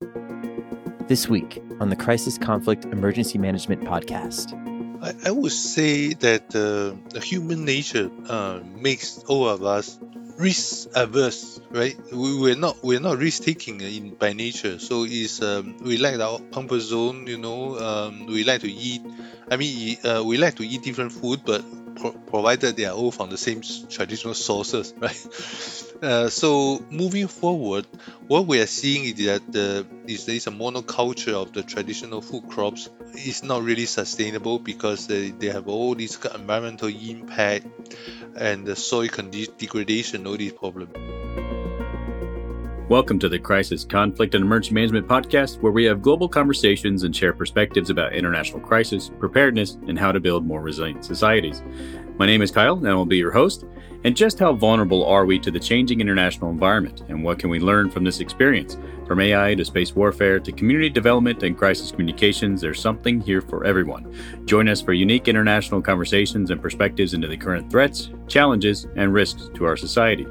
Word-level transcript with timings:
This 0.00 1.28
week 1.28 1.60
on 1.80 1.88
the 1.88 1.96
Crisis 1.96 2.38
Conflict 2.38 2.84
Emergency 2.84 3.36
Management 3.36 3.82
Podcast. 3.82 4.54
I, 5.02 5.28
I 5.28 5.32
would 5.32 5.50
say 5.50 6.14
that 6.14 6.54
uh, 6.54 6.94
the 7.10 7.20
human 7.20 7.64
nature 7.64 8.08
uh, 8.28 8.60
makes 8.76 9.18
all 9.24 9.48
of 9.48 9.64
us 9.64 9.98
risk 10.38 10.90
averse, 10.94 11.60
right? 11.70 11.96
We, 12.12 12.38
we're 12.38 12.54
not 12.54 12.84
we're 12.84 13.00
not 13.00 13.18
risk 13.18 13.42
taking 13.42 13.80
in 13.80 14.14
by 14.14 14.34
nature. 14.34 14.78
So 14.78 15.04
it's 15.04 15.42
um, 15.42 15.78
we 15.78 15.96
like 15.96 16.20
our 16.20 16.38
comfort 16.52 16.80
zone, 16.80 17.26
you 17.26 17.38
know. 17.38 17.76
Um, 17.78 18.26
we 18.26 18.44
like 18.44 18.60
to 18.60 18.70
eat. 18.70 19.02
I 19.50 19.56
mean, 19.56 19.98
uh, 20.04 20.22
we 20.24 20.36
like 20.38 20.54
to 20.56 20.62
eat 20.62 20.82
different 20.82 21.10
food, 21.10 21.40
but 21.44 21.64
pro- 21.96 22.12
provided 22.12 22.76
they 22.76 22.84
are 22.84 22.94
all 22.94 23.10
from 23.10 23.30
the 23.30 23.38
same 23.38 23.62
traditional 23.88 24.34
sources, 24.34 24.94
right? 25.00 25.16
Uh, 26.00 26.28
so 26.28 26.80
moving 26.90 27.26
forward, 27.26 27.84
what 28.28 28.46
we 28.46 28.60
are 28.60 28.66
seeing 28.66 29.04
is 29.04 29.14
that 29.26 29.42
uh, 29.56 29.82
is 30.06 30.26
there 30.26 30.36
is 30.36 30.46
a 30.46 30.50
monoculture 30.50 31.34
of 31.34 31.52
the 31.52 31.64
traditional 31.64 32.22
food 32.22 32.48
crops. 32.48 32.88
It's 33.14 33.42
not 33.42 33.64
really 33.64 33.86
sustainable 33.86 34.60
because 34.60 35.08
they, 35.08 35.30
they 35.30 35.48
have 35.48 35.66
all 35.66 35.96
these 35.96 36.16
environmental 36.24 36.86
impact 36.86 37.66
and 38.36 38.64
the 38.64 38.76
soil 38.76 39.08
degradation, 39.08 40.24
all 40.28 40.36
these 40.36 40.52
problems. 40.52 40.92
Welcome 42.88 43.18
to 43.18 43.28
the 43.28 43.40
Crisis, 43.40 43.84
Conflict, 43.84 44.36
and 44.36 44.44
Emergency 44.44 44.74
Management 44.74 45.08
podcast, 45.08 45.60
where 45.60 45.72
we 45.72 45.84
have 45.86 46.00
global 46.00 46.28
conversations 46.28 47.02
and 47.02 47.14
share 47.14 47.32
perspectives 47.32 47.90
about 47.90 48.14
international 48.14 48.60
crisis, 48.60 49.10
preparedness, 49.18 49.74
and 49.88 49.98
how 49.98 50.12
to 50.12 50.20
build 50.20 50.46
more 50.46 50.62
resilient 50.62 51.04
societies. 51.04 51.60
My 52.18 52.26
name 52.26 52.40
is 52.40 52.52
Kyle, 52.52 52.78
and 52.78 52.88
I 52.88 52.94
will 52.94 53.04
be 53.04 53.18
your 53.18 53.32
host. 53.32 53.64
And 54.04 54.16
just 54.16 54.38
how 54.38 54.52
vulnerable 54.52 55.04
are 55.04 55.26
we 55.26 55.40
to 55.40 55.50
the 55.50 55.58
changing 55.58 56.00
international 56.00 56.50
environment, 56.50 57.02
and 57.08 57.24
what 57.24 57.40
can 57.40 57.50
we 57.50 57.58
learn 57.58 57.90
from 57.90 58.04
this 58.04 58.20
experience? 58.20 58.76
From 59.08 59.20
AI 59.20 59.54
to 59.56 59.64
space 59.64 59.94
warfare 59.96 60.38
to 60.38 60.52
community 60.52 60.88
development 60.88 61.42
and 61.42 61.58
crisis 61.58 61.90
communications, 61.90 62.60
there's 62.60 62.80
something 62.80 63.20
here 63.20 63.40
for 63.40 63.64
everyone. 63.64 64.14
Join 64.44 64.68
us 64.68 64.80
for 64.80 64.92
unique 64.92 65.26
international 65.26 65.82
conversations 65.82 66.50
and 66.50 66.62
perspectives 66.62 67.14
into 67.14 67.26
the 67.26 67.36
current 67.36 67.70
threats, 67.70 68.10
challenges, 68.28 68.86
and 68.94 69.12
risks 69.12 69.50
to 69.54 69.64
our 69.64 69.76
society. 69.76 70.26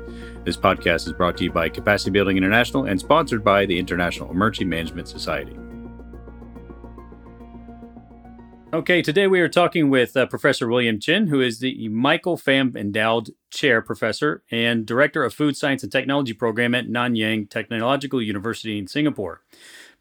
This 0.45 0.55
podcast 0.55 1.07
is 1.07 1.13
brought 1.13 1.35
to 1.37 1.43
you 1.43 1.51
by 1.51 1.67
Capacity 1.67 2.11
Building 2.11 2.37
International 2.37 2.85
and 2.85 2.97
sponsored 2.97 3.43
by 3.43 3.65
the 3.65 3.77
International 3.77 4.31
Emergency 4.31 4.63
Management 4.63 5.09
Society. 5.09 5.57
Okay, 8.73 9.01
today 9.01 9.27
we 9.27 9.39
are 9.39 9.47
talking 9.47 9.89
with 9.89 10.17
uh, 10.17 10.25
Professor 10.25 10.67
William 10.67 10.99
Chen, 10.99 11.27
who 11.27 11.39
is 11.39 11.59
the 11.59 11.87
Michael 11.87 12.35
Fam 12.35 12.75
Endowed 12.75 13.29
Chair 13.49 13.81
Professor 13.81 14.43
and 14.51 14.85
Director 14.85 15.23
of 15.23 15.33
Food 15.33 15.55
Science 15.55 15.83
and 15.83 15.91
Technology 15.91 16.33
Program 16.33 16.75
at 16.75 16.87
Nanyang 16.89 17.49
Technological 17.49 18.21
University 18.21 18.77
in 18.77 18.85
Singapore. 18.85 19.41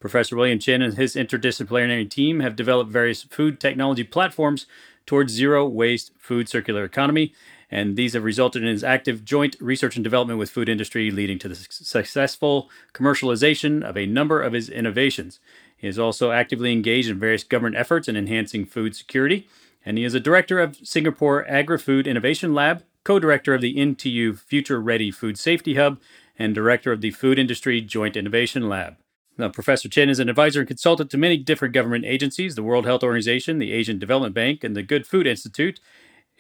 Professor 0.00 0.34
William 0.34 0.58
Chen 0.58 0.83
and 0.83 0.95
his 0.95 1.14
interdisciplinary 1.14 2.11
team 2.11 2.41
have 2.41 2.56
developed 2.56 2.91
various 2.91 3.23
food 3.23 3.61
technology 3.61 4.03
platforms 4.03 4.67
towards 5.06 5.33
zero 5.33 5.69
waste 5.69 6.11
food 6.19 6.48
circular 6.48 6.83
economy, 6.83 7.33
and 7.70 7.95
these 7.95 8.14
have 8.14 8.25
resulted 8.25 8.62
in 8.62 8.69
his 8.69 8.83
active 8.83 9.25
joint 9.25 9.55
research 9.61 9.95
and 9.95 10.03
development 10.03 10.41
with 10.41 10.51
food 10.51 10.69
industry, 10.69 11.12
leading 11.12 11.39
to 11.39 11.48
the 11.48 11.55
successful 11.55 12.69
commercialization 12.92 13.84
of 13.84 13.97
a 13.97 14.06
number 14.06 14.42
of 14.42 14.55
his 14.55 14.69
innovations. 14.69 15.39
He 15.77 15.89
is 15.89 15.99
also 15.99 16.33
actively 16.33 16.73
engaged 16.73 17.11
in 17.11 17.19
various 17.19 17.45
government 17.45 17.77
efforts 17.77 18.09
in 18.09 18.17
enhancing 18.17 18.65
food 18.65 18.97
security, 18.97 19.47
and 19.85 19.99
he 19.99 20.05
is 20.05 20.15
a 20.15 20.21
director 20.21 20.59
of 20.59 20.77
Singapore 20.83 21.47
Agri 21.49 21.79
Food 21.79 22.07
Innovation 22.07 22.55
Lab, 22.55 22.83
co 23.05 23.19
director 23.19 23.55
of 23.55 23.61
the 23.61 23.77
NTU 23.77 24.39
Future 24.39 24.81
Ready 24.81 25.11
Food 25.11 25.39
Safety 25.39 25.75
Hub, 25.75 26.01
and 26.39 26.55
director 26.55 26.93
of 26.93 27.01
the 27.01 27.13
Food 27.13 27.39
Industry 27.39 27.81
Joint 27.81 28.17
Innovation 28.17 28.69
Lab. 28.69 28.97
Now, 29.39 29.51
Professor 29.51 29.89
Chen 29.89 30.09
is 30.09 30.19
an 30.19 30.31
advisor 30.31 30.61
and 30.61 30.69
consultant 30.69 31.11
to 31.11 31.19
many 31.19 31.37
different 31.37 31.75
government 31.75 32.07
agencies 32.07 32.55
the 32.55 32.63
World 32.63 32.87
Health 32.87 33.03
Organization, 33.03 33.59
the 33.59 33.73
Asian 33.73 33.99
Development 33.99 34.35
Bank, 34.35 34.65
and 34.65 34.75
the 34.75 34.83
Good 34.83 35.07
Food 35.07 35.27
Institute, 35.27 35.79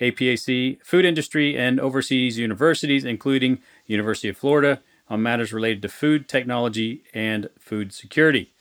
APAC, 0.00 0.78
food 0.82 1.04
industry, 1.04 1.56
and 1.58 1.78
overseas 1.78 2.38
universities, 2.38 3.04
including 3.04 3.58
University 3.86 4.28
of 4.28 4.36
Florida, 4.36 4.80
on 5.08 5.22
matters 5.22 5.52
related 5.52 5.82
to 5.82 5.88
food 5.88 6.28
technology 6.28 7.04
and 7.14 7.48
food 7.58 7.92
security. 7.92 8.52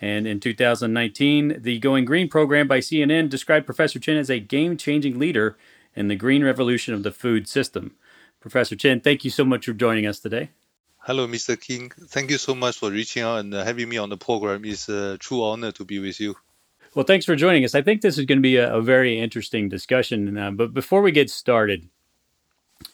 And 0.00 0.26
in 0.26 0.40
2019, 0.40 1.56
the 1.60 1.78
Going 1.78 2.04
Green 2.04 2.28
program 2.28 2.68
by 2.68 2.78
CNN 2.78 3.28
described 3.28 3.66
Professor 3.66 3.98
Chen 3.98 4.16
as 4.16 4.30
a 4.30 4.38
game 4.38 4.76
changing 4.76 5.18
leader 5.18 5.56
in 5.94 6.08
the 6.08 6.16
green 6.16 6.44
revolution 6.44 6.94
of 6.94 7.02
the 7.02 7.10
food 7.10 7.48
system. 7.48 7.96
Professor 8.40 8.76
Chen, 8.76 9.00
thank 9.00 9.24
you 9.24 9.30
so 9.30 9.44
much 9.44 9.66
for 9.66 9.72
joining 9.72 10.06
us 10.06 10.20
today. 10.20 10.50
Hello, 10.98 11.26
Mr. 11.26 11.60
King. 11.60 11.90
Thank 11.90 12.30
you 12.30 12.38
so 12.38 12.54
much 12.54 12.78
for 12.78 12.90
reaching 12.90 13.22
out 13.22 13.38
and 13.38 13.52
having 13.52 13.88
me 13.88 13.98
on 13.98 14.08
the 14.08 14.16
program. 14.16 14.64
It's 14.64 14.88
a 14.88 15.18
true 15.18 15.42
honor 15.42 15.72
to 15.72 15.84
be 15.84 15.98
with 15.98 16.20
you. 16.20 16.36
Well, 16.94 17.04
thanks 17.04 17.26
for 17.26 17.34
joining 17.34 17.64
us. 17.64 17.74
I 17.74 17.82
think 17.82 18.02
this 18.02 18.18
is 18.18 18.24
going 18.24 18.38
to 18.38 18.42
be 18.42 18.56
a, 18.56 18.74
a 18.74 18.80
very 18.80 19.18
interesting 19.18 19.68
discussion. 19.68 20.36
Uh, 20.38 20.50
but 20.50 20.72
before 20.72 21.02
we 21.02 21.10
get 21.10 21.30
started, 21.30 21.88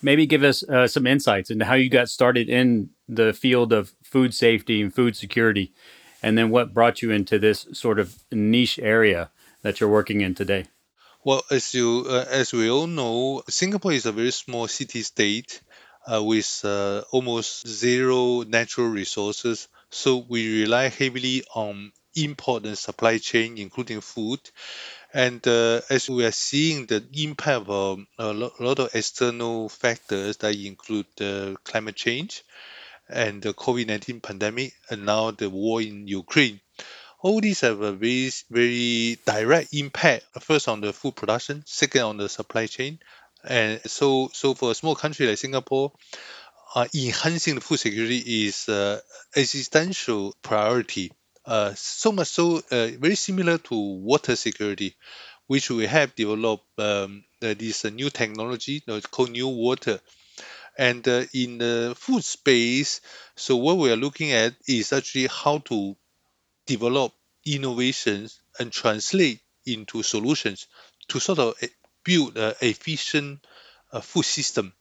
maybe 0.00 0.26
give 0.26 0.42
us 0.42 0.62
uh, 0.62 0.86
some 0.86 1.06
insights 1.06 1.50
into 1.50 1.64
how 1.64 1.74
you 1.74 1.90
got 1.90 2.08
started 2.08 2.48
in 2.48 2.90
the 3.08 3.32
field 3.32 3.72
of 3.72 3.94
food 4.02 4.34
safety 4.34 4.80
and 4.80 4.94
food 4.94 5.16
security 5.16 5.72
and 6.24 6.38
then 6.38 6.48
what 6.48 6.72
brought 6.72 7.02
you 7.02 7.10
into 7.10 7.38
this 7.38 7.66
sort 7.72 7.98
of 7.98 8.16
niche 8.32 8.78
area 8.78 9.30
that 9.60 9.78
you're 9.78 9.90
working 9.90 10.22
in 10.22 10.34
today? 10.34 10.64
Well, 11.22 11.42
as 11.50 11.74
you 11.74 12.06
uh, 12.08 12.24
as 12.28 12.52
we 12.52 12.70
all 12.70 12.86
know, 12.86 13.42
Singapore 13.48 13.92
is 13.92 14.06
a 14.06 14.12
very 14.12 14.30
small 14.30 14.66
city 14.66 15.02
state 15.02 15.60
uh, 16.10 16.22
with 16.22 16.62
uh, 16.64 17.02
almost 17.12 17.68
zero 17.68 18.42
natural 18.42 18.88
resources, 18.88 19.68
so 19.90 20.24
we 20.28 20.62
rely 20.62 20.88
heavily 20.88 21.44
on 21.54 21.92
import 22.14 22.64
and 22.64 22.78
supply 22.78 23.18
chain, 23.18 23.58
including 23.58 24.00
food. 24.00 24.40
And 25.12 25.46
uh, 25.46 25.80
as 25.90 26.08
we 26.08 26.24
are 26.24 26.32
seeing 26.32 26.86
the 26.86 27.04
impact 27.12 27.68
of 27.68 28.00
a 28.18 28.32
lot 28.32 28.78
of 28.78 28.94
external 28.94 29.68
factors 29.68 30.38
that 30.38 30.56
include 30.56 31.06
uh, 31.20 31.54
climate 31.64 31.96
change, 31.96 32.44
and 33.08 33.42
the 33.42 33.52
COVID-19 33.54 34.22
pandemic 34.22 34.74
and 34.90 35.04
now 35.04 35.30
the 35.30 35.50
war 35.50 35.80
in 35.82 36.06
Ukraine. 36.08 36.60
All 37.20 37.40
these 37.40 37.60
have 37.60 37.80
a 37.80 37.92
very, 37.92 38.30
very 38.50 39.18
direct 39.24 39.72
impact, 39.72 40.24
first 40.40 40.68
on 40.68 40.80
the 40.80 40.92
food 40.92 41.16
production, 41.16 41.62
second 41.66 42.02
on 42.02 42.16
the 42.18 42.28
supply 42.28 42.66
chain. 42.66 42.98
And 43.42 43.80
so, 43.86 44.30
so 44.32 44.54
for 44.54 44.70
a 44.70 44.74
small 44.74 44.94
country 44.94 45.26
like 45.26 45.38
Singapore, 45.38 45.92
uh, 46.74 46.86
enhancing 46.94 47.54
the 47.54 47.60
food 47.60 47.78
security 47.78 48.46
is 48.46 48.68
uh, 48.68 49.00
existential 49.36 50.34
priority. 50.42 51.12
Uh, 51.46 51.72
so 51.74 52.12
much 52.12 52.28
so, 52.28 52.58
uh, 52.70 52.88
very 52.98 53.14
similar 53.14 53.58
to 53.58 53.74
water 53.74 54.34
security, 54.34 54.96
which 55.46 55.70
we 55.70 55.86
have 55.86 56.14
developed 56.14 56.64
um, 56.78 57.24
this 57.40 57.84
new 57.84 58.10
technology 58.10 58.82
called 59.10 59.30
New 59.30 59.48
Water, 59.48 60.00
and 60.78 61.06
uh, 61.08 61.24
in 61.34 61.58
the 61.58 61.94
food 61.98 62.24
space, 62.24 63.00
so 63.36 63.56
what 63.56 63.78
we 63.78 63.90
are 63.92 63.96
looking 63.96 64.32
at 64.32 64.54
is 64.68 64.92
actually 64.92 65.26
how 65.28 65.58
to 65.58 65.96
develop 66.66 67.12
innovations 67.46 68.40
and 68.58 68.72
translate 68.72 69.40
into 69.66 70.02
solutions 70.02 70.66
to 71.08 71.20
sort 71.20 71.38
of 71.38 71.54
eh, 71.62 71.68
build 72.04 72.36
an 72.38 72.54
efficient 72.60 73.46
uh, 73.92 74.00
food 74.00 74.24
system, 74.24 74.72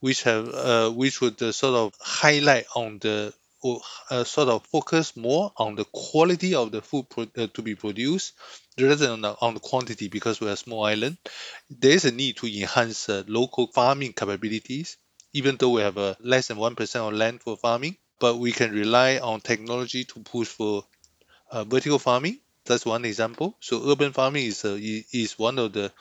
which 0.00 0.22
have 0.24 0.48
uh, 0.48 0.90
which 0.90 1.20
would 1.20 1.40
uh, 1.42 1.52
sort 1.52 1.74
of 1.74 1.94
highlight 2.00 2.66
on 2.76 2.98
the 3.00 3.32
or 3.62 3.80
uh, 4.10 4.24
sort 4.24 4.48
of 4.48 4.66
focus 4.66 5.16
more 5.16 5.52
on 5.56 5.76
the 5.76 5.84
quality 5.86 6.54
of 6.54 6.72
the 6.72 6.82
food 6.82 7.08
pro- 7.08 7.28
uh, 7.38 7.46
to 7.54 7.62
be 7.62 7.74
produced 7.76 8.32
rather 8.80 8.96
than 8.96 9.10
on 9.10 9.20
the, 9.22 9.36
on 9.40 9.54
the 9.54 9.60
quantity 9.60 10.08
because 10.08 10.40
we're 10.40 10.52
a 10.52 10.56
small 10.56 10.84
island. 10.84 11.16
There 11.70 11.92
is 11.92 12.04
a 12.04 12.12
need 12.12 12.36
to 12.38 12.46
enhance 12.48 13.08
uh, 13.08 13.22
local 13.28 13.68
farming 13.68 14.14
capabilities 14.14 14.96
even 15.32 15.56
though 15.56 15.70
we 15.70 15.82
have 15.82 15.96
a 15.98 16.16
less 16.20 16.48
than 16.48 16.56
1% 16.58 17.04
of 17.04 17.12
land 17.14 17.42
for 17.42 17.56
farming, 17.56 17.96
but 18.20 18.36
we 18.38 18.52
can 18.52 18.72
rely 18.72 19.18
on 19.18 19.40
technology 19.40 20.04
to 20.04 20.20
push 20.20 20.48
for 20.48 20.84
uh, 21.50 21.64
vertical 21.64 21.98
farming. 21.98 22.40
That's 22.66 22.86
one 22.86 23.04
example. 23.04 23.56
So 23.60 23.90
urban 23.92 24.12
farming 24.12 24.46
is, 24.46 24.64
uh, 24.64 24.78
is 24.80 25.38
one 25.38 25.58
of 25.58 25.72
the 25.72 25.92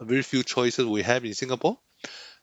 very 0.00 0.22
few 0.22 0.42
choices 0.44 0.86
we 0.86 1.02
have 1.02 1.24
in 1.24 1.34
Singapore. 1.34 1.78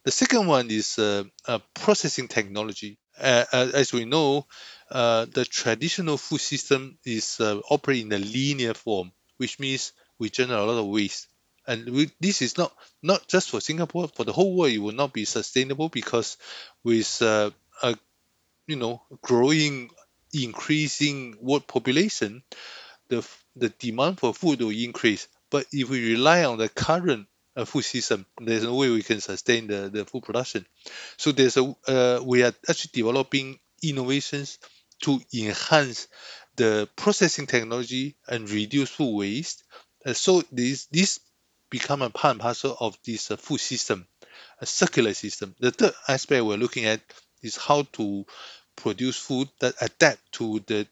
The 0.04 0.12
second 0.12 0.48
one 0.48 0.72
is 0.72 0.98
uh, 0.98 1.24
uh, 1.48 1.60
processing 1.76 2.28
technology. 2.28 2.98
As 3.20 3.94
we 3.94 4.06
know, 4.06 4.48
uh, 4.90 5.26
the 5.26 5.46
traditional 5.46 6.18
food 6.18 6.42
system 6.42 6.98
is 7.06 7.40
uh, 7.40 7.60
operating 7.70 8.08
in 8.08 8.14
a 8.14 8.26
linear 8.26 8.74
form, 8.74 9.12
which 9.38 9.60
means 9.60 9.94
we 10.20 10.30
generate 10.32 10.62
a 10.62 10.66
lot 10.66 10.80
of 10.80 10.88
waste 10.88 11.28
and 11.68 11.90
we, 11.90 12.10
this 12.20 12.42
is 12.42 12.58
not 12.58 12.74
not 13.02 13.28
just 13.28 13.50
for 13.50 13.62
Singapore 13.62 14.08
for 14.08 14.24
the 14.24 14.34
whole 14.34 14.56
world 14.56 14.72
it 14.72 14.80
will 14.80 14.94
not 14.94 15.14
be 15.14 15.26
sustainable 15.26 15.90
because 15.90 16.38
with 16.84 17.22
uh, 17.22 17.52
a 17.84 17.98
you 18.68 18.76
know 18.76 19.02
growing 19.22 19.90
increasing 20.34 21.36
world 21.42 21.68
population 21.68 22.44
the 23.10 23.28
the 23.56 23.70
demand 23.70 24.20
for 24.20 24.34
food 24.34 24.60
will 24.62 24.70
increase 24.70 25.28
but 25.50 25.66
if 25.72 25.90
we 25.90 26.12
rely 26.14 26.44
on 26.44 26.58
the 26.58 26.70
current 26.70 27.28
uh, 27.56 27.66
food 27.66 27.84
system 27.84 28.26
there's 28.42 28.64
no 28.64 28.76
way 28.76 28.90
we 28.90 29.02
can 29.04 29.20
sustain 29.22 29.68
the, 29.68 29.90
the 29.90 30.06
food 30.06 30.24
production 30.24 30.66
so 31.18 31.32
there's 31.32 31.58
a 31.58 31.76
uh, 31.88 32.20
we 32.24 32.44
are 32.44 32.54
actually 32.70 32.92
developing 32.94 33.58
innovations 33.84 34.60
to 35.02 35.20
enhance 35.34 36.08
the 36.56 36.90
processing 36.96 37.46
technology 37.46 38.16
and 38.28 38.50
reduce 38.50 38.90
food 38.90 39.16
waste. 39.16 39.64
Uh, 40.06 40.14
so 40.14 40.44
this 40.52 40.88
this 40.88 41.20
become 41.70 42.02
a 42.02 42.10
part 42.10 42.34
and 42.34 42.42
parcel 42.42 42.76
of 42.80 42.98
this 43.06 43.32
uh, 43.32 43.38
food 43.38 43.60
system, 43.60 44.08
a 44.62 44.66
circular 44.66 45.14
system. 45.14 45.56
The 45.60 45.72
third 45.72 45.94
aspect 46.08 46.44
we're 46.46 46.58
looking 46.58 46.86
at 46.86 47.02
is 47.42 47.58
how 47.58 47.84
to 47.94 48.26
produce 48.76 49.18
food 49.18 49.50
that 49.60 49.76
adapt 49.82 50.32
to 50.34 50.60
the 50.68 50.88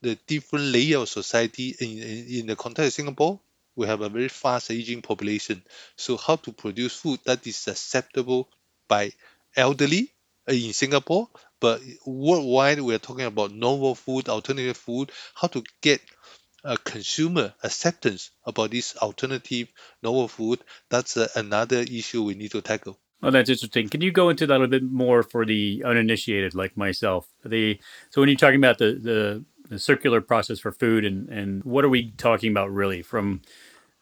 the 0.00 0.16
different 0.26 0.66
layer 0.66 0.98
of 0.98 1.08
society 1.08 1.74
in, 1.80 1.90
in, 1.98 2.26
in 2.40 2.46
the 2.46 2.56
context 2.56 2.88
of 2.88 2.92
Singapore. 2.94 3.40
We 3.76 3.86
have 3.86 4.00
a 4.02 4.08
very 4.08 4.28
fast 4.28 4.70
aging 4.70 5.02
population. 5.02 5.62
So 5.96 6.16
how 6.16 6.36
to 6.36 6.52
produce 6.52 6.94
food 6.96 7.20
that 7.24 7.46
is 7.46 7.66
acceptable 7.68 8.48
by 8.88 9.12
elderly 9.56 10.12
uh, 10.48 10.52
in 10.52 10.72
Singapore, 10.72 11.28
but 11.60 11.80
worldwide 12.04 12.80
we 12.80 12.94
are 12.94 12.98
talking 12.98 13.24
about 13.24 13.52
novel 13.52 13.94
food, 13.94 14.28
alternative 14.28 14.76
food, 14.76 15.10
how 15.34 15.48
to 15.48 15.62
get 15.80 16.00
a 16.64 16.76
consumer 16.76 17.54
acceptance 17.62 18.30
about 18.44 18.70
this 18.70 18.96
alternative 18.96 19.68
novel 20.02 20.28
food. 20.28 20.60
That's 20.88 21.16
uh, 21.16 21.28
another 21.34 21.80
issue 21.80 22.22
we 22.22 22.34
need 22.34 22.52
to 22.52 22.60
tackle. 22.60 22.98
Oh, 23.22 23.30
that's 23.30 23.50
interesting. 23.50 23.88
Can 23.88 24.00
you 24.00 24.10
go 24.10 24.30
into 24.30 24.46
that 24.46 24.54
a 24.54 24.58
little 24.58 24.66
bit 24.66 24.82
more 24.82 25.22
for 25.22 25.44
the 25.44 25.82
uninitiated 25.86 26.54
like 26.54 26.76
myself? 26.76 27.28
The 27.44 27.78
so 28.10 28.20
when 28.20 28.28
you're 28.28 28.36
talking 28.36 28.58
about 28.60 28.78
the 28.78 28.94
the, 28.94 29.44
the 29.68 29.78
circular 29.78 30.20
process 30.20 30.58
for 30.58 30.72
food 30.72 31.04
and 31.04 31.28
and 31.28 31.62
what 31.64 31.84
are 31.84 31.88
we 31.88 32.10
talking 32.12 32.50
about 32.50 32.72
really 32.72 33.02
from 33.02 33.42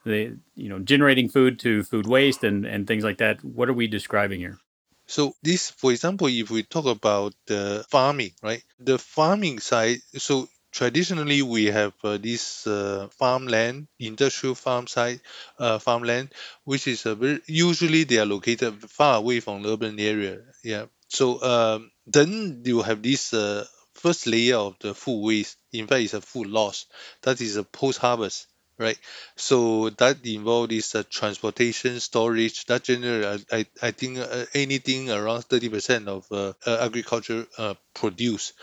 the 0.05 0.39
you 0.55 0.69
know 0.71 0.79
generating 0.79 1.29
food 1.29 1.59
to 1.61 1.83
food 1.83 2.07
waste 2.07 2.45
and 2.45 2.65
and 2.65 2.87
things 2.87 3.05
like 3.05 3.19
that? 3.19 3.45
What 3.45 3.69
are 3.69 3.75
we 3.75 3.89
describing 3.89 4.41
here? 4.41 4.59
So 5.07 5.35
this, 5.43 5.71
for 5.71 5.91
example, 5.91 6.29
if 6.29 6.51
we 6.51 6.63
talk 6.63 6.87
about 6.87 7.35
the 7.47 7.85
farming, 7.91 8.31
right? 8.45 8.63
The 8.79 8.97
farming 8.97 9.59
side, 9.59 9.99
so 10.17 10.49
traditionally 10.71 11.43
we 11.43 11.67
have 11.67 11.93
uh, 12.05 12.17
this 12.19 12.67
uh, 12.67 13.09
farmland, 13.11 13.89
industrial 13.99 14.55
farm 14.55 14.87
side, 14.87 15.21
uh, 15.59 15.79
farmland, 15.79 16.33
which 16.65 16.87
is 16.87 17.07
a 17.07 17.15
very, 17.15 17.41
usually 17.47 18.05
they 18.05 18.19
are 18.19 18.27
located 18.27 18.81
far 18.91 19.17
away 19.17 19.41
from 19.41 19.63
the 19.63 19.73
urban 19.73 19.99
area. 19.99 20.39
Yeah. 20.63 20.87
So 21.09 21.43
um, 21.43 21.91
then 22.07 22.63
you 22.65 22.83
have 22.83 23.03
this 23.03 23.35
uh, 23.35 23.67
first 23.95 24.27
layer 24.27 24.57
of 24.57 24.77
the 24.81 24.95
food 24.95 25.23
waste. 25.25 25.57
In 25.73 25.87
fact, 25.87 26.03
it's 26.03 26.15
a 26.15 26.21
food 26.21 26.47
loss. 26.47 26.87
That 27.23 27.41
is 27.41 27.57
a 27.57 27.65
post-harvest 27.65 28.47
right? 28.79 28.99
So 29.37 29.91
that 29.91 30.25
involves 30.25 30.71
this 30.71 30.95
uh, 30.95 31.03
transportation, 31.09 32.01
storage. 32.01 32.65
That 32.65 32.83
generally, 32.83 33.45
I, 33.53 33.67
I 33.83 33.91
think 33.91 34.19
uh, 34.19 34.47
anything 34.55 35.11
around 35.11 35.43
30% 35.43 36.09
of 36.09 36.27
uh, 36.33 36.55
uh, 36.67 36.79
agriculture 36.87 37.47
uh, 37.59 37.75
produce 37.95 38.55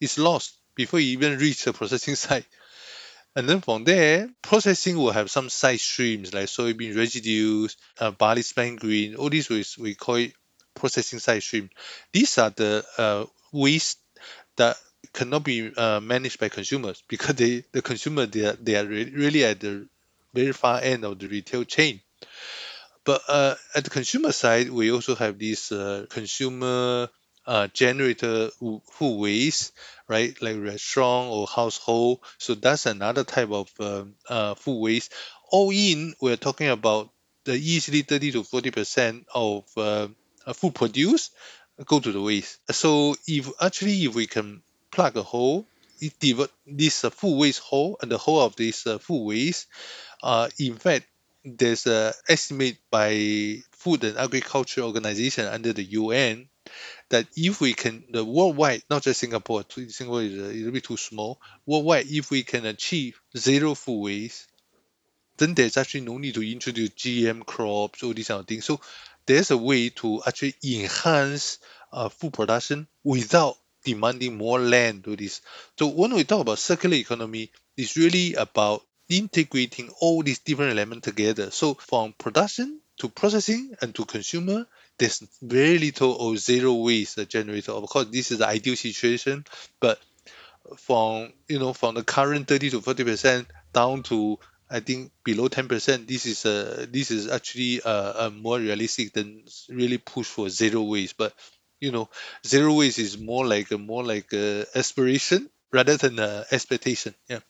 is 0.00 0.18
lost 0.18 0.59
before 0.80 1.00
you 1.00 1.12
even 1.12 1.38
reach 1.38 1.64
the 1.64 1.72
processing 1.74 2.14
site. 2.24 2.46
And 3.36 3.48
then 3.48 3.60
from 3.60 3.84
there, 3.84 4.28
processing 4.42 4.96
will 4.96 5.12
have 5.12 5.30
some 5.30 5.48
side 5.50 5.80
streams 5.80 6.32
like 6.34 6.46
soybean 6.46 6.96
residues, 6.96 7.76
uh, 8.00 8.10
barley 8.10 8.42
grain. 8.76 9.14
All 9.16 9.30
these 9.30 9.48
we, 9.50 9.64
we 9.78 9.94
call 9.94 10.16
it 10.16 10.32
processing 10.74 11.18
side 11.18 11.42
stream. 11.42 11.70
These 12.12 12.38
are 12.38 12.50
the 12.50 12.84
uh, 12.98 13.26
waste 13.52 13.98
that 14.56 14.76
cannot 15.12 15.44
be 15.44 15.72
uh, 15.76 16.00
managed 16.00 16.40
by 16.40 16.48
consumers 16.48 17.02
because 17.08 17.36
they 17.36 17.64
the 17.72 17.82
consumer 17.82 18.26
they 18.26 18.46
are, 18.46 18.56
they 18.66 18.76
are 18.76 18.86
re- 18.86 19.12
really 19.22 19.44
at 19.44 19.60
the 19.60 19.88
very 20.34 20.52
far 20.52 20.80
end 20.80 21.04
of 21.04 21.18
the 21.18 21.28
retail 21.28 21.64
chain. 21.64 22.00
But 23.04 23.22
uh, 23.28 23.54
at 23.74 23.84
the 23.84 23.90
consumer 23.90 24.32
side, 24.32 24.70
we 24.70 24.90
also 24.92 25.14
have 25.14 25.38
this 25.38 25.70
uh, 25.72 26.06
consumer 26.08 27.08
uh, 27.50 27.66
generator 27.68 28.50
food 28.92 29.16
waste, 29.18 29.72
right? 30.08 30.40
Like 30.40 30.56
restaurant 30.60 31.30
or 31.32 31.46
household. 31.48 32.20
So 32.38 32.54
that's 32.54 32.86
another 32.86 33.24
type 33.24 33.50
of 33.50 33.70
um, 33.80 34.14
uh, 34.28 34.54
food 34.54 34.80
waste. 34.80 35.12
All 35.50 35.70
in, 35.70 36.14
we're 36.20 36.36
talking 36.36 36.68
about 36.68 37.10
the 37.44 37.54
easily 37.54 38.02
30 38.02 38.32
to 38.32 38.44
40 38.44 38.70
percent 38.70 39.26
of 39.34 39.64
uh, 39.76 40.08
food 40.54 40.74
produce 40.74 41.30
go 41.86 42.00
to 42.00 42.12
the 42.12 42.20
waste. 42.20 42.58
So 42.70 43.16
if 43.26 43.50
actually 43.60 44.04
if 44.04 44.14
we 44.14 44.26
can 44.26 44.62
plug 44.90 45.16
a 45.16 45.22
hole, 45.22 45.66
divert 46.20 46.50
this 46.66 47.04
uh, 47.04 47.10
food 47.10 47.38
waste 47.38 47.60
hole 47.60 47.98
and 48.00 48.10
the 48.10 48.18
whole 48.18 48.40
of 48.40 48.56
this 48.56 48.86
uh, 48.86 48.98
food 48.98 49.24
waste. 49.24 49.66
Uh, 50.22 50.48
in 50.58 50.76
fact, 50.76 51.06
there's 51.44 51.86
a 51.86 52.14
estimate 52.28 52.78
by 52.90 53.56
Food 53.72 54.04
and 54.04 54.18
Agriculture 54.18 54.82
Organization 54.82 55.46
under 55.46 55.72
the 55.72 55.84
UN 55.84 56.48
that 57.10 57.26
if 57.36 57.60
we 57.60 57.74
can, 57.74 58.04
the 58.10 58.24
worldwide, 58.24 58.82
not 58.88 59.02
just 59.02 59.20
Singapore, 59.20 59.64
Singapore 59.68 60.22
is 60.22 60.38
a 60.38 60.52
little 60.52 60.72
bit 60.72 60.84
too 60.84 60.96
small. 60.96 61.40
Worldwide, 61.66 62.06
if 62.08 62.30
we 62.30 62.42
can 62.42 62.64
achieve 62.66 63.20
zero 63.36 63.74
food 63.74 64.00
waste, 64.00 64.46
then 65.36 65.54
there's 65.54 65.76
actually 65.76 66.02
no 66.02 66.18
need 66.18 66.34
to 66.34 66.52
introduce 66.52 66.90
GM 66.90 67.44
crops, 67.44 68.02
all 68.02 68.14
these 68.14 68.28
kind 68.28 68.40
of 68.40 68.46
things. 68.46 68.64
So 68.64 68.80
there's 69.26 69.50
a 69.50 69.56
way 69.56 69.88
to 69.90 70.22
actually 70.26 70.54
enhance 70.64 71.58
uh, 71.92 72.08
food 72.08 72.32
production 72.32 72.86
without 73.02 73.56
demanding 73.84 74.36
more 74.36 74.60
land 74.60 75.04
to 75.04 75.16
this. 75.16 75.40
So 75.78 75.88
when 75.88 76.14
we 76.14 76.24
talk 76.24 76.42
about 76.42 76.58
circular 76.58 76.96
economy, 76.96 77.50
it's 77.76 77.96
really 77.96 78.34
about 78.34 78.82
integrating 79.08 79.90
all 80.00 80.22
these 80.22 80.38
different 80.38 80.72
elements 80.72 81.06
together. 81.06 81.50
So 81.50 81.74
from 81.74 82.12
production 82.12 82.80
to 82.98 83.08
processing 83.08 83.74
and 83.80 83.94
to 83.94 84.04
consumer, 84.04 84.66
there's 85.00 85.20
very 85.42 85.78
little 85.78 86.12
or 86.12 86.36
zero 86.36 86.74
waste 86.74 87.18
generated. 87.28 87.70
Of 87.70 87.88
course, 87.88 88.06
this 88.12 88.30
is 88.30 88.38
the 88.38 88.46
ideal 88.48 88.76
situation, 88.76 89.44
but 89.80 90.00
from 90.78 91.32
you 91.48 91.58
know 91.58 91.72
from 91.72 91.94
the 91.94 92.04
current 92.04 92.48
30 92.48 92.70
to 92.70 92.80
40 92.80 93.04
percent 93.04 93.48
down 93.72 94.02
to 94.04 94.38
I 94.70 94.80
think 94.80 95.12
below 95.24 95.48
10 95.48 95.68
percent, 95.68 96.06
this 96.06 96.26
is 96.26 96.44
a 96.44 96.86
this 96.86 97.10
is 97.10 97.28
actually 97.28 97.80
a, 97.84 98.26
a 98.26 98.30
more 98.30 98.58
realistic 98.58 99.12
than 99.12 99.44
really 99.68 99.98
push 99.98 100.26
for 100.26 100.48
zero 100.48 100.82
waste. 100.82 101.16
But 101.16 101.34
you 101.80 101.90
know, 101.92 102.08
zero 102.46 102.74
waste 102.74 102.98
is 102.98 103.18
more 103.18 103.46
like 103.46 103.70
a 103.72 103.78
more 103.78 104.04
like 104.04 104.32
a 104.32 104.66
aspiration 104.74 105.50
rather 105.72 105.96
than 105.96 106.18
a 106.18 106.44
expectation. 106.52 107.14
Yeah. 107.28 107.40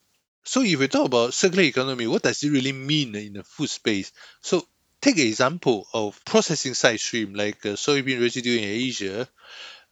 So 0.44 0.62
if 0.62 0.78
we 0.78 0.88
talk 0.88 1.06
about 1.06 1.34
circular 1.34 1.64
economy, 1.64 2.06
what 2.06 2.22
does 2.22 2.42
it 2.42 2.50
really 2.50 2.72
mean 2.72 3.14
in 3.14 3.34
the 3.34 3.44
food 3.44 3.70
space? 3.70 4.12
So 4.40 4.66
take 5.00 5.18
an 5.18 5.26
example 5.26 5.86
of 5.92 6.24
processing 6.24 6.74
side 6.74 7.00
stream 7.00 7.34
like 7.34 7.64
uh, 7.66 7.70
soybean 7.70 8.20
residue 8.20 8.58
in 8.58 8.64
Asia. 8.64 9.28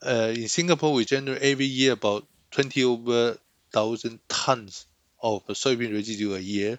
Uh, 0.02 0.32
in 0.34 0.48
Singapore, 0.48 0.94
we 0.94 1.04
generate 1.04 1.42
every 1.42 1.66
year 1.66 1.92
about 1.92 2.26
20 2.52 2.84
over 2.84 3.38
thousand 3.72 4.20
tons 4.28 4.86
of 5.22 5.46
soybean 5.48 5.92
residue 5.94 6.34
a 6.34 6.40
year. 6.40 6.78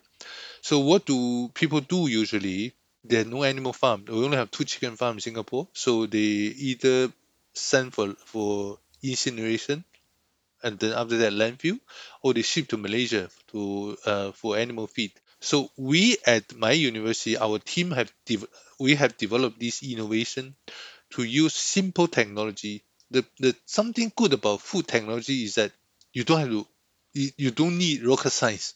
So 0.62 0.80
what 0.80 1.06
do 1.06 1.50
people 1.54 1.82
do 1.82 2.08
usually? 2.08 2.74
There 3.04 3.22
are 3.22 3.26
no 3.30 3.44
animal 3.44 3.74
farm. 3.74 4.06
We 4.08 4.24
only 4.26 4.38
have 4.38 4.52
two 4.52 4.66
chicken 4.66 4.96
farms 4.98 5.28
in 5.28 5.34
Singapore. 5.34 5.68
So 5.74 6.06
they 6.06 6.20
either 6.70 7.12
send 7.54 7.94
for 7.94 8.16
for 8.26 8.80
incineration, 9.04 9.86
and 10.64 10.80
then 10.80 10.94
after 10.94 11.18
that 11.18 11.34
landfill, 11.34 11.80
or 12.24 12.34
they 12.34 12.42
ship 12.44 12.68
to 12.70 12.78
Malaysia 12.78 13.30
to 13.52 13.98
uh, 14.06 14.32
for 14.34 14.58
animal 14.58 14.88
feed. 14.88 15.12
So 15.42 15.70
we 15.78 16.18
at 16.26 16.56
my 16.56 16.72
university, 16.72 17.36
our 17.38 17.60
team 17.60 17.92
have 17.92 18.12
we 18.80 18.96
have 18.96 19.18
developed 19.18 19.60
this 19.60 19.84
innovation 19.84 20.56
to 21.12 21.24
use 21.24 21.56
simple 21.56 22.08
technology. 22.08 22.84
The 23.12 23.26
the 23.40 23.56
something 23.66 24.12
good 24.16 24.34
about 24.34 24.62
food 24.62 24.88
technology 24.88 25.44
is 25.46 25.56
that 25.56 25.74
you 26.14 26.24
don't 26.26 26.40
have 26.42 26.50
to 26.50 26.68
you, 27.14 27.32
you 27.38 27.52
don't 27.52 27.78
need 27.78 28.04
rocket 28.06 28.32
science. 28.32 28.76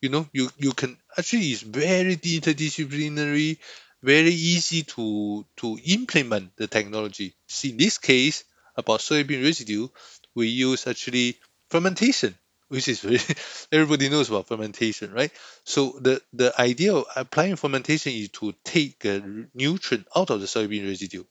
You 0.00 0.08
know, 0.10 0.28
you, 0.32 0.50
you 0.58 0.72
can 0.72 0.96
actually 1.18 1.50
it's 1.52 1.62
very 1.62 2.16
interdisciplinary 2.16 3.58
very 4.02 4.30
easy 4.32 4.82
to 4.84 5.44
to 5.56 5.78
implement 5.86 6.56
the 6.56 6.66
technology. 6.68 7.34
See, 7.48 7.70
in 7.70 7.76
this 7.78 7.98
case, 7.98 8.44
about 8.76 9.00
soybean 9.00 9.42
residue, 9.42 9.88
we 10.34 10.48
use 10.48 10.86
actually 10.86 11.38
fermentation, 11.70 12.38
which 12.74 12.88
is 12.88 13.00
very 13.00 13.20
everybody 13.72 14.08
knows 14.10 14.28
about 14.30 14.48
fermentation, 14.48 15.12
right? 15.12 15.32
So 15.64 15.98
the 16.00 16.22
the 16.32 16.52
idea 16.60 16.94
of 16.94 17.06
applying 17.16 17.56
fermentation 17.56 18.12
is 18.12 18.30
to 18.40 18.54
take 18.64 19.04
a 19.04 19.22
nutrient 19.54 20.06
out 20.16 20.30
of 20.30 20.40
the 20.40 20.46
soybean 20.46 20.86
residue, 20.86 21.24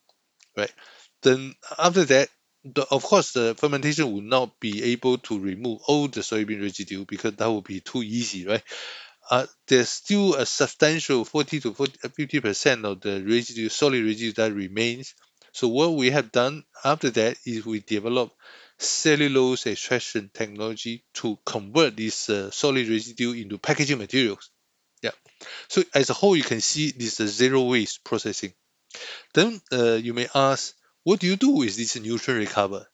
right? 0.57 0.71
Then 1.23 1.55
after 1.77 2.05
that, 2.05 2.29
the, 2.65 2.85
of 2.91 3.03
course, 3.03 3.33
the 3.33 3.55
fermentation 3.55 4.11
will 4.13 4.21
not 4.21 4.59
be 4.59 4.83
able 4.93 5.17
to 5.19 5.39
remove 5.39 5.81
all 5.87 6.07
the 6.07 6.21
soybean 6.21 6.61
residue 6.61 7.05
because 7.05 7.35
that 7.35 7.51
would 7.51 7.65
be 7.65 7.81
too 7.81 8.03
easy, 8.03 8.45
right? 8.47 8.63
uh, 9.29 9.45
there's 9.67 9.89
still 9.89 10.35
a 10.35 10.45
substantial 10.45 11.25
40 11.25 11.59
to 11.61 11.73
50 11.73 12.39
percent 12.39 12.85
of 12.85 13.01
the 13.01 13.23
residue, 13.23 13.69
solid 13.69 14.03
residue 14.03 14.33
that 14.33 14.53
remains. 14.53 15.15
So 15.51 15.67
what 15.67 15.93
we 15.95 16.09
have 16.11 16.31
done 16.31 16.63
after 16.83 17.09
that 17.11 17.37
is 17.45 17.65
we 17.65 17.79
develop 17.79 18.31
cellulose 18.83 19.67
extraction 19.67 20.29
technology 20.33 21.03
to 21.15 21.37
convert 21.45 21.97
this 21.97 22.29
uh, 22.29 22.51
solid 22.51 22.87
residue 22.87 23.33
into 23.33 23.57
packaging 23.57 23.97
materials. 23.97 24.51
Yeah. 25.01 25.11
So 25.67 25.83
as 25.93 26.09
a 26.09 26.13
whole, 26.13 26.35
you 26.35 26.43
can 26.43 26.61
see 26.61 26.91
this 26.91 27.19
uh, 27.19 27.27
zero 27.27 27.63
waste 27.63 28.03
processing. 28.03 28.53
Then 29.33 29.59
uh, 29.71 29.93
you 29.93 30.13
may 30.13 30.27
ask, 30.33 30.73
what 31.03 31.19
do 31.19 31.27
you 31.27 31.35
do 31.35 31.51
with 31.51 31.75
this 31.75 31.99
nutrient 31.99 32.47
recover? 32.47 32.87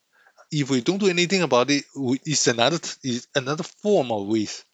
if 0.50 0.70
we 0.70 0.80
don't 0.80 0.98
do 0.98 1.08
anything 1.08 1.42
about 1.42 1.70
it, 1.70 1.84
it's 1.94 2.46
another 2.48 2.78
it's 3.02 3.28
another 3.34 3.62
form 3.62 4.10
of 4.10 4.26
waste, 4.26 4.64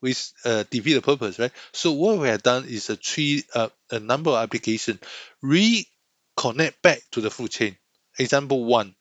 which 0.00 0.32
uh, 0.44 0.64
defeat 0.70 0.94
the 0.94 1.02
purpose, 1.02 1.38
right? 1.38 1.52
So 1.72 1.92
what 1.92 2.18
we 2.18 2.28
have 2.28 2.42
done 2.42 2.64
is 2.64 2.90
a 2.90 2.96
tree 2.96 3.44
uh, 3.54 3.68
a 3.90 4.00
number 4.00 4.30
of 4.30 4.36
application 4.36 4.98
reconnect 5.44 6.82
back 6.82 7.00
to 7.12 7.20
the 7.20 7.30
food 7.30 7.50
chain. 7.50 7.76
Example 8.18 8.64
one, 8.64 8.94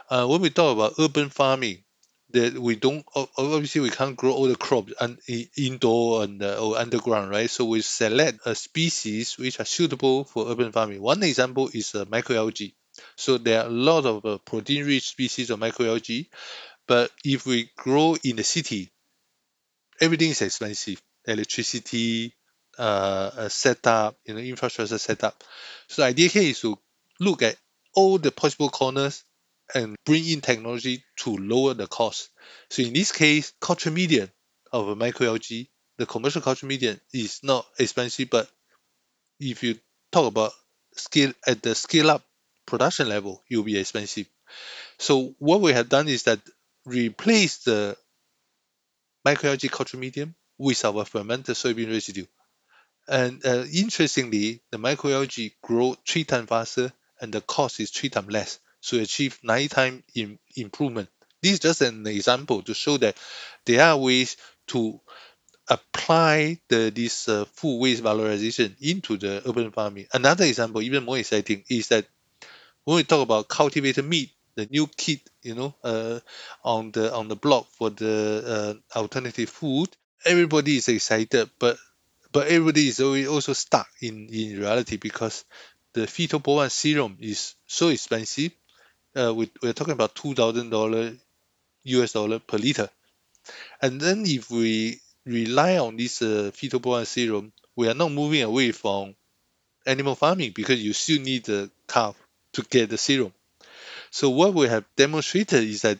when 0.11 0.41
we 0.41 0.49
talk 0.49 0.75
about 0.75 0.93
urban 0.99 1.29
farming, 1.29 1.83
that 2.31 2.53
we 2.57 2.75
don't 2.75 3.05
obviously 3.37 3.81
we 3.81 3.89
can't 3.89 4.15
grow 4.15 4.31
all 4.31 4.47
the 4.47 4.55
crops 4.55 4.93
and 4.99 5.19
indoor 5.57 6.23
and 6.23 6.41
uh, 6.41 6.63
or 6.65 6.77
underground, 6.77 7.29
right? 7.29 7.49
So 7.49 7.65
we 7.65 7.81
select 7.81 8.39
a 8.45 8.55
species 8.55 9.37
which 9.37 9.59
are 9.59 9.65
suitable 9.65 10.23
for 10.23 10.49
urban 10.49 10.71
farming. 10.71 11.01
One 11.01 11.23
example 11.23 11.69
is 11.73 11.93
uh, 11.95 12.05
microalgae. 12.05 12.73
So 13.15 13.37
there 13.37 13.61
are 13.61 13.67
a 13.67 13.69
lot 13.69 14.05
of 14.05 14.25
uh, 14.25 14.37
protein-rich 14.39 15.09
species 15.09 15.49
of 15.49 15.59
microalgae, 15.59 16.27
but 16.87 17.11
if 17.23 17.45
we 17.45 17.71
grow 17.77 18.15
in 18.23 18.35
the 18.35 18.43
city, 18.43 18.91
everything 19.99 20.29
is 20.31 20.41
expensive. 20.41 21.01
Electricity, 21.25 22.33
uh, 22.77 23.47
setup, 23.49 24.17
you 24.25 24.33
know, 24.33 24.39
infrastructure 24.39 24.97
setup. 24.97 25.43
So 25.87 26.01
the 26.01 26.07
idea 26.07 26.29
here 26.29 26.43
is 26.43 26.59
to 26.61 26.77
look 27.19 27.43
at 27.43 27.55
all 27.93 28.17
the 28.17 28.31
possible 28.31 28.69
corners 28.69 29.23
and 29.73 29.95
bring 30.05 30.27
in 30.27 30.41
technology 30.41 31.03
to 31.17 31.37
lower 31.37 31.73
the 31.73 31.87
cost. 31.87 32.29
So 32.69 32.81
in 32.83 32.93
this 32.93 33.11
case, 33.11 33.53
culture 33.61 33.91
medium 33.91 34.29
of 34.71 34.87
a 34.89 34.95
microalgae, 34.95 35.67
the 35.97 36.05
commercial 36.05 36.41
culture 36.41 36.65
medium 36.65 36.99
is 37.13 37.39
not 37.43 37.65
expensive, 37.79 38.29
but 38.29 38.49
if 39.39 39.63
you 39.63 39.77
talk 40.11 40.27
about 40.27 40.51
scale 40.95 41.33
at 41.47 41.61
the 41.61 41.75
scale 41.75 42.11
up 42.11 42.23
production 42.65 43.09
level, 43.09 43.43
it 43.49 43.57
will 43.57 43.63
be 43.63 43.77
expensive. 43.77 44.27
So 44.99 45.35
what 45.39 45.61
we 45.61 45.73
have 45.73 45.89
done 45.89 46.07
is 46.07 46.23
that 46.23 46.39
replace 46.85 47.57
the 47.59 47.97
microalgae 49.25 49.71
culture 49.71 49.97
medium 49.97 50.35
with 50.57 50.83
our 50.85 51.05
fermented 51.05 51.55
soybean 51.55 51.91
residue. 51.91 52.25
And 53.07 53.45
uh, 53.45 53.65
interestingly, 53.73 54.61
the 54.71 54.77
microalgae 54.77 55.53
grow 55.61 55.95
three 56.07 56.23
times 56.23 56.49
faster 56.49 56.93
and 57.19 57.33
the 57.33 57.41
cost 57.41 57.79
is 57.79 57.91
three 57.91 58.09
times 58.09 58.31
less 58.31 58.59
to 58.83 58.99
achieve 58.99 59.39
nine 59.43 59.69
time 59.69 60.03
in, 60.15 60.39
improvement. 60.55 61.09
This 61.41 61.53
is 61.53 61.59
just 61.59 61.81
an 61.81 62.05
example 62.07 62.61
to 62.63 62.73
show 62.73 62.97
that 62.97 63.17
there 63.65 63.83
are 63.85 63.97
ways 63.97 64.37
to 64.67 64.99
apply 65.69 66.59
the 66.69 66.91
this 66.95 67.29
uh, 67.29 67.45
food 67.45 67.79
waste 67.79 68.03
valorization 68.03 68.75
into 68.81 69.17
the 69.17 69.41
urban 69.47 69.71
farming. 69.71 70.07
Another 70.13 70.45
example, 70.45 70.81
even 70.81 71.05
more 71.05 71.17
exciting, 71.17 71.63
is 71.69 71.89
that 71.89 72.07
when 72.83 72.97
we 72.97 73.03
talk 73.03 73.21
about 73.23 73.47
cultivated 73.47 74.05
meat, 74.05 74.31
the 74.55 74.65
new 74.67 74.87
kit, 74.97 75.21
you 75.43 75.55
know, 75.55 75.75
uh, 75.83 76.19
on 76.63 76.91
the 76.91 77.13
on 77.13 77.27
the 77.27 77.35
block 77.35 77.67
for 77.77 77.89
the 77.89 78.75
uh, 78.95 78.99
alternative 78.99 79.49
food, 79.49 79.89
everybody 80.25 80.77
is 80.77 80.87
excited, 80.87 81.49
but 81.59 81.77
but 82.31 82.47
everybody 82.47 82.87
is 82.87 82.99
also 82.99 83.53
stuck 83.53 83.87
in 84.01 84.27
in 84.29 84.59
reality 84.59 84.97
because 84.97 85.45
the 85.93 86.07
bovine 86.43 86.69
serum 86.69 87.17
is 87.21 87.55
so 87.67 87.89
expensive 87.89 88.51
uh, 89.15 89.33
we, 89.33 89.49
we're 89.61 89.73
talking 89.73 89.93
about 89.93 90.15
two 90.15 90.33
thousand 90.33 90.69
dollar 90.69 91.13
US 91.83 92.13
dollar 92.13 92.39
per 92.39 92.57
liter. 92.57 92.89
And 93.81 93.99
then 93.99 94.23
if 94.25 94.49
we 94.51 94.99
rely 95.25 95.77
on 95.77 95.97
this 95.97 96.21
uh, 96.21 96.51
fetal 96.53 96.79
bovine 96.79 97.05
serum, 97.05 97.51
we 97.75 97.87
are 97.89 97.93
not 97.93 98.11
moving 98.11 98.43
away 98.43 98.71
from 98.71 99.15
animal 99.85 100.15
farming 100.15 100.51
because 100.55 100.81
you 100.81 100.93
still 100.93 101.21
need 101.21 101.45
the 101.45 101.69
calf 101.87 102.15
to 102.53 102.63
get 102.63 102.89
the 102.89 102.97
serum. 102.97 103.33
So 104.11 104.29
what 104.29 104.53
we 104.53 104.67
have 104.67 104.85
demonstrated 104.95 105.63
is 105.63 105.81
that 105.83 105.99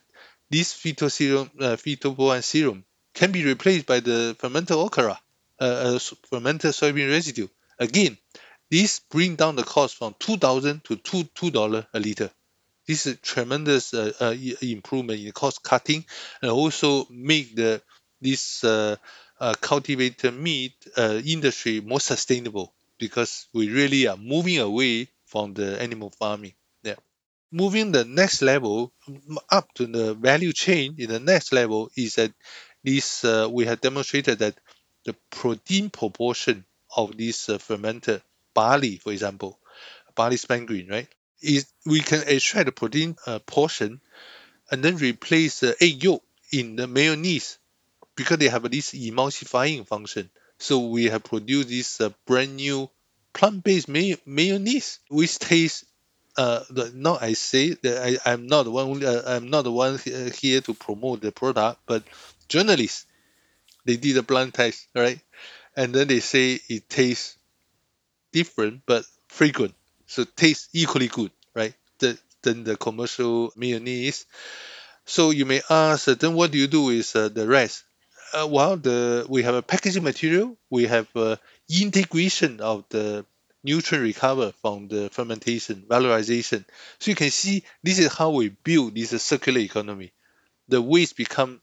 this 0.50 0.74
fetal 0.74 1.10
serum, 1.10 1.50
uh, 1.60 1.76
fetal 1.78 2.14
bovine 2.14 2.42
serum, 2.42 2.84
can 3.14 3.32
be 3.32 3.44
replaced 3.44 3.86
by 3.86 4.00
the 4.00 4.36
fermented 4.40 4.78
okara, 4.78 5.18
uh, 5.60 5.64
uh, 5.64 6.00
fermented 6.30 6.72
soybean 6.72 7.10
residue. 7.10 7.48
Again, 7.80 8.18
this 8.70 9.00
bring 9.00 9.36
down 9.36 9.56
the 9.56 9.64
cost 9.64 9.98
from 9.98 10.16
two 10.20 10.38
thousand 10.38 10.84
to 10.86 10.96
two 10.98 11.24
two 11.36 11.52
dollar 11.52 11.88
a 11.94 12.00
liter. 12.00 12.32
This 12.88 13.06
is 13.08 13.18
tremendous 13.22 13.94
uh, 13.94 14.12
uh, 14.20 14.36
improvement 14.62 15.20
in 15.20 15.32
cost 15.32 15.64
cutting 15.64 16.06
and 16.42 16.52
also 16.52 17.06
make 17.10 17.56
the 17.56 17.82
this 18.22 18.64
uh, 18.64 18.96
uh, 19.40 19.54
cultivated 19.62 20.34
meat 20.34 20.74
uh, 20.98 21.20
industry 21.26 21.82
more 21.82 22.00
sustainable 22.00 22.74
because 23.00 23.48
we 23.54 23.70
really 23.70 24.08
are 24.08 24.18
moving 24.18 24.60
away 24.60 25.08
from 25.26 25.54
the 25.54 25.82
animal 25.82 26.12
farming. 26.12 26.54
Yeah. 26.84 26.96
Moving 27.52 27.92
the 27.92 28.06
next 28.06 28.42
level 28.42 28.94
up 29.50 29.74
to 29.76 29.86
the 29.88 30.14
value 30.14 30.54
chain 30.54 30.96
in 30.98 31.10
the 31.10 31.20
next 31.20 31.54
level 31.54 31.90
is 31.98 32.16
that 32.16 32.34
this 32.84 33.24
uh, 33.26 33.48
we 33.52 33.66
have 33.66 33.82
demonstrated 33.82 34.40
that 34.40 34.56
the 35.06 35.14
protein 35.30 35.90
proportion 35.90 36.66
of 36.96 37.18
this 37.18 37.46
fermented 37.60 38.22
barley, 38.54 38.98
for 38.98 39.12
example, 39.12 39.60
barley 40.16 40.38
spent 40.38 40.68
grain, 40.68 40.88
right, 40.90 41.08
is 41.42 41.68
we 41.86 42.00
can 42.02 42.24
extract 42.28 42.68
the 42.68 42.72
protein 42.72 43.16
uh, 43.26 43.40
portion 43.40 44.02
and 44.70 44.84
then 44.84 44.98
replace 44.98 45.60
the 45.60 45.76
egg 45.82 46.04
yolk 46.04 46.24
in 46.52 46.76
the 46.76 46.88
mayonnaise 46.88 47.58
because 48.16 48.38
they 48.38 48.50
have 48.50 48.70
this 48.70 48.94
emulsifying 48.94 49.86
function. 49.88 50.30
So 50.60 50.88
we 50.88 51.06
have 51.06 51.24
produced 51.24 51.70
this 51.70 52.02
uh, 52.02 52.10
brand 52.26 52.56
new 52.56 52.90
plant-based 53.34 53.88
may- 53.88 54.18
mayonnaise 54.26 55.00
which 55.10 55.40
tastes 55.40 55.86
uh, 56.38 56.64
the, 56.70 56.92
not 56.94 57.22
I 57.22 57.34
say 57.34 57.72
that 57.72 58.20
I, 58.26 58.32
I'm 58.32 58.48
not 58.48 58.64
the 58.64 58.72
one 58.72 59.04
uh, 59.04 59.24
I'm 59.26 59.50
not 59.50 59.64
the 59.64 59.72
one 59.72 60.00
here 60.00 60.62
to 60.62 60.74
promote 60.74 61.22
the 61.22 61.32
product, 61.32 61.82
but 61.86 62.04
journalists 62.48 63.06
they 63.86 63.98
did 63.98 64.18
a 64.18 64.24
blind 64.24 64.54
test, 64.54 64.88
right? 64.96 65.20
And 65.76 65.94
then 65.94 66.08
they 66.08 66.20
say 66.20 66.60
it 66.70 66.90
tastes 66.90 67.38
different 68.32 68.84
but 68.86 69.04
fragrant 69.28 69.74
so 70.12 70.26
tastes 70.26 70.68
equally 70.74 71.08
good, 71.08 71.32
right? 71.56 71.74
The, 72.00 72.18
than 72.44 72.64
the 72.64 72.76
commercial 72.76 73.54
mayonnaise. 73.56 74.26
So 75.06 75.30
you 75.30 75.46
may 75.46 75.62
ask, 75.70 76.08
uh, 76.08 76.16
then 76.16 76.34
what 76.34 76.52
do 76.52 76.58
you 76.58 76.68
do 76.68 76.84
with 76.84 77.16
uh, 77.16 77.30
the 77.30 77.48
rest? 77.48 77.84
Uh, 78.34 78.48
well, 78.50 78.76
the 78.78 79.26
we 79.30 79.44
have 79.44 79.56
a 79.56 79.62
packaging 79.62 80.04
material, 80.04 80.58
we 80.70 80.86
have 80.86 81.08
uh, 81.16 81.38
integration 81.70 82.60
of 82.60 82.84
the 82.90 83.26
nutrient 83.64 84.04
recover 84.04 84.52
from 84.62 84.88
the 84.88 85.10
fermentation, 85.10 85.86
valorization. 85.88 86.66
So 87.00 87.12
you 87.12 87.16
can 87.16 87.32
see 87.32 87.64
this 87.84 88.00
is 88.00 88.14
how 88.14 88.32
we 88.32 88.50
build 88.50 88.96
this 88.96 89.10
circular 89.22 89.60
economy. 89.60 90.12
The 90.68 90.82
waste 90.82 91.16
become 91.16 91.62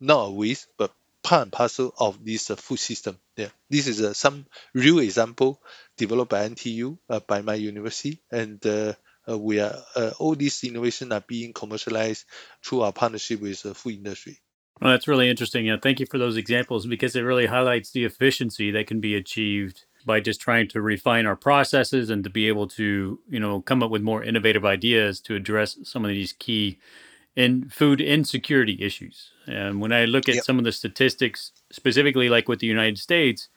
not 0.00 0.28
a 0.28 0.30
waste, 0.30 0.68
but 0.78 0.92
part 1.26 1.42
and 1.42 1.52
parcel 1.52 1.92
of 1.98 2.24
this 2.24 2.50
uh, 2.52 2.56
food 2.56 2.78
system. 2.78 3.18
Yeah, 3.36 3.48
this 3.68 3.88
is 3.88 4.00
uh, 4.00 4.14
some 4.14 4.46
real 4.74 5.00
example 5.00 5.60
developed 5.96 6.30
by 6.30 6.48
NTU, 6.48 6.98
uh, 7.10 7.18
by 7.26 7.42
my 7.42 7.54
university, 7.54 8.20
and 8.30 8.64
uh, 8.64 8.92
we 9.36 9.58
are 9.58 9.74
uh, 9.96 10.12
all 10.20 10.36
these 10.36 10.62
innovations 10.62 11.10
are 11.10 11.24
being 11.26 11.52
commercialized 11.52 12.26
through 12.64 12.82
our 12.82 12.92
partnership 12.92 13.40
with 13.40 13.60
the 13.62 13.74
food 13.74 13.94
industry. 13.94 14.38
Well, 14.80 14.92
that's 14.92 15.08
really 15.08 15.28
interesting. 15.28 15.66
Yeah, 15.66 15.78
thank 15.82 15.98
you 15.98 16.06
for 16.06 16.18
those 16.18 16.36
examples 16.36 16.86
because 16.86 17.16
it 17.16 17.22
really 17.22 17.46
highlights 17.46 17.90
the 17.90 18.04
efficiency 18.04 18.70
that 18.70 18.86
can 18.86 19.00
be 19.00 19.16
achieved 19.16 19.84
by 20.04 20.20
just 20.20 20.40
trying 20.40 20.68
to 20.68 20.80
refine 20.80 21.26
our 21.26 21.34
processes 21.34 22.08
and 22.08 22.22
to 22.22 22.30
be 22.30 22.46
able 22.46 22.68
to, 22.68 23.18
you 23.28 23.40
know, 23.40 23.60
come 23.62 23.82
up 23.82 23.90
with 23.90 24.02
more 24.02 24.22
innovative 24.22 24.64
ideas 24.64 25.20
to 25.22 25.34
address 25.34 25.76
some 25.82 26.04
of 26.04 26.10
these 26.10 26.32
key 26.32 26.78
in 27.36 27.68
food 27.68 28.00
insecurity 28.00 28.78
issues. 28.80 29.30
And 29.46 29.80
when 29.80 29.92
I 29.92 30.06
look 30.06 30.28
at 30.28 30.36
yep. 30.36 30.44
some 30.44 30.58
of 30.58 30.64
the 30.64 30.72
statistics, 30.72 31.52
specifically 31.70 32.28
like 32.28 32.48
with 32.48 32.60
the 32.60 32.66
United 32.66 32.98
States, 32.98 33.48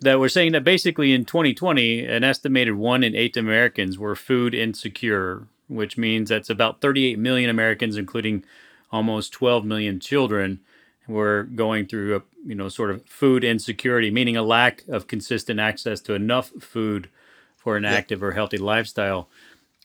that 0.00 0.18
we're 0.18 0.28
saying 0.28 0.52
that 0.52 0.64
basically 0.64 1.12
in 1.12 1.24
2020, 1.24 2.04
an 2.04 2.24
estimated 2.24 2.74
one 2.74 3.02
in 3.02 3.14
eight 3.14 3.36
Americans 3.36 3.98
were 3.98 4.14
food 4.14 4.54
insecure, 4.54 5.46
which 5.68 5.96
means 5.96 6.28
that's 6.28 6.50
about 6.50 6.80
38 6.80 7.18
million 7.18 7.48
Americans, 7.48 7.96
including 7.96 8.44
almost 8.90 9.32
12 9.32 9.64
million 9.64 10.00
children, 10.00 10.60
were 11.06 11.44
going 11.54 11.86
through 11.86 12.16
a 12.16 12.22
you 12.44 12.54
know 12.54 12.68
sort 12.68 12.90
of 12.90 13.04
food 13.06 13.42
insecurity, 13.42 14.10
meaning 14.10 14.36
a 14.36 14.42
lack 14.42 14.86
of 14.88 15.06
consistent 15.06 15.58
access 15.58 16.00
to 16.02 16.14
enough 16.14 16.50
food 16.60 17.08
for 17.56 17.76
an 17.76 17.84
active 17.84 18.22
or 18.22 18.32
healthy 18.32 18.58
lifestyle. 18.58 19.28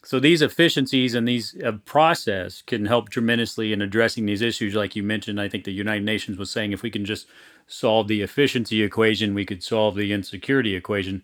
So 0.05 0.19
these 0.19 0.41
efficiencies 0.41 1.15
and 1.15 1.25
these 1.25 1.55
uh, 1.63 1.73
process 1.85 2.61
can 2.61 2.85
help 2.85 3.09
tremendously 3.09 3.71
in 3.71 3.81
addressing 3.81 4.25
these 4.25 4.41
issues. 4.41 4.75
Like 4.75 4.97
you 4.97 5.03
mentioned, 5.03 5.39
I 5.39 5.47
think 5.47 5.63
the 5.63 5.71
United 5.71 6.03
Nations 6.03 6.37
was 6.37 6.51
saying 6.51 6.73
if 6.73 6.83
we 6.83 6.91
can 6.91 7.05
just 7.05 7.25
solve 7.67 8.09
the 8.09 8.21
efficiency 8.21 8.83
equation, 8.83 9.33
we 9.33 9.45
could 9.45 9.63
solve 9.63 9.95
the 9.95 10.11
insecurity 10.11 10.75
equation. 10.75 11.23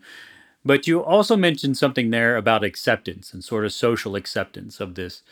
But 0.64 0.86
you 0.86 1.04
also 1.04 1.36
mentioned 1.36 1.76
something 1.76 2.10
there 2.10 2.36
about 2.36 2.64
acceptance 2.64 3.34
and 3.34 3.44
sort 3.44 3.66
of 3.66 3.72
social 3.72 4.16
acceptance 4.16 4.80
of 4.80 4.94
this. 4.94 5.22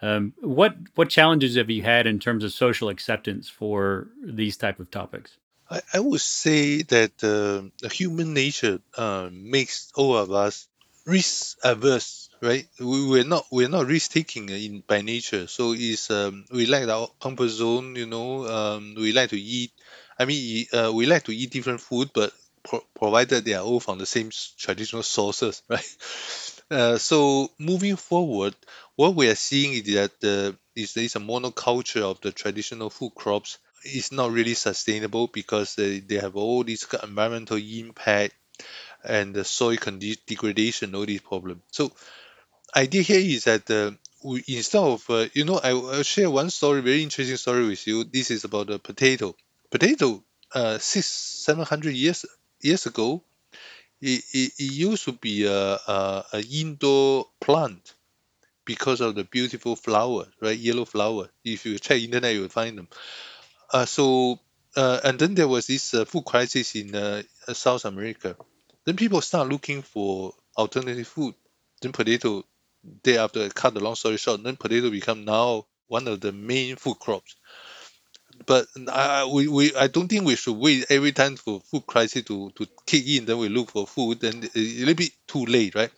Um, 0.00 0.34
what 0.40 0.76
what 0.94 1.08
challenges 1.08 1.56
have 1.56 1.70
you 1.70 1.82
had 1.82 2.06
in 2.06 2.18
terms 2.18 2.44
of 2.44 2.52
social 2.52 2.88
acceptance 2.88 3.48
for 3.48 4.08
these 4.22 4.56
type 4.56 4.78
of 4.78 4.90
topics? 4.90 5.36
I, 5.70 5.80
I 5.94 6.00
would 6.00 6.20
say 6.20 6.82
that 6.82 7.24
uh, 7.24 7.88
human 7.88 8.32
nature 8.32 8.80
uh, 8.96 9.28
makes 9.32 9.90
all 9.96 10.16
of 10.16 10.30
us 10.30 10.68
risk 11.04 11.58
averse 11.64 12.27
right? 12.40 12.66
We, 12.78 13.06
we're 13.08 13.24
not 13.24 13.46
we're 13.50 13.68
not 13.68 13.86
risk 13.86 14.12
taking 14.12 14.48
in 14.48 14.82
by 14.86 15.02
nature. 15.02 15.46
So 15.46 15.74
it's 15.76 16.10
um, 16.10 16.44
we 16.52 16.66
like 16.66 16.88
our 16.88 17.08
comfort 17.20 17.48
zone. 17.48 17.96
You 17.96 18.06
know, 18.06 18.46
um, 18.46 18.94
we 18.96 19.12
like 19.12 19.30
to 19.30 19.40
eat. 19.40 19.72
I 20.18 20.24
mean, 20.24 20.66
uh, 20.72 20.92
we 20.94 21.06
like 21.06 21.24
to 21.24 21.34
eat 21.34 21.50
different 21.50 21.80
food, 21.80 22.10
but 22.14 22.32
pro- 22.64 22.84
provided 22.94 23.44
they 23.44 23.54
are 23.54 23.64
all 23.64 23.80
from 23.80 23.98
the 23.98 24.06
same 24.06 24.30
traditional 24.58 25.02
sources, 25.02 25.62
right? 25.68 25.96
Uh, 26.70 26.98
so 26.98 27.50
moving 27.58 27.96
forward, 27.96 28.54
what 28.96 29.14
we 29.14 29.28
are 29.28 29.34
seeing 29.34 29.72
is 29.72 29.84
that 29.94 30.12
uh, 30.24 30.56
is 30.74 30.94
there 30.94 31.04
is 31.04 31.16
a 31.16 31.20
monoculture 31.20 32.02
of 32.02 32.20
the 32.20 32.32
traditional 32.32 32.90
food 32.90 33.14
crops. 33.14 33.58
It's 33.84 34.10
not 34.12 34.32
really 34.32 34.54
sustainable 34.54 35.28
because 35.28 35.76
they, 35.76 36.00
they 36.00 36.16
have 36.16 36.34
all 36.34 36.64
these 36.64 36.84
environmental 37.02 37.56
impact 37.58 38.34
and 39.04 39.34
the 39.34 39.44
soil 39.44 39.76
degradation, 40.26 40.94
all 40.94 41.06
these 41.06 41.20
problems. 41.20 41.62
So 41.72 41.92
idea 42.74 43.02
here 43.02 43.20
is 43.20 43.44
that 43.44 43.70
uh, 43.70 43.92
we 44.22 44.44
instead 44.48 44.82
of 44.82 45.08
uh, 45.10 45.26
you 45.32 45.44
know 45.44 45.60
I, 45.62 45.72
will 45.72 46.02
share 46.02 46.30
one 46.30 46.50
story, 46.50 46.80
very 46.80 47.02
interesting 47.02 47.36
story 47.36 47.66
with 47.66 47.86
you. 47.86 48.04
This 48.04 48.30
is 48.30 48.44
about 48.44 48.68
the 48.68 48.78
potato. 48.78 49.34
Potato, 49.70 50.22
uh, 50.54 50.78
six 50.78 51.06
seven 51.06 51.64
hundred 51.64 51.94
years 51.94 52.24
years 52.60 52.86
ago, 52.86 53.22
it, 54.00 54.24
it, 54.32 54.52
it 54.58 54.72
used 54.72 55.04
to 55.04 55.12
be 55.12 55.46
a, 55.46 55.74
a, 55.74 56.24
a 56.32 56.42
indoor 56.50 57.26
plant 57.40 57.94
because 58.64 59.00
of 59.00 59.14
the 59.14 59.24
beautiful 59.24 59.76
flower, 59.76 60.26
right? 60.40 60.58
Yellow 60.58 60.84
flower. 60.84 61.28
If 61.44 61.66
you 61.66 61.78
check 61.78 62.00
internet, 62.02 62.34
you 62.34 62.42
will 62.42 62.48
find 62.48 62.76
them. 62.76 62.88
Uh, 63.72 63.84
so 63.84 64.40
uh, 64.76 65.00
and 65.04 65.18
then 65.18 65.34
there 65.34 65.48
was 65.48 65.66
this 65.66 65.94
uh, 65.94 66.04
food 66.04 66.24
crisis 66.24 66.74
in 66.74 66.94
uh, 66.94 67.22
South 67.52 67.84
America. 67.84 68.36
Then 68.84 68.96
people 68.96 69.20
start 69.20 69.48
looking 69.48 69.82
for 69.82 70.34
alternative 70.56 71.08
food. 71.08 71.34
Then 71.82 71.92
potato, 71.92 72.44
day 73.02 73.18
after, 73.18 73.48
cut 73.50 73.74
the 73.74 73.80
long 73.80 73.94
story 73.96 74.16
short, 74.16 74.42
then 74.42 74.56
potato 74.56 74.90
become 74.90 75.24
now 75.24 75.66
one 75.88 76.08
of 76.08 76.20
the 76.20 76.32
main 76.32 76.76
food 76.76 76.98
crops. 76.98 77.36
But 78.46 78.66
I, 78.88 79.24
we, 79.26 79.48
we, 79.48 79.74
I 79.74 79.88
don't 79.88 80.08
think 80.08 80.24
we 80.24 80.36
should 80.36 80.56
wait 80.56 80.86
every 80.90 81.12
time 81.12 81.36
for 81.36 81.60
food 81.60 81.86
crisis 81.86 82.24
to, 82.24 82.50
to 82.56 82.66
kick 82.86 83.06
in, 83.06 83.24
then 83.26 83.38
we 83.38 83.48
look 83.48 83.70
for 83.70 83.86
food, 83.86 84.20
then 84.20 84.48
a 84.54 84.58
little 84.58 84.94
bit 84.94 85.12
too 85.26 85.44
late, 85.46 85.74
right? 85.74 85.90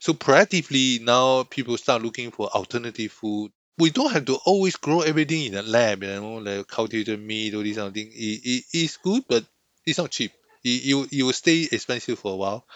So 0.00 0.14
proactively 0.14 1.02
now 1.02 1.44
people 1.44 1.76
start 1.78 2.02
looking 2.02 2.30
for 2.32 2.48
alternative 2.48 3.12
food. 3.12 3.52
We 3.78 3.90
don't 3.90 4.12
have 4.12 4.26
to 4.26 4.36
always 4.46 4.76
grow 4.76 5.02
everything 5.02 5.46
in 5.46 5.56
a 5.56 5.62
lab, 5.62 6.02
you 6.04 6.10
know, 6.20 6.36
like 6.36 6.68
cultivated 6.68 7.20
meat, 7.20 7.54
all 7.54 7.62
these 7.62 7.76
kind 7.76 7.88
of 7.88 7.94
things. 7.94 8.14
It, 8.14 8.40
it, 8.44 8.64
it's 8.72 8.96
good, 8.98 9.24
but 9.28 9.44
it's 9.86 9.98
not 9.98 10.10
cheap 10.10 10.32
It, 10.64 10.68
it, 10.94 11.12
it, 11.18 11.22
will 11.24 11.32
stay 11.32 11.68
expensive 11.72 12.18
for 12.18 12.34
a 12.34 12.36
while. 12.36 12.66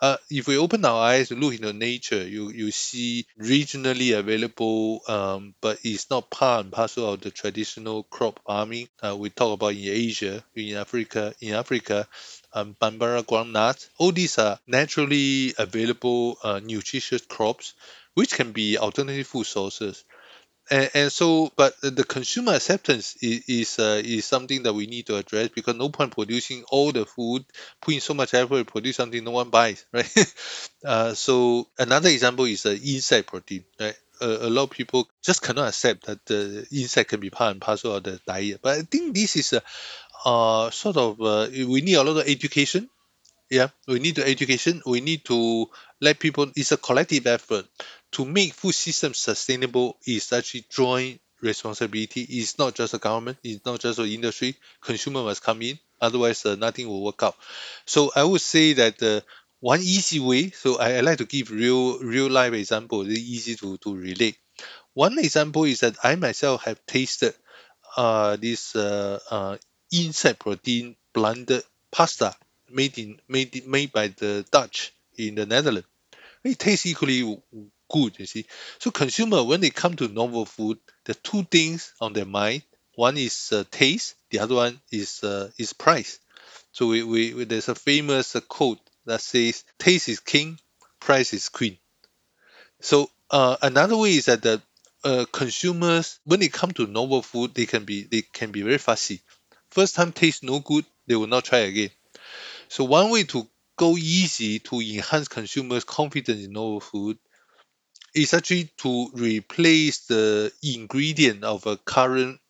Uh, 0.00 0.16
if 0.30 0.46
we 0.46 0.56
open 0.56 0.84
our 0.84 1.02
eyes 1.04 1.30
look 1.30 1.52
into 1.54 1.72
nature, 1.72 2.26
you 2.26 2.50
you 2.50 2.70
see 2.70 3.26
regionally 3.38 4.18
available, 4.18 5.02
um, 5.08 5.54
but 5.60 5.78
it's 5.84 6.08
not 6.10 6.30
part 6.30 6.64
and 6.64 6.72
parcel 6.72 7.12
of 7.12 7.20
the 7.20 7.30
traditional 7.30 8.02
crop 8.04 8.40
farming. 8.46 8.88
Uh, 9.02 9.14
we 9.16 9.28
talk 9.30 9.52
about 9.54 9.74
in 9.74 9.84
Asia, 9.84 10.42
in 10.54 10.76
Africa, 10.76 11.34
in 11.40 11.52
Africa, 11.54 12.08
um, 12.54 12.74
Bambara 12.80 13.22
groundnut. 13.22 13.88
All 13.98 14.12
these 14.12 14.38
are 14.38 14.58
naturally 14.66 15.54
available 15.58 16.38
uh, 16.42 16.60
nutritious 16.60 17.24
crops, 17.26 17.74
which 18.14 18.32
can 18.32 18.52
be 18.52 18.78
alternative 18.78 19.26
food 19.26 19.46
sources 19.46 20.04
and, 20.70 20.90
and 20.94 21.12
so 21.12 21.50
but 21.56 21.74
the 21.82 22.04
consumer 22.04 22.54
acceptance 22.54 23.16
is 23.22 23.44
is, 23.48 23.78
uh, 23.78 24.00
is 24.04 24.24
something 24.24 24.62
that 24.62 24.72
we 24.72 24.86
need 24.86 25.06
to 25.06 25.16
address 25.16 25.48
because 25.48 25.74
no 25.76 25.88
point 25.88 26.12
producing 26.14 26.64
all 26.70 26.92
the 26.92 27.04
food 27.06 27.44
putting 27.80 28.00
so 28.00 28.14
much 28.14 28.34
effort 28.34 28.58
to 28.58 28.64
produce 28.64 28.96
something 28.96 29.22
no 29.24 29.32
one 29.32 29.50
buys 29.50 29.84
right? 29.92 30.34
Uh, 30.84 31.14
so 31.14 31.68
another 31.78 32.08
example 32.08 32.44
is 32.44 32.66
uh, 32.66 32.70
insect 32.84 33.28
protein 33.28 33.64
right? 33.80 33.96
A, 34.20 34.26
a 34.26 34.50
lot 34.50 34.64
of 34.64 34.70
people 34.70 35.08
just 35.22 35.42
cannot 35.42 35.68
accept 35.68 36.06
that 36.06 36.24
the 36.26 36.66
insect 36.72 37.10
can 37.10 37.20
be 37.20 37.30
part 37.30 37.52
and 37.52 37.60
parcel 37.60 37.94
of 37.96 38.02
the 38.02 38.20
diet. 38.26 38.60
But 38.62 38.78
i 38.78 38.82
think 38.82 39.14
this 39.14 39.36
is 39.36 39.52
a 39.54 39.62
uh, 40.24 40.70
sort 40.70 40.96
of 40.96 41.20
uh, 41.20 41.48
we 41.52 41.80
need 41.80 41.94
a 41.94 42.02
lot 42.02 42.18
of 42.18 42.28
education 42.28 42.88
yeah 43.50 43.68
we 43.88 43.98
need 43.98 44.16
the 44.16 44.26
education. 44.26 44.82
We 44.86 45.00
need 45.00 45.24
to 45.26 45.68
let 46.00 46.18
people 46.18 46.50
it's 46.56 46.72
a 46.72 46.76
collective 46.76 47.26
effort 47.26 47.66
to 48.12 48.24
make 48.24 48.54
food 48.54 48.74
systems 48.74 49.18
sustainable 49.18 49.98
is 50.06 50.32
actually 50.32 50.66
joint 50.70 51.20
responsibility. 51.40 52.22
It's 52.22 52.58
not 52.58 52.74
just 52.74 52.92
the 52.92 52.98
government 52.98 53.38
it's 53.42 53.64
not 53.64 53.80
just 53.80 53.98
the 53.98 54.04
industry. 54.14 54.56
Consumer 54.80 55.22
must 55.24 55.42
come 55.42 55.62
in 55.62 55.78
otherwise 56.00 56.44
uh, 56.46 56.54
nothing 56.56 56.88
will 56.88 57.02
work 57.04 57.22
out. 57.22 57.36
So 57.86 58.10
i 58.16 58.24
would 58.24 58.40
say 58.40 58.72
that 58.74 59.02
uh, 59.02 59.20
one 59.60 59.80
easy 59.80 60.20
way 60.20 60.50
so 60.50 60.78
I, 60.78 60.94
I 60.96 61.00
like 61.00 61.18
to 61.18 61.26
give 61.26 61.50
real 61.50 61.98
real 61.98 62.30
life 62.30 62.54
example 62.54 63.02
it's 63.02 63.18
easy 63.18 63.56
to, 63.56 63.76
to 63.78 63.94
relate. 63.96 64.36
One 64.94 65.18
example 65.18 65.64
is 65.64 65.80
that 65.80 65.96
i 66.04 66.14
myself 66.16 66.64
have 66.64 66.84
tasted 66.86 67.34
uh, 67.96 68.36
this 68.36 68.76
uh, 68.76 69.18
uh, 69.30 69.56
insect 69.92 70.40
protein 70.40 70.96
blended 71.12 71.62
pasta 71.92 72.34
made 72.72 72.98
in 72.98 73.20
made 73.28 73.66
made 73.66 73.92
by 73.92 74.08
the 74.08 74.44
Dutch 74.50 74.92
in 75.16 75.34
the 75.34 75.46
Netherlands. 75.46 75.88
It 76.44 76.58
tastes 76.58 76.86
equally 76.86 77.40
good, 77.90 78.18
you 78.18 78.26
see. 78.26 78.46
So 78.78 78.90
consumer 78.90 79.42
when 79.44 79.60
they 79.60 79.70
come 79.70 79.96
to 79.96 80.08
novel 80.08 80.44
food, 80.46 80.78
the 81.04 81.14
two 81.14 81.44
things 81.44 81.92
on 82.00 82.12
their 82.12 82.26
mind. 82.26 82.62
One 82.96 83.16
is 83.16 83.52
uh, 83.52 83.64
taste, 83.70 84.14
the 84.30 84.40
other 84.40 84.56
one 84.56 84.80
is 84.92 85.24
uh, 85.24 85.50
is 85.58 85.72
price. 85.72 86.18
So 86.72 86.88
we, 86.88 87.02
we 87.02 87.44
there's 87.44 87.68
a 87.68 87.74
famous 87.74 88.36
uh, 88.36 88.40
quote 88.40 88.80
that 89.06 89.20
says, 89.22 89.64
"Taste 89.78 90.08
is 90.08 90.20
king, 90.20 90.58
price 91.00 91.32
is 91.34 91.48
queen." 91.48 91.78
So 92.80 93.10
uh, 93.30 93.56
another 93.62 93.96
way 93.96 94.14
is 94.16 94.26
that 94.26 94.42
the 94.42 94.62
uh, 95.04 95.24
consumers 95.32 96.18
when 96.24 96.40
they 96.40 96.48
come 96.48 96.72
to 96.72 96.86
novel 96.86 97.22
food, 97.22 97.54
they 97.54 97.66
can 97.66 97.84
be 97.84 98.04
they 98.04 98.22
can 98.22 98.52
be 98.52 98.62
very 98.62 98.78
fussy. 98.78 99.22
First 99.70 99.94
time 99.94 100.12
taste 100.12 100.42
no 100.42 100.60
good, 100.60 100.84
they 101.06 101.16
will 101.16 101.26
not 101.26 101.44
try 101.44 101.58
again. 101.60 101.90
So 102.70 102.84
one 102.84 103.10
way 103.10 103.24
to 103.24 103.46
go 103.76 103.98
easy 103.98 104.60
to 104.60 104.80
enhance 104.80 105.28
consumers' 105.28 105.84
confidence 105.84 106.42
in 106.44 106.52
novel 106.52 106.80
food 106.80 107.18
is 108.14 108.34
actually 108.34 108.70
to 108.78 109.10
replace 109.14 110.06
the 110.06 110.52
ingredient 110.62 111.44
of 111.44 111.66
a 111.66 111.76
current 111.76 112.40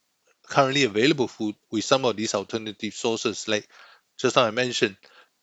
currently 0.49 0.85
available 0.85 1.29
food 1.29 1.57
with 1.71 1.85
some 1.85 2.05
of 2.05 2.17
these 2.17 2.35
alternative 2.35 2.95
sources. 2.95 3.49
Like 3.49 3.69
just 4.19 4.37
now 4.37 4.45
I 4.45 4.51
mentioned, 4.53 4.97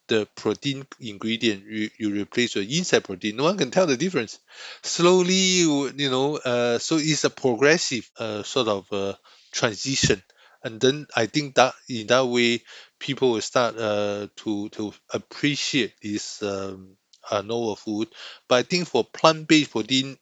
the 0.07 0.27
protein 0.35 0.87
ingredient 0.99 1.65
you, 1.65 1.89
you 1.99 2.11
replace 2.13 2.55
with 2.55 2.71
insect 2.71 3.05
protein. 3.07 3.37
No 3.37 3.43
one 3.45 3.57
can 3.57 3.71
tell 3.71 3.87
the 3.87 3.97
difference. 3.97 4.39
Slowly, 4.83 5.33
you, 5.33 5.91
you 5.95 6.09
know, 6.09 6.37
uh, 6.37 6.79
so 6.79 6.97
it's 6.97 7.23
a 7.25 7.29
progressive 7.29 8.09
uh, 8.19 8.43
sort 8.43 8.67
of 8.69 8.93
uh, 8.93 9.15
transition 9.51 10.21
and 10.63 10.79
then 10.81 11.07
I 11.15 11.25
think 11.27 11.55
that 11.55 11.73
in 11.89 12.07
that 12.07 12.25
way 12.25 12.63
people 12.99 13.31
will 13.33 13.41
start 13.41 13.77
uh, 13.77 14.27
to 14.37 14.69
to 14.69 14.93
appreciate 15.13 15.93
this 16.01 16.41
um, 16.43 16.97
uh, 17.29 17.41
novel 17.41 17.75
food. 17.75 18.09
But 18.47 18.55
I 18.55 18.63
think 18.63 18.87
for 18.87 19.03
plant-based 19.03 19.71
protein, 19.71 20.17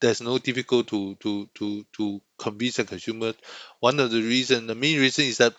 there's 0.00 0.20
no 0.22 0.38
difficult 0.38 0.88
to 0.88 1.16
to 1.16 1.48
to 1.54 1.86
to 1.94 2.22
convince 2.38 2.76
the 2.76 2.84
consumer. 2.84 3.34
One 3.80 4.00
of 4.00 4.10
the 4.10 4.22
reason, 4.22 4.66
the 4.66 4.74
main 4.74 5.00
reason 5.00 5.26
is 5.26 5.38
that 5.38 5.54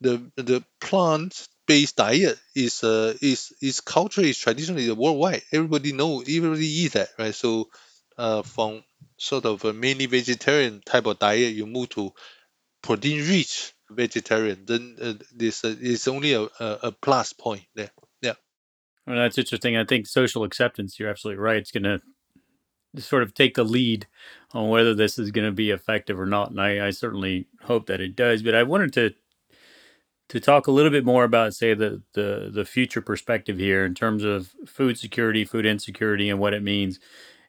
the 0.00 0.30
the 0.36 0.64
plant-based 0.80 1.96
diet 1.96 2.38
is 2.54 2.82
uh 2.84 3.14
is 3.20 3.52
is 3.60 3.80
culturally 3.80 4.30
is 4.30 4.38
traditionally 4.38 4.90
worldwide. 4.90 5.42
Everybody 5.52 5.92
know, 5.92 6.20
everybody 6.20 6.66
eat 6.66 6.92
that, 6.92 7.10
right? 7.18 7.34
So, 7.34 7.68
uh, 8.18 8.42
from 8.42 8.84
sort 9.18 9.44
of 9.46 9.64
a 9.64 9.72
mainly 9.72 10.06
vegetarian 10.06 10.82
type 10.84 11.06
of 11.06 11.18
diet, 11.18 11.54
you 11.54 11.66
move 11.66 11.88
to 11.90 12.12
protein 12.86 13.28
rich 13.28 13.74
vegetarian, 13.90 14.64
then 14.64 14.96
uh, 15.00 15.14
this 15.34 15.64
uh, 15.64 15.74
is 15.80 16.08
only 16.08 16.32
a, 16.34 16.48
a, 16.60 16.92
plus 16.92 17.32
point 17.32 17.64
there. 17.74 17.90
Yeah. 18.22 18.34
Well, 19.06 19.16
that's 19.16 19.38
interesting. 19.38 19.76
I 19.76 19.84
think 19.84 20.06
social 20.06 20.44
acceptance. 20.44 20.98
You're 20.98 21.10
absolutely 21.10 21.42
right. 21.42 21.56
It's 21.56 21.72
going 21.72 21.82
to 21.82 22.00
sort 23.00 23.22
of 23.22 23.34
take 23.34 23.54
the 23.54 23.64
lead 23.64 24.06
on 24.52 24.68
whether 24.68 24.94
this 24.94 25.18
is 25.18 25.30
going 25.30 25.46
to 25.46 25.52
be 25.52 25.70
effective 25.70 26.18
or 26.18 26.26
not, 26.26 26.50
and 26.50 26.60
I, 26.60 26.86
I 26.86 26.90
certainly 26.90 27.46
hope 27.62 27.86
that 27.86 28.00
it 28.00 28.16
does. 28.16 28.42
But 28.42 28.54
I 28.54 28.62
wanted 28.62 28.92
to 28.94 29.14
to 30.28 30.40
talk 30.40 30.66
a 30.66 30.72
little 30.72 30.90
bit 30.90 31.04
more 31.04 31.24
about, 31.24 31.54
say, 31.54 31.74
the 31.74 32.02
the 32.14 32.50
the 32.52 32.64
future 32.64 33.02
perspective 33.02 33.58
here 33.58 33.84
in 33.84 33.94
terms 33.94 34.24
of 34.24 34.52
food 34.66 34.98
security, 34.98 35.44
food 35.44 35.66
insecurity, 35.66 36.30
and 36.30 36.38
what 36.38 36.54
it 36.54 36.62
means. 36.62 36.98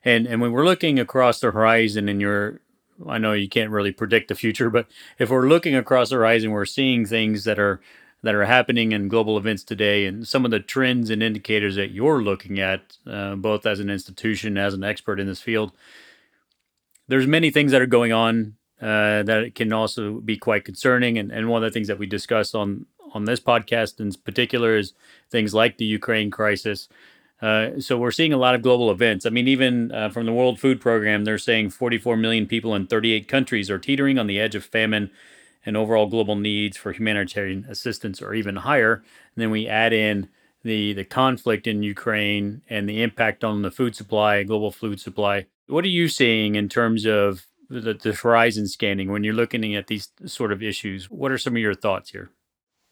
And 0.04 0.28
and 0.28 0.42
when 0.42 0.52
we're 0.52 0.66
looking 0.66 1.00
across 1.00 1.40
the 1.40 1.52
horizon, 1.52 2.10
and 2.10 2.20
you're 2.22 2.62
I 3.06 3.18
know 3.18 3.34
you 3.34 3.50
can't 3.50 3.72
really 3.72 3.92
predict 3.92 4.30
the 4.30 4.36
future, 4.36 4.70
but 4.70 4.88
if 5.20 5.30
we're 5.30 5.48
looking 5.48 5.76
across 5.76 6.10
the 6.10 6.16
horizon, 6.16 6.52
we're 6.52 6.66
seeing 6.66 7.06
things 7.06 7.44
that 7.44 7.60
are 7.60 7.82
that 8.24 8.34
are 8.34 8.46
happening 8.46 8.92
in 8.94 9.08
global 9.08 9.38
events 9.38 9.64
today, 9.64 10.06
and 10.06 10.28
some 10.28 10.44
of 10.44 10.52
the 10.52 10.60
trends 10.60 11.10
and 11.10 11.22
indicators 11.22 11.76
that 11.76 11.92
you're 11.92 12.22
looking 12.22 12.60
at, 12.60 12.98
uh, 13.06 13.36
both 13.36 13.66
as 13.66 13.80
an 13.80 13.90
institution 13.90 14.58
as 14.58 14.74
an 14.74 14.84
expert 14.84 15.20
in 15.20 15.28
this 15.28 15.42
field. 15.42 15.72
There's 17.08 17.28
many 17.28 17.52
things 17.52 17.72
that 17.72 17.82
are 17.82 17.86
going 17.86 18.12
on 18.12 18.56
uh, 18.82 19.24
that 19.24 19.52
can 19.54 19.72
also 19.72 20.20
be 20.20 20.36
quite 20.36 20.66
concerning, 20.66 21.18
and, 21.18 21.32
and 21.32 21.48
one 21.48 21.64
of 21.64 21.70
the 21.70 21.74
things 21.74 21.88
that 21.88 22.00
we 22.00 22.08
discussed 22.08 22.56
on 22.56 22.86
on 23.14 23.26
this 23.26 23.40
podcast 23.40 24.00
in 24.00 24.12
particular 24.12 24.76
is 24.76 24.94
things 25.30 25.54
like 25.54 25.78
the 25.78 25.86
Ukraine 25.86 26.30
crisis. 26.30 26.90
Uh, 27.42 27.80
so 27.80 27.98
we're 27.98 28.12
seeing 28.12 28.34
a 28.34 28.38
lot 28.38 28.56
of 28.56 28.62
global 28.62 28.90
events. 28.90 29.26
I 29.26 29.30
mean, 29.30 29.48
even 29.48 29.92
uh, 29.92 30.10
from 30.10 30.26
the 30.26 30.34
World 30.34 30.60
Food 30.60 30.82
Program, 30.82 31.24
they're 31.24 31.38
saying 31.38 31.70
44 31.70 32.18
million 32.18 32.48
people 32.48 32.74
in 32.74 32.88
38 32.88 33.28
countries 33.28 33.70
are 33.70 33.78
teetering 33.78 34.18
on 34.18 34.28
the 34.28 34.40
edge 34.40 34.56
of 34.56 34.66
famine, 34.66 35.12
and 35.66 35.78
overall 35.78 36.08
global 36.08 36.36
needs 36.36 36.78
for 36.78 36.92
humanitarian 36.92 37.66
assistance 37.70 38.22
are 38.22 38.34
even 38.34 38.58
higher. 38.58 38.94
And 38.94 39.42
then 39.42 39.52
we 39.52 39.68
add 39.68 39.94
in 39.94 40.30
the 40.64 40.94
the 40.94 41.06
conflict 41.06 41.68
in 41.68 41.84
Ukraine 41.84 42.62
and 42.70 42.90
the 42.90 43.04
impact 43.04 43.44
on 43.44 43.62
the 43.62 43.72
food 43.72 43.96
supply, 43.96 44.44
global 44.44 44.72
food 44.72 45.00
supply. 45.00 45.46
What 45.68 45.86
are 45.86 45.90
you 45.90 46.08
seeing 46.08 46.56
in 46.56 46.70
terms 46.70 47.06
of 47.06 47.46
the, 47.70 47.94
the 47.94 48.14
horizon 48.14 48.68
scanning 48.68 49.12
when 49.12 49.24
you're 49.24 49.34
looking 49.34 49.76
at 49.76 49.88
these 49.88 50.10
sort 50.26 50.52
of 50.52 50.64
issues? 50.64 51.10
What 51.10 51.32
are 51.32 51.38
some 51.38 51.56
of 51.56 51.62
your 51.62 51.76
thoughts 51.76 52.12
here? 52.12 52.32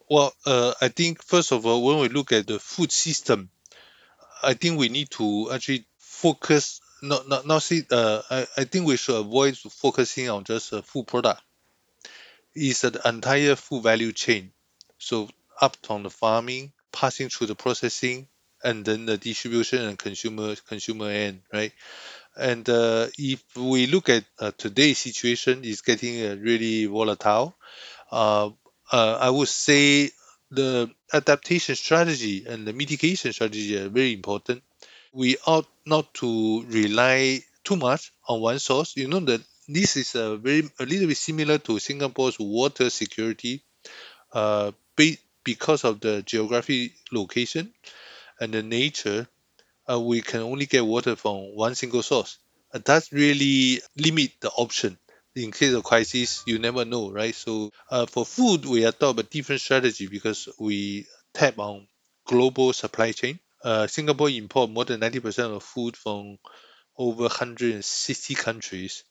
Well, 0.10 0.34
uh, 0.46 0.74
I 0.82 0.90
think 0.90 1.24
first 1.24 1.52
of 1.52 1.66
all, 1.66 1.84
when 1.84 2.00
we 2.00 2.10
look 2.10 2.32
at 2.32 2.48
the 2.48 2.60
food 2.60 2.92
system, 2.92 3.50
I 4.44 4.54
think 4.54 4.80
we 4.80 4.90
need 4.90 5.10
to 5.12 5.52
actually 5.52 5.86
focus. 5.98 6.82
Not 7.02 7.28
not 7.28 7.46
not 7.46 7.62
see. 7.64 7.84
Uh, 7.92 8.22
I 8.30 8.48
I 8.58 8.64
think 8.66 8.88
we 8.88 8.98
should 8.98 9.16
avoid 9.18 9.58
focusing 9.58 10.30
on 10.30 10.44
just 10.44 10.74
a 10.74 10.82
food 10.82 11.08
product. 11.08 11.42
It's 12.54 12.84
an 12.84 12.96
entire 13.06 13.56
food 13.56 13.84
value 13.84 14.12
chain. 14.12 14.52
So 14.98 15.30
up 15.62 15.78
from 15.84 16.04
the 16.04 16.10
farming, 16.10 16.74
passing 16.92 17.30
through 17.30 17.48
the 17.48 17.56
processing, 17.56 18.28
and 18.64 18.84
then 18.84 19.06
the 19.06 19.18
distribution 19.18 19.82
and 19.84 19.98
consumer 20.00 20.56
consumer 20.68 21.10
end, 21.10 21.42
right? 21.54 21.72
And 22.38 22.68
uh, 22.70 23.08
if 23.18 23.44
we 23.58 23.88
look 23.88 24.10
at 24.10 24.26
uh, 24.40 24.52
today's 24.58 25.00
situation, 25.00 25.64
is 25.66 25.82
getting 25.82 26.26
uh, 26.26 26.36
really 26.36 26.86
volatile. 26.88 27.56
Uh, 28.12 28.52
uh, 28.92 29.18
I 29.22 29.30
would 29.32 29.50
say 29.50 30.12
the 30.56 30.92
adaptation 31.14 31.76
strategy 31.76 32.46
and 32.48 32.68
the 32.68 32.74
mitigation 32.74 33.34
strategy 33.34 33.78
are 33.78 33.90
very 33.90 34.14
important. 34.14 34.64
We 35.14 35.38
ought 35.48 35.68
not 35.86 36.14
to 36.16 36.64
rely 36.64 37.42
too 37.64 37.76
much 37.78 38.12
on 38.28 38.42
one 38.42 38.60
source. 38.60 38.96
You 38.98 39.08
know 39.08 39.20
that 39.22 39.42
this 39.68 39.98
is 39.98 40.16
a 40.16 40.38
very 40.38 40.70
a 40.80 40.86
little 40.86 41.08
bit 41.08 41.18
similar 41.18 41.58
to 41.60 41.80
Singapore's 41.80 42.40
water 42.40 42.90
security, 42.90 43.64
uh, 44.34 44.72
because 45.44 45.84
of 45.84 46.00
the 46.02 46.22
geographic 46.24 46.94
location 47.12 47.74
and 48.40 48.54
the 48.54 48.64
nature. 48.64 49.28
Uh, 49.90 50.00
we 50.00 50.22
can 50.22 50.42
only 50.42 50.66
get 50.68 50.86
water 50.86 51.16
from 51.16 51.56
one 51.56 51.76
single 51.76 52.04
source. 52.04 52.40
That 52.74 53.08
really 53.12 53.82
limit 53.98 54.34
the 54.42 54.50
option 54.52 54.98
in 55.36 55.52
case 55.52 55.74
of 55.74 55.84
crisis, 55.84 56.44
you 56.48 56.60
never 56.60 56.86
know, 56.86 57.12
right? 57.12 57.36
So 57.36 57.72
uh, 57.92 58.06
for 58.06 58.26
food, 58.26 58.66
we 58.66 58.86
adopt 58.86 59.20
a 59.20 59.24
different 59.24 59.62
strategy 59.62 60.08
because 60.08 60.50
we 60.60 61.08
tap 61.34 61.60
on 61.60 61.88
global 62.26 62.74
supply 62.74 63.12
chain. 63.12 63.40
Uh, 63.64 63.88
Singapore 63.88 64.30
import 64.30 64.70
more 64.70 64.86
than 64.86 65.00
90% 65.00 65.52
of 65.54 65.64
food 65.64 65.98
from 65.98 66.38
over 66.98 67.24
160 67.24 68.36
countries. 68.36 69.04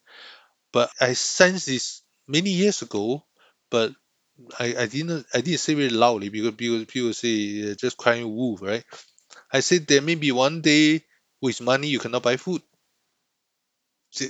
But 0.72 0.90
I 1.00 1.14
sensed 1.14 1.66
this 1.66 2.02
many 2.28 2.50
years 2.50 2.82
ago, 2.82 3.24
but 3.70 3.92
I, 4.58 4.76
I 4.76 4.87
didn't 4.87 5.26
I 5.34 5.40
didn't 5.42 5.60
say 5.60 5.74
very 5.74 5.90
loudly 5.90 6.28
because 6.30 6.54
people 6.54 6.84
people 6.87 7.14
say 7.14 7.72
uh, 7.72 7.74
just 7.76 7.96
crying 7.98 8.28
wolf, 8.34 8.62
right? 8.62 8.84
I 9.52 9.60
said 9.60 9.87
there 9.87 10.02
may 10.02 10.16
be 10.16 10.32
one 10.32 10.62
day 10.62 11.04
with 11.40 11.60
money 11.62 11.88
you 11.88 11.98
cannot 12.00 12.22
buy 12.24 12.37
food 12.37 12.62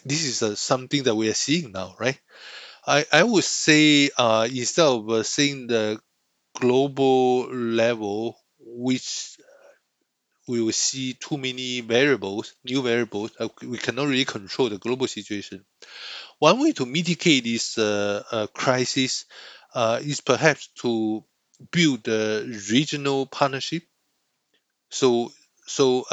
this 0.04 0.24
is 0.24 0.42
uh, 0.42 0.54
something 0.54 1.02
that 1.04 1.14
we 1.14 1.28
are 1.28 1.34
seeing 1.34 1.72
now, 1.72 1.94
right? 1.98 2.18
I, 2.86 3.06
I 3.12 3.22
would 3.24 3.44
say 3.44 4.10
uh, 4.16 4.48
instead 4.50 4.86
of 4.86 5.08
uh, 5.10 5.22
saying 5.22 5.68
the 5.68 6.00
global 6.58 7.46
level, 7.52 8.36
which 8.58 9.36
we 10.46 10.60
will 10.60 10.72
see 10.72 11.14
too 11.14 11.38
many 11.38 11.80
variables, 11.80 12.54
new 12.64 12.82
variables, 12.82 13.32
uh, 13.40 13.48
we 13.62 13.78
cannot 13.78 14.08
really 14.08 14.26
control 14.26 14.68
the 14.68 14.78
global 14.78 15.06
situation. 15.06 15.64
One 16.38 16.60
way 16.60 16.72
to 16.72 16.86
mitigate 16.86 17.44
this 17.44 17.78
uh, 17.78 18.22
uh, 18.30 18.46
crisis 18.48 19.24
is 20.02 20.20
perhaps 20.20 20.68
to 20.82 21.24
build 21.70 22.06
a 22.08 22.44
regional 22.70 23.26
partnership. 23.26 23.84
So, 24.90 25.32
so 25.66 26.04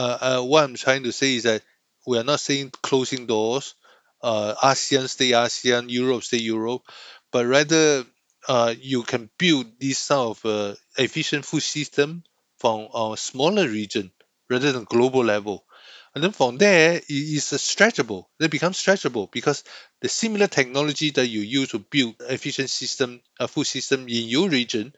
what 0.46 0.64
I'm 0.64 0.76
trying 0.76 1.04
to 1.04 1.12
say 1.12 1.36
is 1.36 1.44
that 1.44 1.62
we 2.08 2.18
are 2.18 2.24
not 2.24 2.40
saying 2.40 2.72
closing 2.82 3.26
doors, 3.26 3.76
uh, 4.22 4.56
ASEAN 4.64 5.08
stay 5.08 5.32
ASEAN, 5.32 5.90
Europe 5.90 6.24
stay 6.24 6.38
Europe, 6.38 6.84
but 7.32 7.46
rather 7.46 8.06
uh, 8.48 8.74
you 8.80 9.04
can 9.04 9.30
build 9.38 9.68
this 9.80 10.00
sort 10.00 10.38
of 10.38 10.46
uh, 10.46 10.76
efficient 10.98 11.46
food 11.46 11.64
system 11.64 12.24
from 12.58 12.88
a 12.94 13.16
smaller 13.18 13.68
region 13.68 14.12
rather 14.50 14.72
than 14.72 14.84
global 14.84 15.24
level. 15.24 15.66
And 16.14 16.24
then 16.24 16.32
from 16.34 16.58
there, 16.58 16.96
it 16.96 17.04
is 17.10 17.46
stretchable. 17.46 18.26
It 18.40 18.52
becomes 18.52 18.78
stretchable 18.78 19.32
because 19.32 19.64
the 20.02 20.10
similar 20.10 20.48
technology 20.48 21.12
that 21.12 21.28
you 21.28 21.40
use 21.40 21.70
to 21.70 21.80
build 21.80 22.16
efficient 22.20 22.70
system, 22.70 23.22
a 23.40 23.48
food 23.48 23.66
system 23.66 24.02
in 24.10 24.28
your 24.28 24.50
region, 24.50 24.94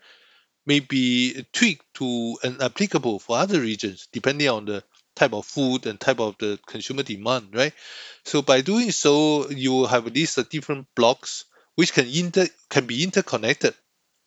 may 0.65 0.79
be 0.79 1.45
tweaked 1.53 1.85
to 1.95 2.37
and 2.43 2.61
applicable 2.61 3.19
for 3.19 3.37
other 3.37 3.59
regions 3.59 4.07
depending 4.11 4.49
on 4.49 4.65
the 4.65 4.83
type 5.15 5.33
of 5.33 5.45
food 5.45 5.85
and 5.85 5.99
type 5.99 6.19
of 6.19 6.37
the 6.39 6.59
consumer 6.65 7.03
demand, 7.03 7.49
right? 7.53 7.73
So 8.25 8.41
by 8.41 8.61
doing 8.61 8.91
so, 8.91 9.49
you 9.49 9.85
have 9.85 10.11
these 10.13 10.37
uh, 10.37 10.43
different 10.49 10.87
blocks 10.95 11.45
which 11.75 11.93
can 11.93 12.07
inter 12.07 12.47
can 12.69 12.85
be 12.85 13.03
interconnected, 13.03 13.73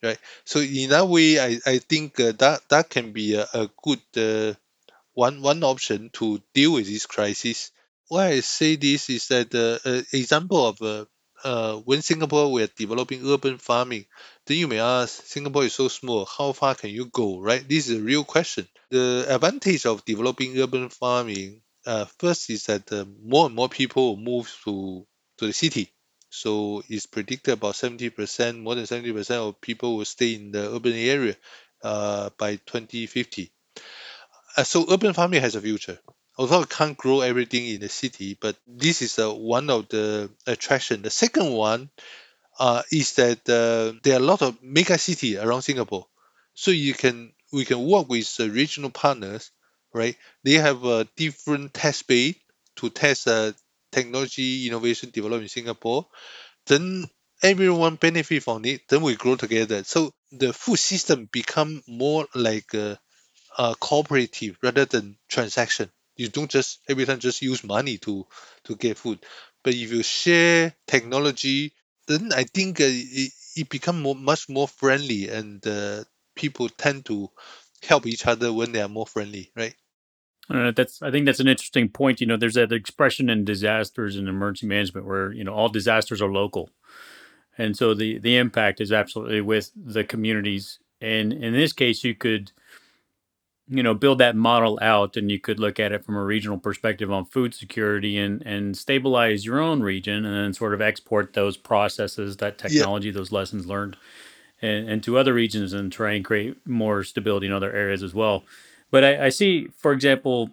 right? 0.02 0.18
So 0.44 0.60
in 0.60 0.90
that 0.90 1.08
way, 1.08 1.38
I, 1.40 1.58
I 1.66 1.78
think 1.78 2.18
uh, 2.20 2.32
that 2.38 2.68
that 2.70 2.90
can 2.90 3.12
be 3.12 3.34
a, 3.34 3.46
a 3.54 3.70
good 3.82 4.00
uh, 4.16 4.54
one 5.14 5.42
one 5.42 5.64
option 5.64 6.10
to 6.14 6.42
deal 6.54 6.74
with 6.74 6.86
this 6.86 7.06
crisis. 7.06 7.72
Why 8.08 8.28
I 8.28 8.40
say 8.40 8.76
this 8.76 9.10
is 9.10 9.28
that 9.28 9.50
the 9.50 9.80
uh, 9.84 10.16
example 10.16 10.66
of 10.66 10.82
uh, 11.46 11.76
when 11.84 12.02
Singapore 12.02 12.50
we 12.50 12.62
are 12.64 12.66
developing 12.76 13.24
urban 13.24 13.58
farming, 13.58 14.04
then 14.46 14.56
you 14.58 14.66
may 14.66 14.80
ask, 14.80 15.24
Singapore 15.24 15.64
is 15.64 15.74
so 15.74 15.86
small, 15.86 16.24
how 16.24 16.52
far 16.52 16.74
can 16.74 16.90
you 16.90 17.06
go, 17.06 17.38
right? 17.38 17.66
This 17.68 17.88
is 17.88 17.98
a 17.98 18.02
real 18.02 18.24
question. 18.24 18.66
The 18.90 19.26
advantage 19.28 19.86
of 19.86 20.04
developing 20.04 20.58
urban 20.58 20.88
farming, 20.88 21.62
uh, 21.86 22.06
first 22.18 22.50
is 22.50 22.66
that 22.66 22.90
uh, 22.92 23.04
more 23.22 23.46
and 23.46 23.54
more 23.54 23.68
people 23.68 24.16
move 24.16 24.52
to, 24.64 25.06
to 25.38 25.46
the 25.46 25.52
city. 25.52 25.88
So 26.30 26.82
it's 26.88 27.06
predicted 27.06 27.54
about 27.54 27.74
70%, 27.74 28.60
more 28.60 28.74
than 28.74 28.84
70% 28.84 29.30
of 29.48 29.60
people 29.60 29.96
will 29.96 30.04
stay 30.04 30.34
in 30.34 30.50
the 30.50 30.74
urban 30.74 30.94
area 30.94 31.36
uh, 31.84 32.30
by 32.36 32.56
2050. 32.56 33.52
Uh, 34.56 34.64
so 34.64 34.84
urban 34.92 35.12
farming 35.12 35.42
has 35.42 35.54
a 35.54 35.60
future 35.60 35.98
although 36.36 36.62
I 36.62 36.66
can't 36.66 36.96
grow 36.96 37.20
everything 37.20 37.66
in 37.66 37.80
the 37.80 37.88
city, 37.88 38.36
but 38.40 38.56
this 38.66 39.02
is 39.02 39.18
uh, 39.18 39.32
one 39.32 39.70
of 39.70 39.88
the 39.88 40.30
attraction. 40.46 41.02
The 41.02 41.10
second 41.10 41.52
one 41.52 41.90
uh, 42.58 42.82
is 42.92 43.14
that 43.14 43.40
uh, 43.48 43.98
there 44.02 44.14
are 44.14 44.22
a 44.22 44.26
lot 44.32 44.42
of 44.42 44.62
mega 44.62 44.98
city 44.98 45.36
around 45.38 45.62
Singapore, 45.62 46.06
so 46.54 46.70
you 46.70 46.94
can 46.94 47.32
we 47.52 47.64
can 47.64 47.86
work 47.86 48.08
with 48.08 48.34
uh, 48.40 48.48
regional 48.48 48.90
partners, 48.90 49.50
right? 49.92 50.16
They 50.44 50.54
have 50.54 50.84
a 50.84 51.06
different 51.16 51.74
test 51.74 52.06
bed 52.06 52.34
to 52.76 52.90
test 52.90 53.28
uh, 53.28 53.52
technology 53.92 54.66
innovation 54.68 55.10
development 55.10 55.44
in 55.44 55.48
Singapore. 55.48 56.06
Then 56.66 57.06
everyone 57.42 57.96
benefit 57.96 58.42
from 58.44 58.64
it. 58.66 58.82
Then 58.88 59.02
we 59.02 59.16
grow 59.16 59.36
together. 59.36 59.84
So 59.84 60.12
the 60.32 60.52
food 60.52 60.78
system 60.78 61.28
become 61.32 61.82
more 61.88 62.26
like 62.34 62.74
a, 62.74 62.98
a 63.58 63.74
cooperative 63.80 64.58
rather 64.62 64.84
than 64.86 65.18
transaction 65.28 65.90
you 66.16 66.28
don't 66.28 66.50
just 66.50 66.80
every 66.88 67.04
time 67.04 67.18
just 67.18 67.42
use 67.42 67.64
money 67.64 67.98
to 67.98 68.26
to 68.64 68.76
get 68.76 68.96
food 68.98 69.18
but 69.62 69.74
if 69.74 69.92
you 69.92 70.02
share 70.02 70.74
technology 70.86 71.72
then 72.08 72.32
i 72.34 72.44
think 72.44 72.80
uh, 72.80 72.84
it, 72.86 73.32
it 73.56 73.68
become 73.68 74.02
more, 74.02 74.14
much 74.14 74.48
more 74.48 74.68
friendly 74.68 75.28
and 75.28 75.66
uh, 75.66 76.02
people 76.34 76.68
tend 76.68 77.04
to 77.04 77.28
help 77.82 78.06
each 78.06 78.26
other 78.26 78.52
when 78.52 78.72
they 78.72 78.80
are 78.80 78.88
more 78.88 79.06
friendly 79.06 79.50
right 79.56 79.74
uh, 80.48 80.70
that's 80.70 81.02
I 81.02 81.10
think 81.10 81.26
that's 81.26 81.40
an 81.40 81.48
interesting 81.48 81.88
point. 81.88 82.20
You 82.20 82.26
know, 82.26 82.36
there's 82.36 82.54
that 82.54 82.72
expression 82.72 83.28
in 83.28 83.44
disasters 83.44 84.16
and 84.16 84.28
emergency 84.28 84.66
management 84.66 85.06
where 85.06 85.32
you 85.32 85.42
know 85.42 85.52
all 85.52 85.68
disasters 85.68 86.22
are 86.22 86.30
local, 86.30 86.70
and 87.58 87.76
so 87.76 87.94
the 87.94 88.18
the 88.18 88.36
impact 88.36 88.80
is 88.80 88.92
absolutely 88.92 89.40
with 89.40 89.72
the 89.76 90.04
communities. 90.04 90.78
And 91.00 91.32
in 91.32 91.52
this 91.52 91.72
case, 91.72 92.04
you 92.04 92.14
could 92.14 92.52
you 93.68 93.82
know 93.82 93.94
build 93.94 94.18
that 94.18 94.36
model 94.36 94.78
out 94.80 95.16
and 95.16 95.30
you 95.30 95.40
could 95.40 95.58
look 95.58 95.80
at 95.80 95.92
it 95.92 96.04
from 96.04 96.16
a 96.16 96.22
regional 96.22 96.58
perspective 96.58 97.10
on 97.10 97.24
food 97.24 97.54
security 97.54 98.16
and 98.18 98.42
and 98.42 98.76
stabilize 98.76 99.44
your 99.44 99.60
own 99.60 99.82
region 99.82 100.24
and 100.24 100.34
then 100.34 100.52
sort 100.52 100.74
of 100.74 100.80
export 100.80 101.32
those 101.32 101.56
processes 101.56 102.36
that 102.36 102.58
technology 102.58 103.08
yeah. 103.08 103.14
those 103.14 103.32
lessons 103.32 103.66
learned 103.66 103.96
and, 104.62 104.88
and 104.88 105.02
to 105.02 105.18
other 105.18 105.34
regions 105.34 105.72
and 105.72 105.92
try 105.92 106.12
and 106.12 106.24
create 106.24 106.56
more 106.66 107.02
stability 107.02 107.46
in 107.46 107.52
other 107.52 107.72
areas 107.72 108.02
as 108.02 108.14
well 108.14 108.44
but 108.90 109.02
I, 109.02 109.26
I 109.26 109.28
see 109.30 109.68
for 109.76 109.92
example 109.92 110.50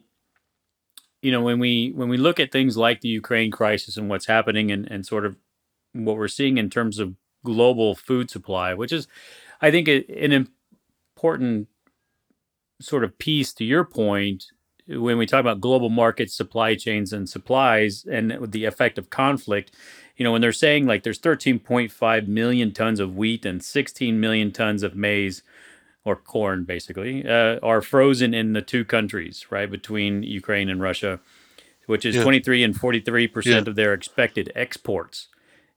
you 1.21 1.31
know 1.31 1.41
when 1.41 1.59
we 1.59 1.91
when 1.95 2.09
we 2.09 2.17
look 2.17 2.39
at 2.39 2.51
things 2.51 2.77
like 2.77 3.01
the 3.01 3.09
ukraine 3.09 3.51
crisis 3.51 3.95
and 3.95 4.09
what's 4.09 4.25
happening 4.25 4.71
and, 4.71 4.89
and 4.89 5.05
sort 5.05 5.25
of 5.25 5.37
what 5.93 6.17
we're 6.17 6.27
seeing 6.27 6.57
in 6.57 6.69
terms 6.69 6.97
of 6.97 7.15
global 7.45 7.93
food 7.93 8.31
supply 8.31 8.73
which 8.73 8.91
is 8.91 9.07
i 9.61 9.69
think 9.69 9.87
an 9.87 10.31
important 11.15 11.67
sort 12.83 13.03
of 13.03 13.17
piece 13.17 13.53
to 13.53 13.65
your 13.65 13.83
point 13.83 14.45
when 14.87 15.17
we 15.17 15.25
talk 15.25 15.39
about 15.39 15.61
global 15.61 15.89
markets, 15.89 16.35
supply 16.35 16.75
chains, 16.75 17.13
and 17.13 17.29
supplies, 17.29 18.05
and 18.09 18.37
the 18.51 18.65
effect 18.65 18.97
of 18.97 19.09
conflict, 19.09 19.71
you 20.17 20.23
know, 20.23 20.31
when 20.31 20.41
they're 20.41 20.51
saying 20.51 20.85
like 20.85 21.03
there's 21.03 21.19
13.5 21.19 22.27
million 22.27 22.71
tons 22.71 22.99
of 22.99 23.15
wheat 23.15 23.45
and 23.45 23.63
16 23.63 24.19
million 24.19 24.51
tons 24.51 24.83
of 24.83 24.95
maize 24.95 25.41
or 26.05 26.15
corn, 26.15 26.65
basically, 26.65 27.25
uh, 27.25 27.59
are 27.63 27.81
frozen 27.81 28.33
in 28.33 28.53
the 28.53 28.61
two 28.61 28.83
countries, 28.83 29.45
right, 29.49 29.71
between 29.71 30.21
Ukraine 30.21 30.69
and 30.69 30.81
Russia, 30.81 31.21
which 31.85 32.05
is 32.05 32.15
yeah. 32.15 32.23
23 32.23 32.63
and 32.63 32.75
43 32.75 33.27
percent 33.27 33.65
yeah. 33.65 33.69
of 33.69 33.75
their 33.75 33.93
expected 33.93 34.51
exports 34.53 35.29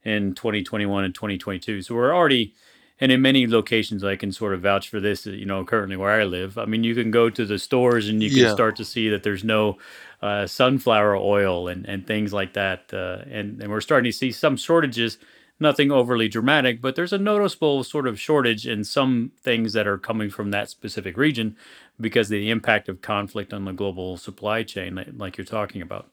in 0.04 0.34
2021 0.34 1.04
and 1.04 1.14
2022. 1.14 1.82
So 1.82 1.94
we're 1.94 2.14
already 2.14 2.54
and 3.00 3.12
in 3.12 3.20
many 3.20 3.46
locations 3.46 4.02
i 4.04 4.16
can 4.16 4.32
sort 4.32 4.54
of 4.54 4.62
vouch 4.62 4.88
for 4.88 5.00
this 5.00 5.26
you 5.26 5.46
know 5.46 5.64
currently 5.64 5.96
where 5.96 6.20
i 6.20 6.24
live. 6.24 6.58
I 6.58 6.64
mean 6.66 6.84
you 6.84 6.94
can 6.94 7.10
go 7.10 7.30
to 7.30 7.44
the 7.44 7.58
stores 7.58 8.08
and 8.08 8.22
you 8.22 8.30
can 8.30 8.38
yeah. 8.38 8.52
start 8.52 8.76
to 8.76 8.84
see 8.84 9.08
that 9.10 9.22
there's 9.22 9.44
no 9.44 9.78
uh, 10.22 10.46
sunflower 10.46 11.16
oil 11.16 11.68
and, 11.68 11.84
and 11.86 12.06
things 12.06 12.32
like 12.32 12.54
that 12.54 12.92
uh, 12.92 13.18
and, 13.30 13.60
and 13.60 13.70
we're 13.70 13.82
starting 13.82 14.10
to 14.10 14.16
see 14.16 14.32
some 14.32 14.56
shortages. 14.56 15.18
Nothing 15.58 15.90
overly 15.90 16.28
dramatic 16.28 16.82
but 16.82 16.96
there's 16.96 17.12
a 17.12 17.18
noticeable 17.18 17.84
sort 17.84 18.06
of 18.06 18.20
shortage 18.20 18.66
in 18.66 18.84
some 18.84 19.32
things 19.42 19.72
that 19.72 19.86
are 19.86 19.98
coming 19.98 20.30
from 20.30 20.50
that 20.50 20.68
specific 20.68 21.16
region 21.16 21.56
because 22.00 22.26
of 22.28 22.32
the 22.32 22.50
impact 22.50 22.88
of 22.88 23.00
conflict 23.00 23.54
on 23.54 23.64
the 23.64 23.72
global 23.72 24.16
supply 24.16 24.62
chain 24.62 25.14
like 25.16 25.38
you're 25.38 25.46
talking 25.46 25.80
about. 25.80 26.10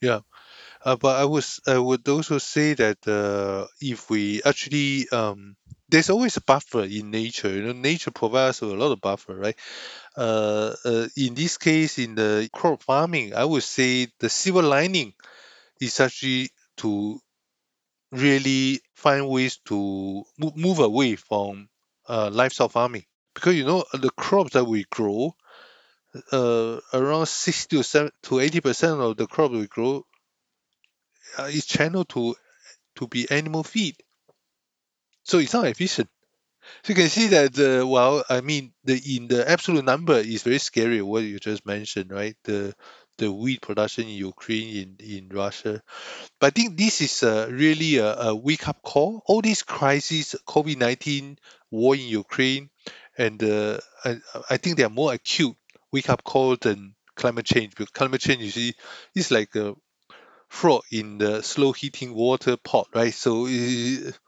Yeah. 0.00 0.20
Uh, 0.84 0.96
but 0.96 1.16
I 1.20 1.24
was 1.24 1.60
I 1.66 1.78
would 1.78 2.08
also 2.08 2.38
say 2.38 2.74
that 2.74 3.06
uh, 3.06 3.66
if 3.80 4.10
we 4.10 4.42
actually 4.42 5.08
um, 5.10 5.56
there's 5.92 6.10
always 6.10 6.38
a 6.38 6.42
buffer 6.42 6.82
in 6.84 7.12
nature. 7.12 7.50
You 7.50 7.62
know, 7.64 7.72
nature 7.74 8.12
provides 8.12 8.62
a 8.62 8.66
lot 8.66 8.92
of 8.92 9.02
buffer, 9.02 9.36
right? 9.36 9.56
Uh, 10.16 10.74
uh, 10.84 11.08
in 11.16 11.34
this 11.34 11.58
case, 11.58 11.98
in 11.98 12.14
the 12.16 12.50
crop 12.52 12.82
farming, 12.82 13.34
I 13.34 13.44
would 13.44 13.64
say 13.64 14.08
the 14.20 14.28
silver 14.30 14.62
lining 14.62 15.14
is 15.80 16.00
actually 16.00 16.50
to 16.78 17.20
really 18.12 18.80
find 18.94 19.28
ways 19.28 19.58
to 19.66 20.24
move 20.56 20.80
away 20.80 21.16
from 21.16 21.68
uh, 22.08 22.30
livestock 22.32 22.72
farming 22.72 23.04
because 23.34 23.54
you 23.56 23.64
know 23.64 23.84
the 23.94 24.10
crops 24.10 24.52
that 24.54 24.64
we 24.64 24.84
grow, 24.90 25.34
uh, 26.32 26.80
around 26.92 27.26
sixty 27.26 27.76
to 27.76 27.84
70 27.84 28.16
to 28.22 28.40
eighty 28.40 28.60
percent 28.60 29.00
of 29.00 29.16
the 29.16 29.26
crop 29.26 29.50
we 29.52 29.66
grow 29.68 30.04
uh, 31.38 31.44
is 31.44 31.66
channeled 31.66 32.08
to 32.08 32.34
to 32.96 33.08
be 33.08 33.30
animal 33.30 33.64
feed. 33.64 33.96
So 35.24 35.38
it's 35.38 35.52
not 35.54 35.66
efficient. 35.66 36.08
So 36.84 36.92
you 36.92 36.94
can 36.94 37.08
see 37.08 37.28
that, 37.28 37.58
uh, 37.58 37.86
well, 37.86 38.24
I 38.28 38.40
mean, 38.40 38.72
the 38.84 39.00
in 39.16 39.28
the 39.28 39.48
absolute 39.48 39.84
number 39.84 40.14
is 40.18 40.42
very 40.44 40.58
scary. 40.58 41.02
What 41.02 41.24
you 41.24 41.38
just 41.38 41.66
mentioned, 41.66 42.10
right? 42.12 42.36
The 42.44 42.74
the 43.18 43.30
wheat 43.32 43.60
production 43.60 44.04
in 44.04 44.14
Ukraine, 44.14 44.96
in, 45.00 45.06
in 45.06 45.28
Russia. 45.28 45.82
But 46.40 46.46
I 46.48 46.50
think 46.50 46.78
this 46.78 47.00
is 47.00 47.22
uh, 47.22 47.48
really 47.50 47.96
a, 47.98 48.14
a 48.30 48.34
wake 48.34 48.68
up 48.68 48.82
call. 48.82 49.22
All 49.26 49.42
these 49.42 49.62
crises, 49.62 50.36
COVID 50.48 50.78
19, 50.78 51.38
war 51.70 51.94
in 51.94 52.02
Ukraine, 52.08 52.70
and 53.18 53.42
uh, 53.42 53.78
I, 54.04 54.16
I 54.50 54.56
think 54.56 54.76
they 54.76 54.84
are 54.84 54.90
more 54.90 55.12
acute 55.12 55.56
wake 55.92 56.10
up 56.10 56.24
call 56.24 56.56
than 56.56 56.94
climate 57.16 57.46
change. 57.46 57.70
Because 57.70 57.90
climate 57.90 58.20
change, 58.20 58.42
you 58.42 58.50
see, 58.50 58.74
is 59.14 59.30
like 59.30 59.54
a 59.56 59.74
frog 60.48 60.82
in 60.92 61.18
the 61.18 61.42
slow 61.42 61.72
heating 61.72 62.14
water 62.14 62.56
pot, 62.56 62.88
right? 62.94 63.14
So 63.14 63.46
it, 63.48 64.18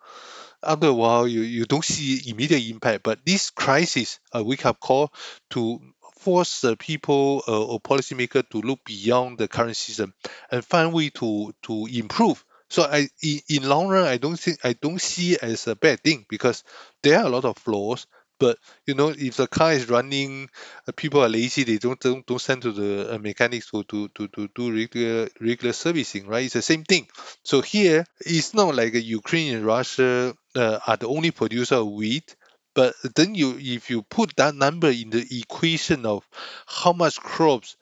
after 0.66 0.88
a 0.88 0.94
while, 0.94 1.26
you, 1.26 1.42
you 1.42 1.64
don't 1.64 1.84
see 1.84 2.30
immediate 2.30 2.68
impact. 2.70 3.02
But 3.02 3.24
this 3.24 3.50
crisis, 3.50 4.18
a 4.32 4.42
wake 4.42 4.66
up 4.66 4.80
call 4.80 5.12
to 5.50 5.80
force 6.24 6.62
the 6.62 6.76
people 6.76 7.42
uh, 7.46 7.64
or 7.64 7.80
policymakers 7.80 8.48
to 8.50 8.62
look 8.62 8.82
beyond 8.84 9.38
the 9.38 9.46
current 9.48 9.76
system 9.76 10.14
and 10.50 10.64
find 10.64 10.92
way 10.92 11.10
to 11.10 11.54
to 11.62 11.86
improve. 11.86 12.44
So 12.70 12.82
I 12.82 13.08
in, 13.22 13.40
in 13.48 13.68
long 13.68 13.88
run, 13.88 14.06
I 14.06 14.16
don't 14.16 14.38
think 14.38 14.58
I 14.64 14.72
don't 14.72 15.00
see 15.00 15.36
as 15.40 15.66
a 15.66 15.76
bad 15.76 16.00
thing 16.00 16.24
because 16.28 16.64
there 17.02 17.18
are 17.18 17.26
a 17.26 17.28
lot 17.28 17.44
of 17.44 17.58
flaws. 17.58 18.06
But 18.40 18.58
you 18.86 18.94
know, 18.94 19.10
if 19.10 19.36
the 19.36 19.46
car 19.46 19.72
is 19.72 19.88
running, 19.88 20.48
uh, 20.88 20.92
people 20.92 21.22
are 21.22 21.28
lazy. 21.28 21.62
They 21.64 21.78
don't 21.78 22.00
don't, 22.00 22.26
don't 22.26 22.40
send 22.40 22.62
to 22.62 22.72
the 22.72 23.14
uh, 23.14 23.18
mechanics 23.18 23.70
to, 23.70 23.84
to, 23.84 24.08
to, 24.08 24.28
to 24.28 24.48
do 24.54 24.72
regular 24.72 25.28
regular 25.40 25.72
servicing, 25.72 26.26
right? 26.26 26.44
It's 26.44 26.54
the 26.54 26.62
same 26.62 26.84
thing. 26.84 27.06
So 27.44 27.60
here, 27.60 28.04
it's 28.20 28.54
not 28.54 28.74
like 28.74 28.94
Ukraine 28.94 29.54
and 29.54 29.64
Russia 29.64 30.34
uh, 30.56 30.80
are 30.86 30.96
the 30.96 31.08
only 31.08 31.30
producer 31.30 31.76
of 31.76 31.88
wheat. 31.92 32.36
But 32.74 32.94
then 33.14 33.34
you, 33.34 33.56
if 33.58 33.90
you 33.90 34.02
put 34.02 34.34
that 34.36 34.54
number 34.54 34.90
in 34.90 35.10
the 35.10 35.26
equation 35.30 36.06
of 36.06 36.28
how 36.66 36.92
much 36.92 37.20
crops 37.20 37.76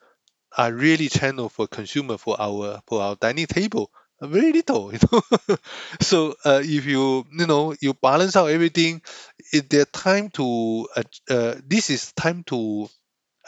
are 0.57 0.71
really 0.73 1.09
channeled 1.09 1.51
for 1.51 1.67
consumer 1.67 2.17
for 2.17 2.39
our 2.39 2.81
for 2.87 3.01
our 3.01 3.15
dining 3.15 3.47
table, 3.47 3.91
very 4.21 4.51
little, 4.53 4.93
you 4.93 4.99
know. 5.11 5.57
so 6.01 6.35
uh, 6.45 6.61
if 6.63 6.85
you 6.85 7.25
you 7.31 7.47
know 7.47 7.75
you 7.81 7.93
balance 7.93 8.35
out 8.35 8.47
everything, 8.47 9.01
it 9.51 9.69
there 9.69 9.85
time 9.85 10.29
to 10.31 10.87
uh, 10.95 11.03
uh, 11.29 11.55
this 11.65 11.89
is 11.89 12.11
time 12.13 12.43
to 12.45 12.87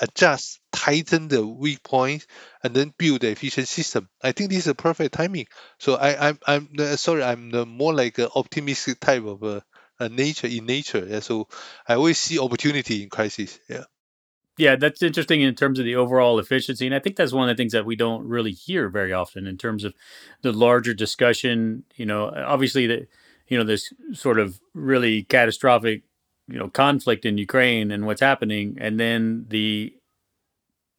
adjust, 0.02 0.60
tighten 0.72 1.28
the 1.28 1.46
weak 1.46 1.84
points, 1.84 2.28
and 2.64 2.74
then 2.74 2.94
build 2.98 3.22
the 3.22 3.30
efficient 3.30 3.68
system. 3.68 4.10
I 4.22 4.32
think 4.32 4.50
this 4.50 4.60
is 4.60 4.68
a 4.68 4.76
perfect 4.76 5.14
timing. 5.14 5.48
So 5.80 5.96
I 5.96 6.30
I'm 6.30 6.40
I'm 6.46 6.70
uh, 6.78 6.96
sorry 6.96 7.24
I'm 7.24 7.52
the 7.52 7.66
more 7.66 7.94
like 7.94 8.18
an 8.18 8.30
optimistic 8.36 9.00
type 9.00 9.24
of 9.24 9.44
a 9.44 10.10
nature 10.10 10.48
in 10.48 10.66
nature. 10.66 11.06
Yeah. 11.08 11.20
So 11.20 11.48
I 11.88 11.96
always 11.96 12.18
see 12.18 12.40
opportunity 12.40 13.04
in 13.04 13.10
crisis. 13.10 13.60
Yeah. 13.70 13.86
Yeah, 14.58 14.78
that's 14.78 15.04
interesting 15.04 15.42
in 15.42 15.54
terms 15.54 15.80
of 15.80 15.86
the 15.86 15.96
overall 15.96 16.40
efficiency. 16.40 16.86
And 16.86 16.96
I 16.96 17.00
think 17.00 17.18
that's 17.18 17.34
one 17.34 17.50
of 17.50 17.58
the 17.58 17.62
things 17.62 17.74
that 17.74 17.86
we 17.86 17.98
don't 17.98 18.26
really 18.26 18.54
hear 18.54 18.88
very 18.88 19.12
often 19.12 19.48
in 19.48 19.58
terms 19.58 19.84
of 19.84 19.94
the 20.44 20.54
larger 20.54 20.94
discussion. 20.94 21.84
You 21.96 22.06
know, 22.06 22.30
obviously, 22.30 22.88
the, 22.88 23.08
you 23.48 23.58
know, 23.58 23.66
this 23.66 23.92
sort 24.14 24.40
of 24.40 24.62
really 24.74 25.24
catastrophic, 25.24 26.04
you 26.48 26.60
know, 26.60 26.70
conflict 26.70 27.26
in 27.26 27.38
Ukraine 27.38 27.92
and 27.92 28.06
what's 28.06 28.22
happening, 28.22 28.78
and 28.80 29.00
then 29.00 29.46
the 29.50 29.94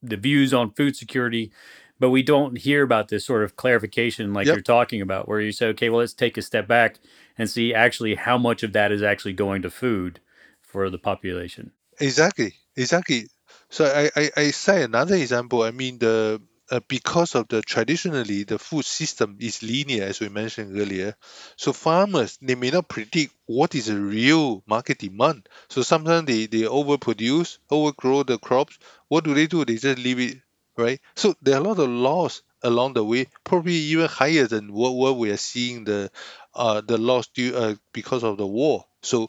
the 0.03 0.17
views 0.17 0.53
on 0.53 0.73
food 0.73 0.97
security. 0.97 1.53
But 1.99 2.11
we 2.11 2.23
don't 2.23 2.59
hear 2.59 2.83
about 2.83 3.09
this 3.09 3.25
sort 3.25 3.43
of 3.43 3.57
clarification 3.57 4.35
like 4.35 4.47
yep. 4.47 4.57
you're 4.57 4.63
talking 4.63 5.01
about, 5.01 5.29
where 5.29 5.41
you 5.41 5.51
say, 5.51 5.69
okay, 5.69 5.89
well, 5.89 6.01
let's 6.01 6.13
take 6.13 6.37
a 6.37 6.43
step 6.43 6.69
back 6.69 6.99
and 7.39 7.49
see 7.49 7.73
actually 7.73 8.17
how 8.17 8.37
much 8.37 8.63
of 8.63 8.75
that 8.75 8.93
is 8.93 9.03
actually 9.03 9.33
going 9.33 9.63
to 9.63 9.71
food 9.71 10.21
for 10.61 10.91
the 10.91 10.99
population. 10.99 11.73
Exactly, 11.99 12.53
exactly. 12.77 13.29
So 13.71 13.87
I, 13.87 14.11
I, 14.15 14.31
I 14.37 14.51
say 14.51 14.83
another 14.83 15.15
example. 15.15 15.63
I 15.63 15.71
mean 15.71 15.99
the 15.99 16.43
uh, 16.71 16.81
because 16.89 17.35
of 17.35 17.49
the 17.49 17.63
traditionally 17.63 18.45
the 18.45 18.59
food 18.59 18.85
system 18.85 19.37
is 19.41 19.63
linear 19.63 20.05
as 20.05 20.21
we 20.21 20.29
mentioned 20.29 20.79
earlier. 20.79 21.15
So 21.57 21.73
farmers 21.73 22.39
they 22.43 22.55
may 22.55 22.71
not 22.71 22.89
predict 22.89 23.35
what 23.47 23.75
is 23.75 23.89
a 23.89 23.97
real 23.99 24.63
market 24.67 24.99
demand. 24.99 25.49
So 25.69 25.83
sometimes 25.83 26.27
they, 26.27 26.47
they 26.47 26.63
overproduce 26.63 27.59
overgrow 27.71 28.23
the 28.25 28.39
crops. 28.39 28.79
What 29.09 29.25
do 29.25 29.35
they 29.35 29.47
do? 29.47 29.65
They 29.65 29.77
just 29.77 29.99
leave 29.99 30.21
it 30.21 30.39
right? 30.77 31.01
So 31.15 31.35
there 31.43 31.57
are 31.57 31.61
a 31.61 31.65
lot 31.69 31.79
of 31.79 31.89
loss 31.89 32.43
along 32.63 32.95
the 32.95 33.05
way 33.05 33.29
probably 33.45 33.75
even 33.75 34.09
higher 34.09 34.47
than 34.47 34.73
what, 34.73 34.91
what 34.95 35.17
we 35.17 35.31
are 35.31 35.37
seeing 35.37 35.85
the 35.85 36.11
uh, 36.55 36.81
the 36.81 36.99
loss 36.99 37.29
due 37.29 37.55
uh, 37.57 37.75
because 37.93 38.25
of 38.25 38.39
the 38.39 38.47
war. 38.47 38.85
So 39.03 39.29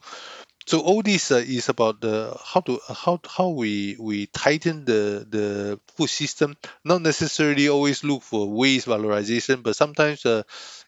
so 0.67 0.81
all 0.81 1.01
this 1.01 1.31
uh, 1.31 1.37
is 1.37 1.69
about 1.69 2.01
the 2.01 2.37
how 2.43 2.59
to 2.61 2.79
how 2.93 3.19
how 3.27 3.49
we 3.49 3.95
we 3.99 4.27
tighten 4.27 4.85
the 4.85 5.25
the 5.29 5.79
food 5.95 6.09
system. 6.09 6.55
Not 6.83 7.01
necessarily 7.01 7.69
always 7.69 8.03
look 8.03 8.21
for 8.23 8.49
waste 8.49 8.87
valorization, 8.87 9.63
but 9.63 9.75
sometimes 9.77 10.25
uh, 10.25 10.43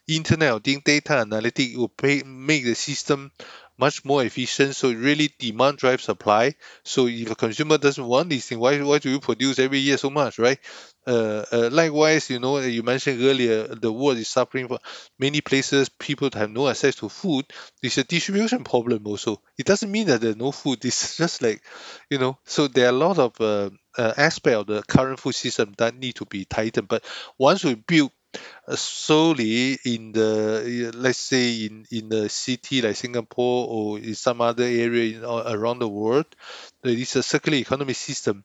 Internet 0.07 0.53
of 0.53 0.63
Things 0.63 0.83
data 0.83 1.13
analytics 1.13 1.77
will 1.77 1.89
pay, 1.89 2.23
make 2.23 2.65
the 2.65 2.75
system 2.75 3.31
much 3.77 4.03
more 4.03 4.23
efficient. 4.23 4.75
So 4.75 4.91
really 4.91 5.33
demand 5.39 5.77
drive 5.77 6.01
supply. 6.01 6.55
So 6.83 7.07
if 7.07 7.31
a 7.31 7.35
consumer 7.35 7.77
doesn't 7.77 8.03
want 8.05 8.29
this 8.29 8.47
thing, 8.47 8.59
why 8.59 8.81
why 8.81 8.99
do 8.99 9.09
you 9.09 9.19
produce 9.21 9.59
every 9.59 9.79
year 9.79 9.97
so 9.97 10.09
much, 10.09 10.39
right? 10.39 10.59
Uh, 11.09 11.43
uh, 11.51 11.69
likewise, 11.71 12.29
you 12.29 12.39
know, 12.39 12.59
you 12.59 12.83
mentioned 12.83 13.19
earlier, 13.23 13.67
the 13.67 13.91
world 13.91 14.17
is 14.19 14.27
suffering 14.27 14.67
for 14.67 14.79
many 15.17 15.41
places. 15.41 15.89
People 15.89 16.29
have 16.33 16.51
no 16.51 16.67
access 16.69 16.95
to 16.97 17.09
food. 17.09 17.45
It's 17.81 17.97
a 17.97 18.03
distribution 18.03 18.63
problem 18.63 19.07
also. 19.07 19.41
It 19.57 19.65
doesn't 19.65 19.91
mean 19.91 20.07
that 20.07 20.21
there's 20.21 20.35
no 20.35 20.51
food. 20.51 20.85
It's 20.85 21.17
just 21.23 21.41
like, 21.41 21.63
you 22.11 22.19
know, 22.19 22.37
so 22.45 22.67
there 22.67 22.85
are 22.85 22.89
a 22.89 22.91
lot 23.07 23.17
of 23.17 23.41
uh, 23.41 23.71
uh, 23.97 24.13
aspect 24.17 24.55
of 24.55 24.67
the 24.67 24.83
current 24.83 25.19
food 25.19 25.33
system 25.35 25.73
that 25.79 25.95
need 25.95 26.15
to 26.15 26.25
be 26.25 26.45
tightened. 26.45 26.87
But 26.87 27.03
once 27.39 27.63
we 27.63 27.73
build 27.75 28.11
Uh, 28.67 28.75
solely 28.75 29.79
in 29.85 30.11
the 30.11 30.91
uh, 30.93 30.97
let's 30.97 31.17
say 31.17 31.65
in 31.65 31.85
in 31.89 32.13
a 32.13 32.29
city 32.29 32.81
like 32.81 32.95
Singapore 32.95 33.67
or 33.67 33.97
in 33.97 34.13
some 34.13 34.41
other 34.41 34.65
area 34.65 35.17
in, 35.17 35.25
uh, 35.25 35.43
around 35.47 35.79
the 35.79 35.87
world, 35.87 36.27
there 36.83 36.93
is 36.93 37.15
a 37.15 37.23
circular 37.23 37.57
economy 37.57 37.93
system. 37.93 38.43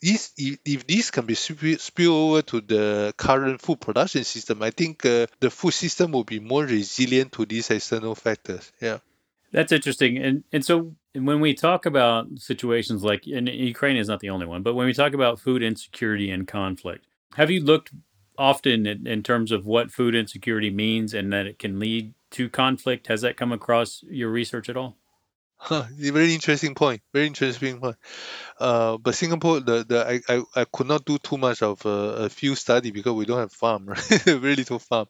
If, 0.00 0.30
if 0.36 0.86
this 0.86 1.10
can 1.10 1.26
be 1.26 1.34
spill 1.34 2.12
over 2.12 2.42
to 2.42 2.60
the 2.60 3.14
current 3.16 3.60
food 3.60 3.80
production 3.80 4.24
system, 4.24 4.62
I 4.62 4.70
think 4.70 5.04
uh, 5.04 5.26
the 5.40 5.50
food 5.50 5.72
system 5.72 6.12
will 6.12 6.24
be 6.24 6.38
more 6.38 6.64
resilient 6.64 7.32
to 7.32 7.44
these 7.44 7.70
external 7.70 8.14
factors. 8.14 8.72
Yeah. 8.80 8.98
That's 9.52 9.72
interesting. 9.72 10.18
And 10.18 10.44
and 10.52 10.64
so 10.64 10.94
when 11.14 11.40
we 11.40 11.54
talk 11.54 11.86
about 11.86 12.26
situations 12.38 13.02
like 13.04 13.24
and 13.26 13.48
Ukraine 13.48 13.96
is 13.96 14.08
not 14.08 14.20
the 14.20 14.30
only 14.30 14.46
one, 14.46 14.62
but 14.62 14.74
when 14.74 14.86
we 14.86 14.94
talk 14.94 15.12
about 15.12 15.38
food 15.38 15.62
insecurity 15.62 16.30
and 16.30 16.48
conflict, 16.48 17.06
have 17.34 17.50
you 17.50 17.62
looked 17.62 17.92
often 18.38 18.86
in, 18.86 19.06
in 19.06 19.22
terms 19.22 19.52
of 19.52 19.66
what 19.66 19.90
food 19.90 20.14
insecurity 20.14 20.70
means 20.70 21.14
and 21.14 21.32
that 21.32 21.46
it 21.46 21.58
can 21.58 21.78
lead 21.78 22.14
to 22.32 22.48
conflict? 22.48 23.06
Has 23.08 23.22
that 23.22 23.36
come 23.36 23.52
across 23.52 24.02
your 24.08 24.30
research 24.30 24.68
at 24.68 24.76
all? 24.76 24.96
Huh, 25.58 25.84
very 25.96 26.34
interesting 26.34 26.74
point. 26.74 27.00
Very 27.14 27.26
interesting 27.26 27.80
point. 27.80 27.96
Uh, 28.60 28.98
but 28.98 29.14
Singapore, 29.14 29.60
the, 29.60 29.84
the 29.84 30.06
I, 30.06 30.34
I, 30.34 30.42
I 30.54 30.64
could 30.64 30.86
not 30.86 31.04
do 31.04 31.18
too 31.18 31.38
much 31.38 31.62
of 31.62 31.84
a, 31.86 32.24
a 32.24 32.28
field 32.28 32.58
study 32.58 32.90
because 32.90 33.14
we 33.14 33.24
don't 33.24 33.38
have 33.38 33.52
farm, 33.52 33.86
right? 33.88 33.98
very 33.98 34.54
little 34.54 34.78
farm. 34.78 35.06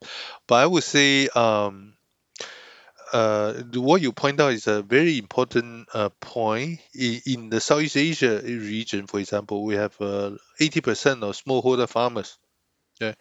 But 0.46 0.54
I 0.56 0.66
would 0.66 0.84
say 0.84 1.28
um, 1.28 1.94
uh, 3.12 3.54
what 3.74 4.00
you 4.02 4.12
point 4.12 4.40
out 4.40 4.52
is 4.52 4.66
a 4.66 4.82
very 4.82 5.18
important 5.18 5.88
uh, 5.92 6.10
point. 6.20 6.80
In, 6.94 7.20
in 7.26 7.48
the 7.50 7.60
Southeast 7.60 7.96
Asia 7.96 8.40
region, 8.44 9.06
for 9.06 9.18
example, 9.20 9.64
we 9.64 9.74
have 9.74 9.94
uh, 10.00 10.32
80% 10.60 11.22
of 11.22 11.36
smallholder 11.36 11.88
farmers. 11.88 12.38
Yeah. 13.00 13.14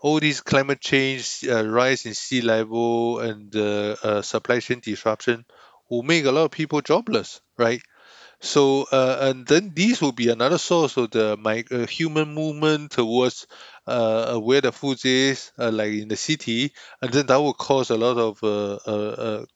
All 0.00 0.20
these 0.20 0.40
climate 0.42 0.80
change, 0.80 1.44
uh, 1.48 1.66
rise 1.66 2.06
in 2.06 2.14
sea 2.14 2.42
level, 2.42 3.20
and 3.20 3.54
uh, 3.56 3.96
uh, 4.02 4.22
supply 4.22 4.60
chain 4.60 4.80
disruption 4.80 5.44
will 5.90 6.02
make 6.04 6.24
a 6.26 6.32
lot 6.32 6.46
of 6.46 6.50
people 6.52 6.80
jobless, 6.82 7.40
right? 7.58 7.82
So, 8.40 8.86
uh, 8.92 9.18
and 9.30 9.46
then 9.46 9.72
these 9.74 10.00
will 10.02 10.12
be 10.12 10.30
another 10.30 10.58
source 10.58 10.96
of 10.98 11.10
the 11.12 11.36
my, 11.38 11.64
uh, 11.70 11.86
human 11.86 12.34
movement 12.34 12.92
towards 12.92 13.46
uh, 13.86 14.38
where 14.38 14.60
the 14.62 14.72
food 14.72 15.04
is, 15.04 15.52
like 15.58 15.92
in 15.92 16.08
the 16.08 16.16
city, 16.16 16.72
and 17.02 17.12
then 17.12 17.26
that 17.26 17.36
will 17.40 17.54
cause 17.54 17.90
a 17.90 17.96
lot 17.96 18.18
of 18.18 18.42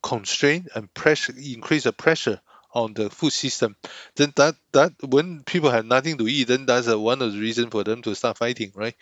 constraint 0.03 0.69
and 0.75 0.93
pressure, 0.93 1.33
increase 1.37 1.83
the 1.85 1.93
pressure 1.93 2.41
on 2.73 2.93
the 2.93 3.09
food 3.09 3.33
system. 3.33 3.75
Then 4.15 4.33
that 4.35 4.55
that 4.73 4.93
when 5.03 5.43
people 5.43 5.69
have 5.71 5.85
nothing 5.85 6.17
to 6.19 6.27
eat, 6.27 6.47
then 6.47 6.65
that's 6.65 6.87
one 6.87 7.21
of 7.21 7.33
the 7.33 7.39
reasons 7.39 7.69
for 7.71 7.83
them 7.83 8.01
to 8.03 8.15
start 8.15 8.37
fighting, 8.37 8.71
right? 8.75 8.95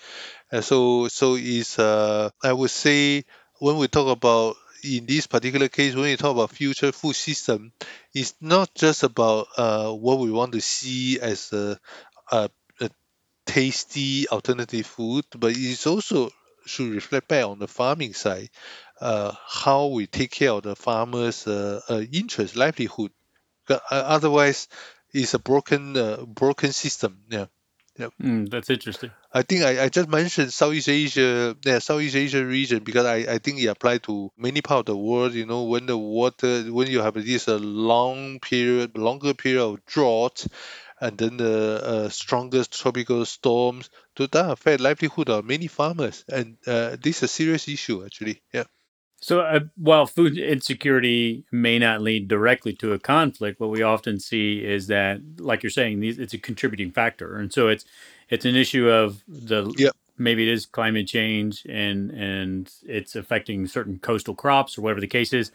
And 0.51 0.63
so 0.63 1.07
so 1.07 1.35
is 1.35 1.79
uh, 1.79 2.29
I 2.43 2.53
would 2.53 2.71
say 2.71 3.25
when 3.59 3.77
we 3.77 3.87
talk 3.87 4.07
about 4.07 4.55
in 4.83 5.05
this 5.05 5.27
particular 5.27 5.67
case, 5.69 5.95
when 5.95 6.09
you 6.09 6.17
talk 6.17 6.35
about 6.35 6.51
future 6.51 6.91
food 6.91 7.15
system, 7.15 7.71
it's 8.13 8.33
not 8.41 8.73
just 8.75 9.03
about 9.03 9.47
uh, 9.57 9.91
what 9.91 10.19
we 10.19 10.31
want 10.31 10.53
to 10.53 10.61
see 10.61 11.19
as 11.19 11.53
a, 11.53 11.79
a, 12.31 12.49
a 12.81 12.89
tasty 13.45 14.27
alternative 14.29 14.85
food, 14.87 15.25
but 15.37 15.53
it's 15.55 15.87
also 15.87 16.31
should 16.65 16.91
reflect 16.93 17.27
back 17.27 17.45
on 17.45 17.59
the 17.59 17.67
farming 17.67 18.13
side, 18.13 18.49
uh, 19.01 19.33
how 19.47 19.87
we 19.87 20.07
take 20.07 20.31
care 20.31 20.51
of 20.51 20.63
the 20.63 20.75
farmers' 20.75 21.47
uh, 21.47 21.81
uh, 21.89 22.01
interest, 22.13 22.55
livelihood. 22.55 23.11
Uh, 23.69 23.79
otherwise, 23.89 24.67
it's 25.13 25.33
a 25.33 25.39
broken 25.39 25.97
uh, 25.97 26.25
broken 26.25 26.71
system. 26.71 27.23
Yeah. 27.29 27.45
Yep. 27.97 28.13
Mm, 28.23 28.49
that's 28.49 28.69
interesting. 28.69 29.11
I 29.33 29.41
think 29.43 29.63
I, 29.63 29.83
I 29.83 29.89
just 29.89 30.09
mentioned 30.09 30.51
Southeast 30.53 30.89
Asia, 30.89 31.55
yeah, 31.63 31.79
Southeast 31.79 32.15
Asia 32.15 32.45
region 32.45 32.83
because 32.83 33.05
I, 33.05 33.33
I 33.33 33.37
think 33.37 33.59
it 33.59 33.67
applies 33.67 33.99
to 34.01 34.31
many 34.37 34.61
part 34.61 34.79
of 34.81 34.85
the 34.87 34.97
world. 34.97 35.33
You 35.33 35.45
know, 35.45 35.63
when 35.63 35.85
the 35.85 35.97
water, 35.97 36.63
when 36.63 36.87
you 36.87 37.01
have 37.01 37.13
this 37.13 37.47
a 37.47 37.55
uh, 37.55 37.59
long 37.59 38.39
period, 38.39 38.97
longer 38.97 39.33
period 39.33 39.61
of 39.63 39.85
drought, 39.85 40.45
and 40.99 41.17
then 41.17 41.37
the 41.37 41.81
uh, 41.83 42.09
strongest 42.09 42.79
tropical 42.79 43.25
storms, 43.25 43.89
to 44.15 44.27
that 44.27 44.51
affect 44.51 44.81
livelihood 44.81 45.29
of 45.29 45.45
many 45.45 45.67
farmers, 45.67 46.23
and 46.29 46.57
uh, 46.67 46.95
this 47.01 47.17
is 47.17 47.23
a 47.23 47.27
serious 47.27 47.67
issue 47.67 48.05
actually. 48.05 48.41
Yeah. 48.53 48.63
So, 49.23 49.41
uh, 49.41 49.59
while 49.75 50.07
food 50.07 50.35
insecurity 50.35 51.45
may 51.51 51.77
not 51.77 52.01
lead 52.01 52.27
directly 52.27 52.73
to 52.73 52.93
a 52.93 52.99
conflict, 52.99 53.59
what 53.59 53.69
we 53.69 53.83
often 53.83 54.19
see 54.19 54.65
is 54.65 54.87
that, 54.87 55.21
like 55.37 55.61
you're 55.61 55.69
saying, 55.69 56.03
it's 56.03 56.33
a 56.33 56.39
contributing 56.39 56.91
factor, 56.91 57.37
and 57.37 57.53
so 57.53 57.67
it's 57.67 57.85
it's 58.31 58.45
an 58.45 58.55
issue 58.55 58.89
of 58.89 59.23
the 59.27 59.71
yep. 59.77 59.95
maybe 60.17 60.49
it 60.49 60.51
is 60.51 60.65
climate 60.65 61.07
change 61.07 61.63
and 61.69 62.09
and 62.09 62.71
it's 62.83 63.15
affecting 63.15 63.67
certain 63.67 63.99
coastal 63.99 64.33
crops 64.33 64.75
or 64.75 64.81
whatever 64.81 65.01
the 65.01 65.07
case 65.07 65.33
is, 65.33 65.51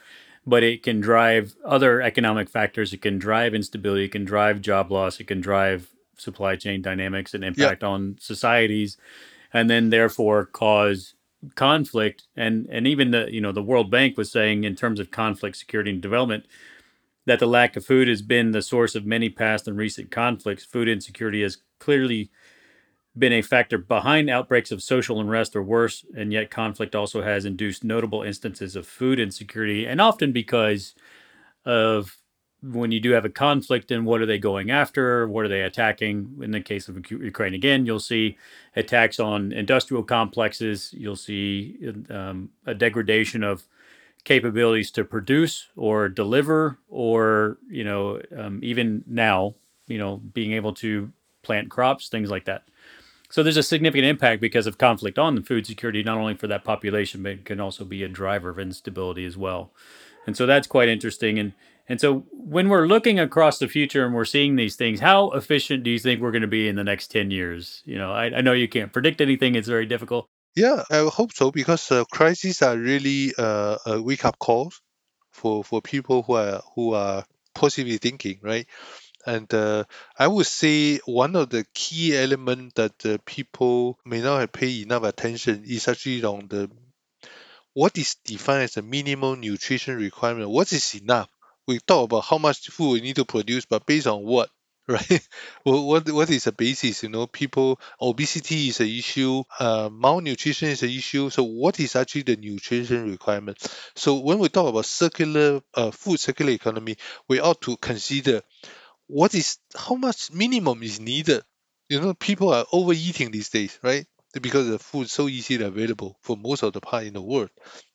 but 0.46 0.62
it 0.62 0.84
can 0.84 1.00
drive 1.00 1.56
other 1.64 2.00
economic 2.00 2.48
factors. 2.48 2.92
It 2.92 3.02
can 3.02 3.18
drive 3.18 3.52
instability. 3.52 4.04
It 4.04 4.12
can 4.12 4.24
drive 4.24 4.60
job 4.60 4.92
loss. 4.92 5.18
It 5.18 5.26
can 5.26 5.40
drive 5.40 5.90
supply 6.16 6.54
chain 6.54 6.82
dynamics 6.82 7.34
and 7.34 7.42
impact 7.42 7.82
yep. 7.82 7.90
on 7.90 8.16
societies, 8.20 8.96
and 9.52 9.68
then 9.68 9.90
therefore 9.90 10.44
cause 10.44 11.15
conflict 11.54 12.24
and 12.36 12.66
and 12.70 12.86
even 12.86 13.10
the 13.10 13.28
you 13.30 13.40
know 13.40 13.52
the 13.52 13.62
World 13.62 13.90
Bank 13.90 14.16
was 14.16 14.30
saying 14.30 14.64
in 14.64 14.74
terms 14.74 15.00
of 15.00 15.10
conflict 15.10 15.56
security 15.56 15.90
and 15.90 16.00
development 16.00 16.46
that 17.26 17.38
the 17.38 17.46
lack 17.46 17.76
of 17.76 17.84
food 17.84 18.08
has 18.08 18.22
been 18.22 18.52
the 18.52 18.62
source 18.62 18.94
of 18.94 19.04
many 19.04 19.28
past 19.28 19.66
and 19.66 19.76
recent 19.76 20.10
conflicts. 20.10 20.64
Food 20.64 20.88
insecurity 20.88 21.42
has 21.42 21.58
clearly 21.80 22.30
been 23.18 23.32
a 23.32 23.42
factor 23.42 23.78
behind 23.78 24.28
outbreaks 24.28 24.70
of 24.70 24.82
social 24.82 25.20
unrest 25.20 25.56
or 25.56 25.62
worse 25.62 26.04
and 26.16 26.32
yet 26.32 26.50
conflict 26.50 26.94
also 26.94 27.22
has 27.22 27.44
induced 27.46 27.82
notable 27.82 28.22
instances 28.22 28.76
of 28.76 28.86
food 28.86 29.18
insecurity 29.18 29.86
and 29.86 30.00
often 30.00 30.32
because 30.32 30.94
of 31.64 32.16
when 32.62 32.90
you 32.90 33.00
do 33.00 33.10
have 33.10 33.24
a 33.24 33.30
conflict 33.30 33.90
and 33.90 34.06
what 34.06 34.20
are 34.20 34.26
they 34.26 34.38
going 34.38 34.70
after? 34.70 35.28
What 35.28 35.44
are 35.44 35.48
they 35.48 35.62
attacking? 35.62 36.38
In 36.42 36.50
the 36.50 36.60
case 36.60 36.88
of 36.88 37.10
ukraine 37.10 37.54
again 37.54 37.86
you'll 37.86 38.00
see 38.00 38.36
attacks 38.74 39.20
on 39.20 39.52
industrial 39.52 40.02
complexes. 40.02 40.92
You'll 40.96 41.16
see 41.16 41.76
um, 42.10 42.50
a 42.64 42.74
degradation 42.74 43.44
of 43.44 43.64
capabilities 44.24 44.90
to 44.90 45.04
produce 45.04 45.68
or 45.76 46.08
deliver 46.08 46.78
or 46.88 47.58
you 47.68 47.84
know 47.84 48.20
um, 48.36 48.58
even 48.62 49.04
now 49.06 49.54
you 49.86 49.98
know 49.98 50.16
being 50.16 50.52
able 50.52 50.72
to 50.74 51.12
plant 51.42 51.70
crops 51.70 52.08
things 52.08 52.30
like 52.30 52.44
that. 52.46 52.64
So 53.28 53.42
there's 53.42 53.56
a 53.56 53.62
significant 53.62 54.06
impact 54.06 54.40
because 54.40 54.66
of 54.66 54.78
conflict 54.78 55.18
on 55.18 55.34
the 55.34 55.42
food 55.42 55.66
security 55.66 56.02
not 56.02 56.18
only 56.18 56.34
for 56.34 56.46
that 56.48 56.64
population 56.64 57.22
but 57.22 57.32
it 57.32 57.44
can 57.44 57.60
also 57.60 57.84
be 57.84 58.02
a 58.02 58.08
driver 58.08 58.50
of 58.50 58.58
instability 58.58 59.24
as 59.24 59.36
well. 59.36 59.70
And 60.26 60.36
so 60.36 60.44
that's 60.44 60.66
quite 60.66 60.88
interesting. 60.88 61.38
And 61.38 61.52
and 61.88 62.00
so 62.00 62.26
when 62.32 62.68
we're 62.68 62.86
looking 62.86 63.18
across 63.18 63.58
the 63.58 63.68
future 63.68 64.04
and 64.04 64.14
we're 64.14 64.24
seeing 64.24 64.56
these 64.56 64.76
things, 64.76 65.00
how 65.00 65.30
efficient 65.30 65.84
do 65.84 65.90
you 65.90 65.98
think 65.98 66.20
we're 66.20 66.32
going 66.32 66.42
to 66.42 66.48
be 66.48 66.68
in 66.68 66.76
the 66.76 66.84
next 66.84 67.08
10 67.08 67.30
years? 67.30 67.82
You 67.84 67.98
know, 67.98 68.12
I, 68.12 68.24
I 68.36 68.40
know 68.40 68.52
you 68.52 68.68
can't 68.68 68.92
predict 68.92 69.20
anything, 69.20 69.54
it's 69.54 69.68
very 69.68 69.86
difficult. 69.86 70.28
Yeah, 70.56 70.82
I 70.90 71.08
hope 71.12 71.32
so 71.32 71.50
because 71.50 71.92
uh, 71.92 72.04
crises 72.04 72.62
are 72.62 72.76
really 72.76 73.34
uh, 73.36 73.76
a 73.86 74.02
wake 74.02 74.24
up 74.24 74.38
call 74.38 74.72
for, 75.30 75.62
for 75.62 75.82
people 75.82 76.22
who 76.22 76.32
are 76.34 76.62
who 76.74 76.94
are 76.94 77.24
positively 77.54 77.98
thinking, 77.98 78.38
right? 78.42 78.66
And 79.26 79.52
uh, 79.52 79.84
I 80.18 80.28
would 80.28 80.46
say 80.46 80.98
one 81.04 81.36
of 81.36 81.50
the 81.50 81.66
key 81.74 82.16
elements 82.16 82.74
that 82.76 83.24
people 83.26 83.98
may 84.04 84.22
not 84.22 84.40
have 84.40 84.52
paid 84.52 84.86
enough 84.86 85.02
attention 85.02 85.64
is 85.66 85.88
actually 85.88 86.24
on 86.24 86.46
the 86.48 86.70
what 87.74 87.98
is 87.98 88.14
defined 88.24 88.62
as 88.62 88.76
a 88.78 88.82
minimal 88.82 89.36
nutrition 89.36 89.98
requirement. 89.98 90.48
What 90.48 90.72
is 90.72 90.94
enough? 90.94 91.28
We 91.66 91.78
talk 91.80 92.04
about 92.04 92.24
how 92.24 92.38
much 92.38 92.68
food 92.68 92.92
we 92.92 93.00
need 93.00 93.16
to 93.16 93.24
produce, 93.24 93.64
but 93.64 93.86
based 93.86 94.06
on 94.06 94.22
what, 94.22 94.50
right? 94.88 95.28
well, 95.64 95.84
what 95.86 96.08
what 96.10 96.30
is 96.30 96.44
the 96.44 96.52
basis? 96.52 97.02
You 97.02 97.08
know, 97.08 97.26
people 97.26 97.80
obesity 98.00 98.68
is 98.68 98.80
an 98.80 98.86
issue, 98.88 99.42
uh, 99.58 99.88
malnutrition 99.92 100.68
is 100.68 100.82
an 100.82 100.90
issue. 100.90 101.28
So, 101.30 101.42
what 101.42 101.80
is 101.80 101.96
actually 101.96 102.22
the 102.22 102.36
nutrition 102.36 103.10
requirement? 103.10 103.58
So, 103.96 104.20
when 104.20 104.38
we 104.38 104.48
talk 104.48 104.68
about 104.68 104.84
circular 104.86 105.60
uh, 105.74 105.90
food 105.90 106.20
circular 106.20 106.52
economy, 106.52 106.96
we 107.28 107.40
ought 107.40 107.60
to 107.62 107.76
consider 107.76 108.42
what 109.06 109.34
is 109.34 109.58
how 109.76 109.94
much 109.96 110.32
minimum 110.32 110.82
is 110.82 111.00
needed. 111.00 111.42
You 111.88 112.00
know, 112.00 112.14
people 112.14 112.52
are 112.52 112.66
overeating 112.72 113.30
these 113.30 113.48
days, 113.50 113.78
right? 113.82 114.06
Because 114.40 114.68
the 114.68 114.78
food 114.78 115.02
is 115.06 115.12
so 115.12 115.28
easily 115.28 115.64
available 115.64 116.18
for 116.22 116.36
most 116.36 116.62
of 116.62 116.72
the 116.72 116.80
part 116.80 117.04
in 117.04 117.14
the 117.14 117.22
world. 117.22 117.50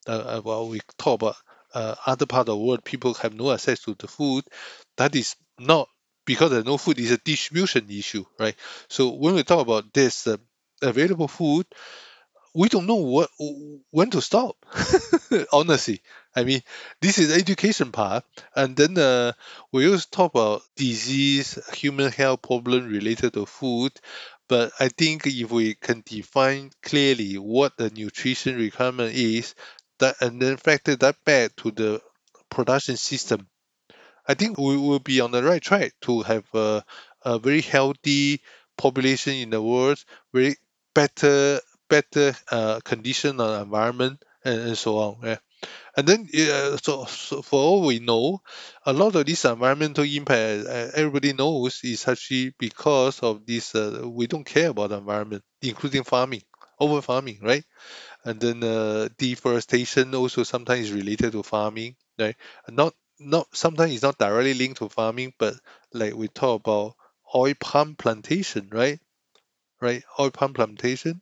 Uh, 0.08 0.12
uh 0.12 0.42
while 0.42 0.68
we 0.68 0.80
talk 0.98 1.22
about 1.22 1.36
uh, 1.74 1.96
other 2.06 2.26
part 2.26 2.42
of 2.50 2.58
the 2.58 2.58
world 2.58 2.84
people 2.84 3.14
have 3.16 3.34
no 3.34 3.52
access 3.52 3.80
to 3.82 3.96
the 3.98 4.08
food, 4.08 4.44
that 4.98 5.16
is 5.16 5.36
not 5.60 5.88
because 6.26 6.52
there's 6.52 6.66
no 6.66 6.78
food 6.78 7.00
is 7.00 7.12
a 7.12 7.18
distribution 7.18 7.88
issue, 7.90 8.26
right? 8.40 8.56
So 8.90 9.10
when 9.12 9.36
we 9.36 9.44
talk 9.44 9.62
about 9.62 9.94
this 9.94 10.28
uh, 10.28 10.38
available 10.82 11.28
food, 11.28 11.66
we 12.54 12.68
don't 12.70 12.86
know 12.86 12.96
what 12.96 13.30
when 13.92 14.10
to 14.12 14.22
stop. 14.22 14.56
Honestly, 15.54 16.02
I 16.36 16.44
mean, 16.44 16.62
this 17.02 17.18
is 17.18 17.32
education 17.36 17.92
part, 17.92 18.26
and 18.56 18.76
then 18.76 18.98
uh, 18.98 19.32
we 19.72 19.90
also 19.90 20.06
talk 20.12 20.34
about 20.34 20.62
disease, 20.76 21.58
human 21.74 22.12
health 22.12 22.42
problem 22.42 22.88
related 22.90 23.34
to 23.34 23.46
food. 23.46 23.94
But 24.50 24.74
I 24.82 24.90
think 24.90 25.26
if 25.28 25.50
we 25.50 25.76
can 25.76 26.04
define 26.06 26.72
clearly 26.84 27.38
what 27.38 27.78
the 27.78 27.90
nutrition 27.90 28.58
requirement 28.58 29.14
is, 29.16 29.56
that 30.02 30.18
and 30.22 30.42
then 30.42 30.58
factor 30.58 30.98
that 30.98 31.18
back 31.26 31.56
to 31.58 31.72
the 31.72 32.02
production 32.52 32.98
system, 32.98 33.48
I 34.28 34.34
think 34.36 34.58
we 34.58 34.78
will 34.78 35.00
be 35.00 35.22
on 35.22 35.32
the 35.32 35.44
right 35.44 35.62
track 35.62 35.94
to 36.02 36.22
have 36.24 36.46
a, 36.54 36.84
a 37.24 37.40
very 37.40 37.62
healthy 37.62 38.42
population 38.78 39.34
in 39.34 39.50
the 39.52 39.62
world, 39.62 40.04
very 40.34 40.56
better 40.94 41.60
better 41.90 42.34
uh, 42.52 42.80
condition 42.82 43.40
on 43.42 43.62
environment 43.62 44.24
and, 44.46 44.62
and 44.62 44.78
so 44.78 44.98
on. 44.98 45.18
Yeah. 45.24 45.38
And 45.96 46.08
then, 46.08 46.28
uh, 46.34 46.78
so, 46.78 47.06
so 47.06 47.42
for 47.42 47.60
all 47.60 47.86
we 47.86 48.00
know, 48.00 48.42
a 48.86 48.94
lot 48.94 49.16
of 49.16 49.26
this 49.26 49.46
environmental 49.46 50.04
impact, 50.04 50.68
uh, 50.68 50.90
everybody 50.96 51.34
knows, 51.34 51.82
is 51.84 52.08
actually 52.08 52.54
because 52.58 53.20
of 53.20 53.46
this. 53.46 53.76
Uh, 53.76 54.02
we 54.06 54.28
don't 54.28 54.46
care 54.46 54.70
about 54.70 54.90
the 54.90 54.98
environment, 54.98 55.44
including 55.62 56.04
farming, 56.04 56.44
over 56.80 57.02
farming, 57.02 57.40
right? 57.42 57.64
And 58.26 58.40
then 58.42 58.64
uh, 58.64 59.10
deforestation 59.18 60.16
also 60.16 60.44
sometimes 60.44 60.92
related 60.92 61.34
to 61.34 61.44
farming, 61.44 61.96
right? 62.20 62.36
Not 62.70 62.96
not 63.20 63.48
sometimes 63.56 63.94
it's 63.94 64.04
not 64.04 64.18
directly 64.18 64.54
linked 64.56 64.80
to 64.80 64.90
farming, 64.90 65.34
but 65.38 65.54
like 65.94 66.16
we 66.16 66.28
talk 66.28 66.62
about 66.62 66.96
oil 67.36 67.54
palm 67.60 67.96
plantation, 67.96 68.70
right? 68.72 69.00
Right, 69.82 70.04
oil 70.20 70.32
palm 70.32 70.54
plantation, 70.54 71.22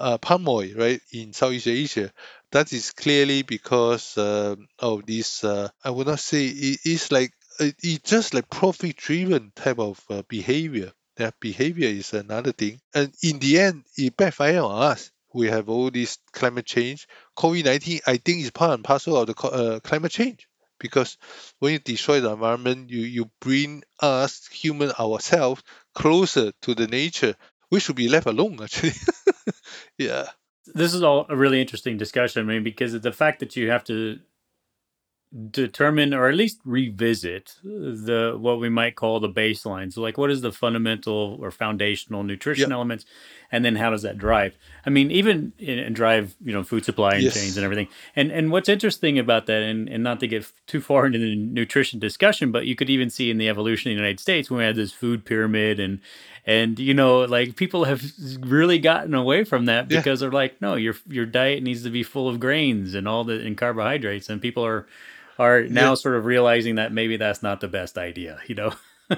uh, 0.00 0.18
palm 0.18 0.48
oil, 0.48 0.70
right, 0.76 1.00
in 1.12 1.32
Southeast 1.34 1.68
Asia. 1.68 2.12
That 2.52 2.72
is 2.72 2.92
clearly 2.92 3.42
because 3.42 4.18
uh, 4.18 4.56
of 4.78 5.06
this. 5.06 5.44
Uh, 5.44 5.70
I 5.84 5.90
would 5.90 6.06
not 6.08 6.20
say 6.20 6.46
it 6.46 6.80
is 6.86 7.12
like 7.12 7.32
it's 7.60 8.10
just 8.10 8.34
like 8.34 8.50
profit-driven 8.50 9.52
type 9.56 9.78
of 9.78 10.02
uh, 10.10 10.22
behavior. 10.28 10.92
That 11.16 11.40
behavior 11.40 11.88
is 11.88 12.14
another 12.14 12.52
thing, 12.52 12.80
and 12.94 13.14
in 13.22 13.38
the 13.40 13.60
end, 13.60 13.84
it 13.96 14.16
backfire 14.16 14.62
on 14.62 14.82
us. 14.82 15.10
We 15.32 15.48
have 15.48 15.68
all 15.68 15.90
this 15.90 16.18
climate 16.32 16.66
change. 16.66 17.06
COVID 17.36 17.64
nineteen, 17.64 18.00
I 18.06 18.16
think, 18.16 18.40
is 18.40 18.50
part 18.50 18.72
and 18.72 18.84
parcel 18.84 19.16
of 19.16 19.26
the 19.26 19.46
uh, 19.46 19.80
climate 19.80 20.12
change 20.12 20.48
because 20.78 21.16
when 21.58 21.72
you 21.74 21.78
destroy 21.78 22.20
the 22.20 22.32
environment, 22.32 22.90
you 22.90 23.00
you 23.00 23.30
bring 23.40 23.82
us 24.00 24.46
human 24.48 24.92
ourselves 24.98 25.62
closer 25.94 26.52
to 26.62 26.74
the 26.74 26.86
nature. 26.86 27.34
We 27.70 27.80
should 27.80 27.96
be 27.96 28.08
left 28.08 28.26
alone, 28.26 28.58
actually. 28.62 28.92
yeah 29.98 30.26
this 30.74 30.94
is 30.94 31.02
all 31.02 31.26
a 31.28 31.36
really 31.36 31.60
interesting 31.60 31.96
discussion. 31.96 32.42
I 32.42 32.52
mean, 32.52 32.62
because 32.62 32.94
of 32.94 33.02
the 33.02 33.12
fact 33.12 33.40
that 33.40 33.56
you 33.56 33.70
have 33.70 33.84
to 33.84 34.20
determine 35.50 36.12
or 36.12 36.28
at 36.28 36.34
least 36.34 36.58
revisit 36.64 37.54
the 37.62 38.36
what 38.36 38.58
we 38.58 38.68
might 38.68 38.96
call 38.96 39.20
the 39.20 39.28
baselines 39.28 39.96
like 39.96 40.18
what 40.18 40.28
is 40.28 40.40
the 40.40 40.50
fundamental 40.50 41.38
or 41.40 41.52
foundational 41.52 42.24
nutrition 42.24 42.70
yep. 42.70 42.74
elements 42.74 43.04
and 43.52 43.64
then 43.64 43.76
how 43.76 43.90
does 43.90 44.02
that 44.02 44.18
drive 44.18 44.56
i 44.84 44.90
mean 44.90 45.08
even 45.12 45.52
in, 45.56 45.78
and 45.78 45.94
drive 45.94 46.34
you 46.44 46.52
know 46.52 46.64
food 46.64 46.84
supply 46.84 47.12
and 47.14 47.22
yes. 47.22 47.34
chains 47.34 47.56
and 47.56 47.64
everything 47.64 47.86
and 48.16 48.32
and 48.32 48.50
what's 48.50 48.68
interesting 48.68 49.20
about 49.20 49.46
that 49.46 49.62
and, 49.62 49.88
and 49.88 50.02
not 50.02 50.18
to 50.18 50.26
get 50.26 50.50
too 50.66 50.80
far 50.80 51.06
into 51.06 51.20
the 51.20 51.36
nutrition 51.36 52.00
discussion 52.00 52.50
but 52.50 52.66
you 52.66 52.74
could 52.74 52.90
even 52.90 53.08
see 53.08 53.30
in 53.30 53.38
the 53.38 53.48
evolution 53.48 53.92
of 53.92 53.96
the 53.96 54.02
united 54.02 54.18
states 54.18 54.50
when 54.50 54.58
we 54.58 54.64
had 54.64 54.74
this 54.74 54.90
food 54.90 55.24
pyramid 55.24 55.78
and 55.78 56.00
and 56.44 56.80
you 56.80 56.92
know 56.92 57.20
like 57.20 57.54
people 57.54 57.84
have 57.84 58.02
really 58.40 58.80
gotten 58.80 59.14
away 59.14 59.44
from 59.44 59.66
that 59.66 59.86
because 59.86 60.20
yeah. 60.20 60.26
they're 60.26 60.32
like 60.32 60.60
no 60.60 60.74
your 60.74 60.96
your 61.08 61.24
diet 61.24 61.62
needs 61.62 61.84
to 61.84 61.90
be 61.90 62.02
full 62.02 62.28
of 62.28 62.40
grains 62.40 62.96
and 62.96 63.06
all 63.06 63.22
the 63.22 63.40
and 63.46 63.56
carbohydrates 63.56 64.28
and 64.28 64.42
people 64.42 64.66
are 64.66 64.88
are 65.40 65.62
now 65.62 65.90
yeah. 65.90 65.94
sort 65.94 66.16
of 66.16 66.26
realizing 66.26 66.74
that 66.76 66.92
maybe 66.92 67.16
that's 67.16 67.42
not 67.42 67.60
the 67.60 67.68
best 67.68 67.96
idea, 67.96 68.38
you 68.46 68.54
know. 68.54 68.72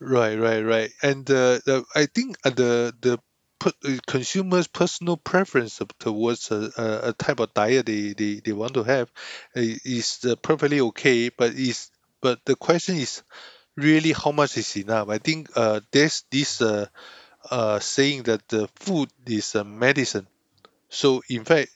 right, 0.00 0.36
right, 0.36 0.62
right. 0.62 0.90
And 1.00 1.30
uh, 1.30 1.62
the, 1.64 1.84
I 1.94 2.06
think 2.06 2.36
uh, 2.44 2.50
the 2.50 2.92
the 3.00 3.18
uh, 3.64 3.70
consumers' 4.06 4.66
personal 4.66 5.16
preference 5.16 5.80
towards 6.00 6.50
a, 6.50 6.72
a, 7.04 7.12
type 7.12 7.38
of 7.40 7.54
diet 7.54 7.86
they, 7.86 8.14
they, 8.14 8.40
they 8.44 8.52
want 8.52 8.74
to 8.74 8.82
have 8.82 9.12
uh, 9.56 9.62
is 9.84 10.26
perfectly 10.42 10.80
okay, 10.80 11.28
but 11.28 11.52
is 11.52 11.90
but 12.20 12.44
the 12.46 12.56
question 12.56 12.96
is 12.96 13.22
really 13.76 14.12
how 14.12 14.32
much 14.32 14.56
is 14.56 14.76
enough. 14.76 15.08
I 15.08 15.18
think 15.18 15.50
uh, 15.54 15.80
there's 15.92 16.24
this 16.30 16.60
uh, 16.60 16.86
uh, 17.48 17.78
saying 17.78 18.24
that 18.24 18.48
the 18.48 18.68
food 18.74 19.08
is 19.26 19.54
a 19.54 19.62
medicine. 19.62 20.26
So 20.88 21.22
in 21.28 21.44
fact, 21.44 21.70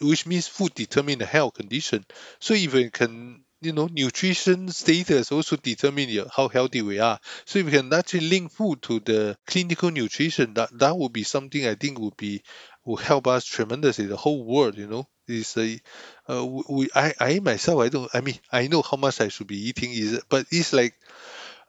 which 0.00 0.26
means 0.26 0.48
food 0.48 0.74
determine 0.74 1.18
the 1.18 1.26
health 1.26 1.54
condition. 1.54 2.04
So 2.38 2.54
we 2.54 2.90
can, 2.90 3.44
you 3.60 3.72
know, 3.72 3.88
nutrition 3.90 4.68
status 4.68 5.32
also 5.32 5.56
determine 5.56 6.26
how 6.34 6.48
healthy 6.48 6.82
we 6.82 6.98
are. 6.98 7.18
So 7.44 7.58
if 7.58 7.66
we 7.66 7.72
can 7.72 7.92
actually 7.92 8.28
link 8.28 8.52
food 8.52 8.82
to 8.82 9.00
the 9.00 9.36
clinical 9.46 9.90
nutrition, 9.90 10.54
that 10.54 10.70
that 10.78 10.96
would 10.96 11.12
be 11.12 11.24
something 11.24 11.66
I 11.66 11.74
think 11.74 11.98
would 11.98 12.16
be 12.16 12.42
will 12.84 12.96
help 12.96 13.26
us 13.26 13.44
tremendously. 13.44 14.06
The 14.06 14.16
whole 14.16 14.44
world, 14.44 14.76
you 14.78 14.86
know, 14.86 15.08
is 15.26 15.56
a 15.56 15.80
uh, 16.28 16.44
we 16.68 16.88
I 16.94 17.14
I 17.18 17.38
myself 17.40 17.80
I 17.80 17.88
don't 17.88 18.10
I 18.14 18.20
mean 18.20 18.38
I 18.52 18.68
know 18.68 18.82
how 18.82 18.96
much 18.96 19.20
I 19.20 19.28
should 19.28 19.46
be 19.48 19.68
eating 19.68 19.92
is 19.92 20.22
but 20.28 20.46
it's 20.50 20.72
like. 20.72 20.94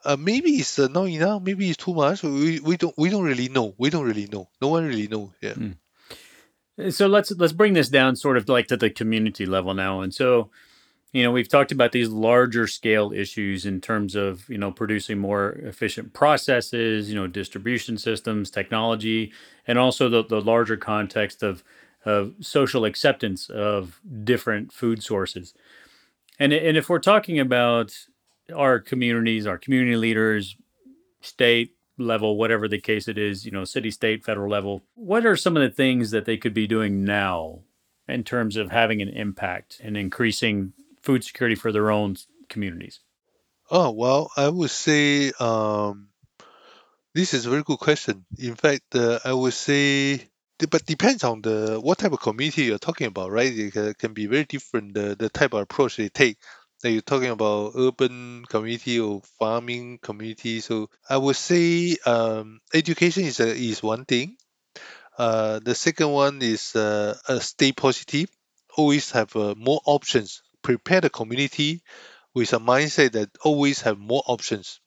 Uh, 0.05 0.15
maybe 0.15 0.51
it's 0.51 0.79
uh, 0.79 0.87
not 0.87 1.05
enough. 1.05 1.41
Maybe 1.41 1.69
it's 1.69 1.77
too 1.83 1.93
much. 1.93 2.23
We, 2.23 2.59
we 2.59 2.77
don't 2.77 2.97
we 2.97 3.09
don't 3.09 3.23
really 3.23 3.49
know. 3.49 3.73
We 3.77 3.89
don't 3.89 4.05
really 4.05 4.27
know. 4.27 4.49
No 4.61 4.69
one 4.69 4.85
really 4.85 5.07
know. 5.07 5.33
Yeah. 5.41 5.53
Mm. 5.53 5.75
So 6.89 7.07
let's 7.07 7.31
let's 7.31 7.53
bring 7.53 7.73
this 7.73 7.89
down 7.89 8.15
sort 8.15 8.37
of 8.37 8.47
like 8.47 8.67
to 8.67 8.77
the 8.77 8.89
community 8.89 9.45
level 9.45 9.73
now. 9.73 10.01
And 10.01 10.13
so, 10.13 10.51
you 11.11 11.23
know, 11.23 11.31
we've 11.31 11.49
talked 11.49 11.71
about 11.71 11.91
these 11.91 12.09
larger 12.09 12.67
scale 12.67 13.11
issues 13.11 13.65
in 13.65 13.81
terms 13.81 14.15
of, 14.15 14.47
you 14.47 14.59
know, 14.59 14.71
producing 14.71 15.17
more 15.17 15.53
efficient 15.63 16.13
processes, 16.13 17.09
you 17.09 17.15
know, 17.15 17.25
distribution 17.25 17.97
systems, 17.97 18.51
technology, 18.51 19.33
and 19.65 19.79
also 19.79 20.07
the, 20.07 20.23
the 20.23 20.41
larger 20.41 20.77
context 20.77 21.41
of 21.41 21.63
of 22.05 22.35
social 22.41 22.85
acceptance 22.85 23.49
of 23.49 23.99
different 24.23 24.71
food 24.71 25.01
sources. 25.01 25.55
And 26.37 26.53
and 26.53 26.77
if 26.77 26.89
we're 26.89 26.99
talking 26.99 27.39
about 27.39 27.97
our 28.55 28.79
communities, 28.79 29.47
our 29.47 29.57
community 29.57 29.97
leaders, 29.97 30.55
state, 31.21 31.76
level, 31.97 32.37
whatever 32.37 32.67
the 32.67 32.79
case 32.79 33.07
it 33.07 33.17
is, 33.17 33.45
you 33.45 33.51
know, 33.51 33.63
city, 33.63 33.91
state, 33.91 34.23
federal 34.23 34.49
level, 34.49 34.83
what 34.95 35.25
are 35.25 35.35
some 35.35 35.57
of 35.57 35.63
the 35.63 35.73
things 35.73 36.11
that 36.11 36.25
they 36.25 36.37
could 36.37 36.53
be 36.53 36.67
doing 36.67 37.03
now 37.03 37.59
in 38.07 38.23
terms 38.23 38.55
of 38.55 38.71
having 38.71 39.01
an 39.01 39.09
impact 39.09 39.79
and 39.83 39.97
increasing 39.97 40.73
food 41.01 41.23
security 41.23 41.55
for 41.55 41.71
their 41.71 41.91
own 41.91 42.15
communities? 42.49 42.99
Oh, 43.69 43.91
well, 43.91 44.31
I 44.37 44.47
would 44.47 44.69
say 44.69 45.31
um, 45.39 46.09
this 47.13 47.33
is 47.33 47.45
a 47.45 47.49
very 47.49 47.63
good 47.63 47.79
question. 47.79 48.25
In 48.37 48.55
fact, 48.55 48.95
uh, 48.95 49.19
I 49.25 49.33
would 49.33 49.53
say, 49.53 50.29
but 50.69 50.85
depends 50.85 51.23
on 51.23 51.41
the 51.41 51.79
what 51.81 51.97
type 51.97 52.13
of 52.13 52.21
community 52.21 52.63
you're 52.63 52.79
talking 52.79 53.07
about, 53.07 53.31
right? 53.31 53.51
It 53.51 53.97
can 53.97 54.13
be 54.13 54.25
very 54.25 54.45
different, 54.45 54.93
the, 54.93 55.15
the 55.15 55.29
type 55.29 55.53
of 55.53 55.61
approach 55.61 55.97
they 55.97 56.09
take 56.09 56.37
that 56.81 56.91
you're 56.91 57.01
talking 57.01 57.29
about 57.29 57.73
urban 57.75 58.45
community 58.47 58.99
or 58.99 59.21
farming 59.39 59.99
community. 59.99 60.59
So 60.59 60.89
I 61.09 61.17
would 61.17 61.35
say 61.35 61.97
um, 62.05 62.59
education 62.73 63.23
is 63.23 63.39
a, 63.39 63.47
is 63.47 63.81
one 63.81 64.05
thing. 64.05 64.37
Uh, 65.17 65.59
the 65.59 65.73
second 65.73 66.11
one 66.11 66.41
is 66.41 66.75
uh, 66.75 67.17
uh, 67.27 67.39
stay 67.39 67.71
positive. 67.71 68.29
Always 68.75 69.11
have 69.11 69.35
uh, 69.35 69.55
more 69.57 69.81
options. 69.85 70.43
Prepare 70.61 71.01
the 71.01 71.09
community 71.09 71.81
with 72.33 72.53
a 72.53 72.59
mindset 72.59 73.13
that 73.13 73.29
always 73.41 73.81
have 73.81 73.97
more 73.97 74.23
options. 74.27 74.79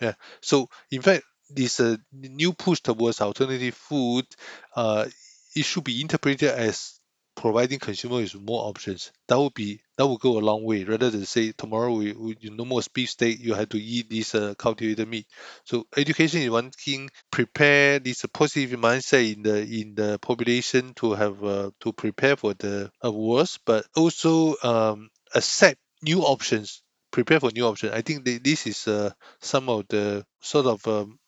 Yeah. 0.00 0.14
So 0.40 0.70
in 0.90 1.02
fact, 1.02 1.24
this 1.50 1.80
uh, 1.80 1.96
new 2.12 2.52
push 2.54 2.80
towards 2.80 3.20
alternative 3.20 3.74
food, 3.74 4.26
uh, 4.74 5.06
it 5.54 5.64
should 5.64 5.84
be 5.84 6.00
interpreted 6.00 6.50
as 6.50 6.98
providing 7.34 7.78
consumers 7.78 8.34
with 8.34 8.42
more 8.42 8.68
options. 8.68 9.12
That 9.28 9.38
would 9.38 9.54
be 9.54 9.80
that 9.96 10.06
would 10.06 10.20
go 10.20 10.38
a 10.38 10.40
long 10.40 10.64
way 10.64 10.84
rather 10.84 11.10
than 11.10 11.24
say 11.26 11.52
tomorrow 11.52 11.94
we, 11.94 12.12
we 12.12 12.36
you 12.40 12.50
no 12.50 12.64
more 12.64 12.80
beef 12.92 13.10
steak 13.10 13.38
you 13.40 13.54
have 13.54 13.68
to 13.70 13.78
eat 13.80 14.10
this 14.10 14.34
uh, 14.34 14.54
cultivated 14.54 15.08
meat. 15.08 15.26
So 15.64 15.86
education 15.96 16.42
is 16.42 16.50
one 16.50 16.70
thing. 16.70 17.10
Prepare 17.30 17.98
this 17.98 18.24
positive 18.32 18.78
mindset 18.78 19.34
in 19.34 19.42
the 19.42 19.80
in 19.80 19.94
the 19.94 20.18
population 20.18 20.94
to 20.94 21.12
have 21.14 21.44
uh, 21.44 21.70
to 21.80 21.92
prepare 21.92 22.36
for 22.36 22.54
the 22.54 22.90
uh, 23.04 23.12
worst, 23.12 23.60
but 23.64 23.86
also 23.96 24.56
um, 24.62 25.10
accept 25.34 25.78
new 26.02 26.22
options. 26.22 26.82
Prepare 27.10 27.40
for 27.40 27.50
new 27.50 27.66
options. 27.66 27.92
I 27.92 28.02
think 28.02 28.24
this 28.24 28.66
is 28.66 28.88
uh, 28.88 29.10
some 29.40 29.68
of 29.68 29.86
the 29.88 30.26
sort 30.40 30.66
of 30.66 30.86
um, 30.88 31.18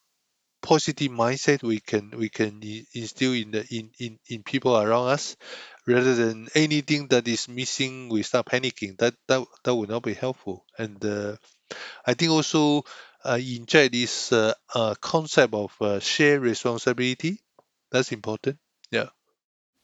positive 0.62 1.12
mindset 1.12 1.62
we 1.62 1.78
can 1.78 2.10
we 2.16 2.28
can 2.28 2.60
instill 2.92 3.32
in 3.32 3.52
the 3.52 3.64
in, 3.70 3.90
in, 4.00 4.18
in 4.28 4.42
people 4.42 4.76
around 4.76 5.08
us 5.08 5.36
rather 5.86 6.14
than 6.14 6.48
anything 6.54 7.08
that 7.08 7.26
is 7.28 7.48
missing 7.48 8.08
we 8.08 8.22
start 8.22 8.46
panicking. 8.46 8.98
That 8.98 9.14
that, 9.28 9.46
that 9.64 9.74
would 9.74 9.88
not 9.90 10.02
be 10.02 10.14
helpful. 10.14 10.64
And 10.78 11.02
uh, 11.04 11.36
i 12.06 12.14
think 12.14 12.30
also 12.32 12.84
uh, 13.24 13.38
inject 13.40 13.92
this 13.92 14.32
uh, 14.32 14.54
concept 15.00 15.54
of 15.54 15.72
uh, 15.82 16.00
shared 16.00 16.42
responsibility. 16.42 17.40
That's 17.92 18.12
important 18.12 18.58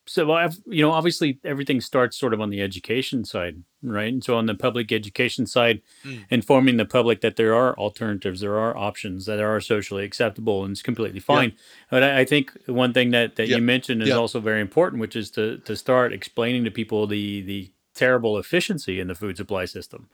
so 0.07 0.26
well, 0.26 0.50
you 0.66 0.82
know 0.82 0.90
obviously 0.90 1.38
everything 1.44 1.80
starts 1.80 2.16
sort 2.16 2.34
of 2.34 2.40
on 2.40 2.50
the 2.50 2.61
education 2.61 3.24
side 3.24 3.62
right 3.82 4.12
and 4.12 4.24
so 4.24 4.36
on 4.36 4.46
the 4.46 4.55
public 4.55 4.90
education 4.90 5.46
side 5.46 5.80
mm. 6.05 6.24
informing 6.30 6.76
the 6.76 6.84
public 6.84 7.20
that 7.20 7.36
there 7.36 7.55
are 7.55 7.76
alternatives 7.78 8.40
there 8.40 8.59
are 8.59 8.76
options 8.76 9.26
that 9.26 9.40
are 9.40 9.61
socially 9.61 10.05
acceptable 10.05 10.64
and 10.64 10.72
it's 10.72 10.82
completely 10.82 11.20
fine 11.20 11.50
yeah. 11.50 11.57
but 11.90 12.03
I, 12.03 12.20
I, 12.20 12.24
think 12.24 12.53
one 12.66 12.92
thing 12.92 13.11
that, 13.11 13.36
that 13.36 13.48
yeah. 13.48 13.57
you 13.57 13.62
mentioned 13.62 14.03
is 14.03 14.09
yeah. 14.09 14.16
also 14.16 14.40
very 14.40 14.61
important 14.61 15.00
which 15.00 15.14
is 15.14 15.30
to 15.32 15.59
to 15.59 15.76
start 15.76 16.12
explaining 16.12 16.64
to 16.64 16.70
people 16.70 17.07
the 17.07 17.42
the 17.42 17.70
terrible 17.94 18.38
efficiency 18.38 18.98
in 18.98 19.07
the 19.07 19.14
food 19.14 19.36
supply 19.36 19.66
system 19.66 20.09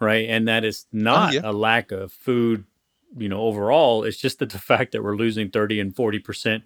right 0.00 0.28
and 0.28 0.46
that 0.48 0.64
is 0.64 0.86
oh, 0.92 0.98
not 0.98 1.36
oh, 1.36 1.50
a 1.50 1.52
lack 1.52 1.92
of 1.92 2.12
food 2.12 2.64
you 3.16 3.28
know 3.28 3.40
overall 3.40 4.04
it's 4.04 4.18
just 4.18 4.38
that 4.38 4.50
the 4.50 4.58
fact 4.72 4.92
that 4.92 5.02
we're 5.02 5.16
losing 5.16 5.50
30 5.50 5.80
and 5.80 5.96
40 5.96 6.18
percent 6.18 6.64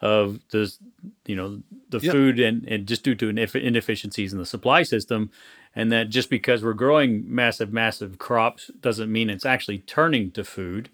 of 0.00 0.38
the 0.50 0.72
you 1.26 1.34
know 1.34 1.60
the 1.88 1.98
Yep. 2.00 2.12
food 2.12 2.38
and, 2.40 2.64
and 2.68 2.86
just 2.86 3.02
due 3.02 3.14
to 3.16 3.26
ineff- 3.32 3.60
inefficiencies 3.60 4.32
in 4.32 4.38
the 4.38 4.46
supply 4.46 4.82
system 4.84 5.30
and 5.74 5.90
that 5.90 6.08
just 6.08 6.30
because 6.30 6.62
we're 6.62 6.72
growing 6.72 7.24
massive 7.26 7.72
massive 7.72 8.18
crops 8.18 8.70
doesn't 8.80 9.10
mean 9.10 9.28
it's 9.28 9.46
actually 9.46 9.78
turning 9.78 10.30
to 10.32 10.44
food 10.44 10.88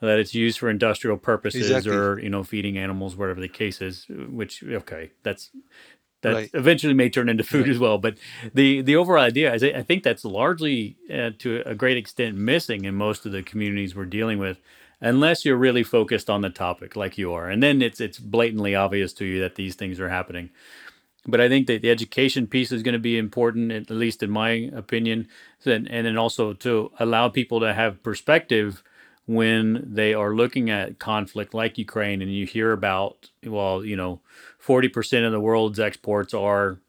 that 0.00 0.18
it's 0.18 0.34
used 0.34 0.58
for 0.58 0.68
industrial 0.70 1.16
purposes 1.16 1.70
Exactly. 1.70 1.92
or 1.94 2.18
you 2.18 2.28
know 2.30 2.42
feeding 2.42 2.76
animals 2.76 3.14
whatever 3.16 3.40
the 3.40 3.48
case 3.48 3.80
is 3.80 4.06
which 4.08 4.64
okay 4.64 5.10
that's 5.22 5.50
that 6.22 6.34
Right. 6.34 6.50
eventually 6.52 6.92
may 6.92 7.08
turn 7.08 7.28
into 7.28 7.44
food 7.44 7.62
Right. 7.66 7.70
as 7.70 7.78
well 7.78 7.98
but 7.98 8.16
the 8.52 8.82
the 8.82 8.96
overall 8.96 9.22
idea 9.22 9.54
is 9.54 9.62
I 9.62 9.68
I 9.68 9.82
think 9.82 10.02
that's 10.02 10.24
largely 10.24 10.96
uh, 11.12 11.30
to 11.38 11.62
a 11.64 11.74
great 11.76 11.96
extent 11.96 12.36
missing 12.36 12.84
in 12.84 12.94
most 12.96 13.26
of 13.26 13.32
the 13.32 13.42
communities 13.44 13.94
we're 13.94 14.06
dealing 14.06 14.38
with 14.38 14.58
unless 15.00 15.44
you're 15.44 15.56
really 15.56 15.82
focused 15.82 16.28
on 16.28 16.42
the 16.42 16.50
topic 16.50 16.96
like 16.96 17.16
you 17.18 17.32
are 17.32 17.48
and 17.48 17.62
then 17.62 17.82
it's 17.82 18.00
it's 18.00 18.18
blatantly 18.18 18.74
obvious 18.74 19.12
to 19.12 19.24
you 19.24 19.40
that 19.40 19.54
these 19.54 19.74
things 19.74 19.98
are 20.00 20.08
happening 20.08 20.50
but 21.26 21.40
I 21.40 21.48
think 21.48 21.66
that 21.66 21.82
the 21.82 21.90
education 21.90 22.46
piece 22.46 22.72
is 22.72 22.82
going 22.82 22.94
to 22.94 22.98
be 22.98 23.18
important, 23.18 23.72
at 23.72 23.90
least 23.90 24.22
in 24.22 24.30
my 24.30 24.70
opinion, 24.74 25.28
and, 25.64 25.88
and 25.90 26.06
then 26.06 26.16
also 26.16 26.54
to 26.54 26.90
allow 26.98 27.28
people 27.28 27.60
to 27.60 27.74
have 27.74 28.02
perspective 28.02 28.82
when 29.26 29.84
they 29.86 30.14
are 30.14 30.34
looking 30.34 30.70
at 30.70 30.98
conflict 30.98 31.54
like 31.54 31.78
Ukraine 31.78 32.22
and 32.22 32.34
you 32.34 32.46
hear 32.46 32.72
about, 32.72 33.30
well, 33.44 33.84
you 33.84 33.96
know, 33.96 34.20
40% 34.64 35.26
of 35.26 35.32
the 35.32 35.40
world's 35.40 35.78
exports 35.78 36.32
are, 36.32 36.80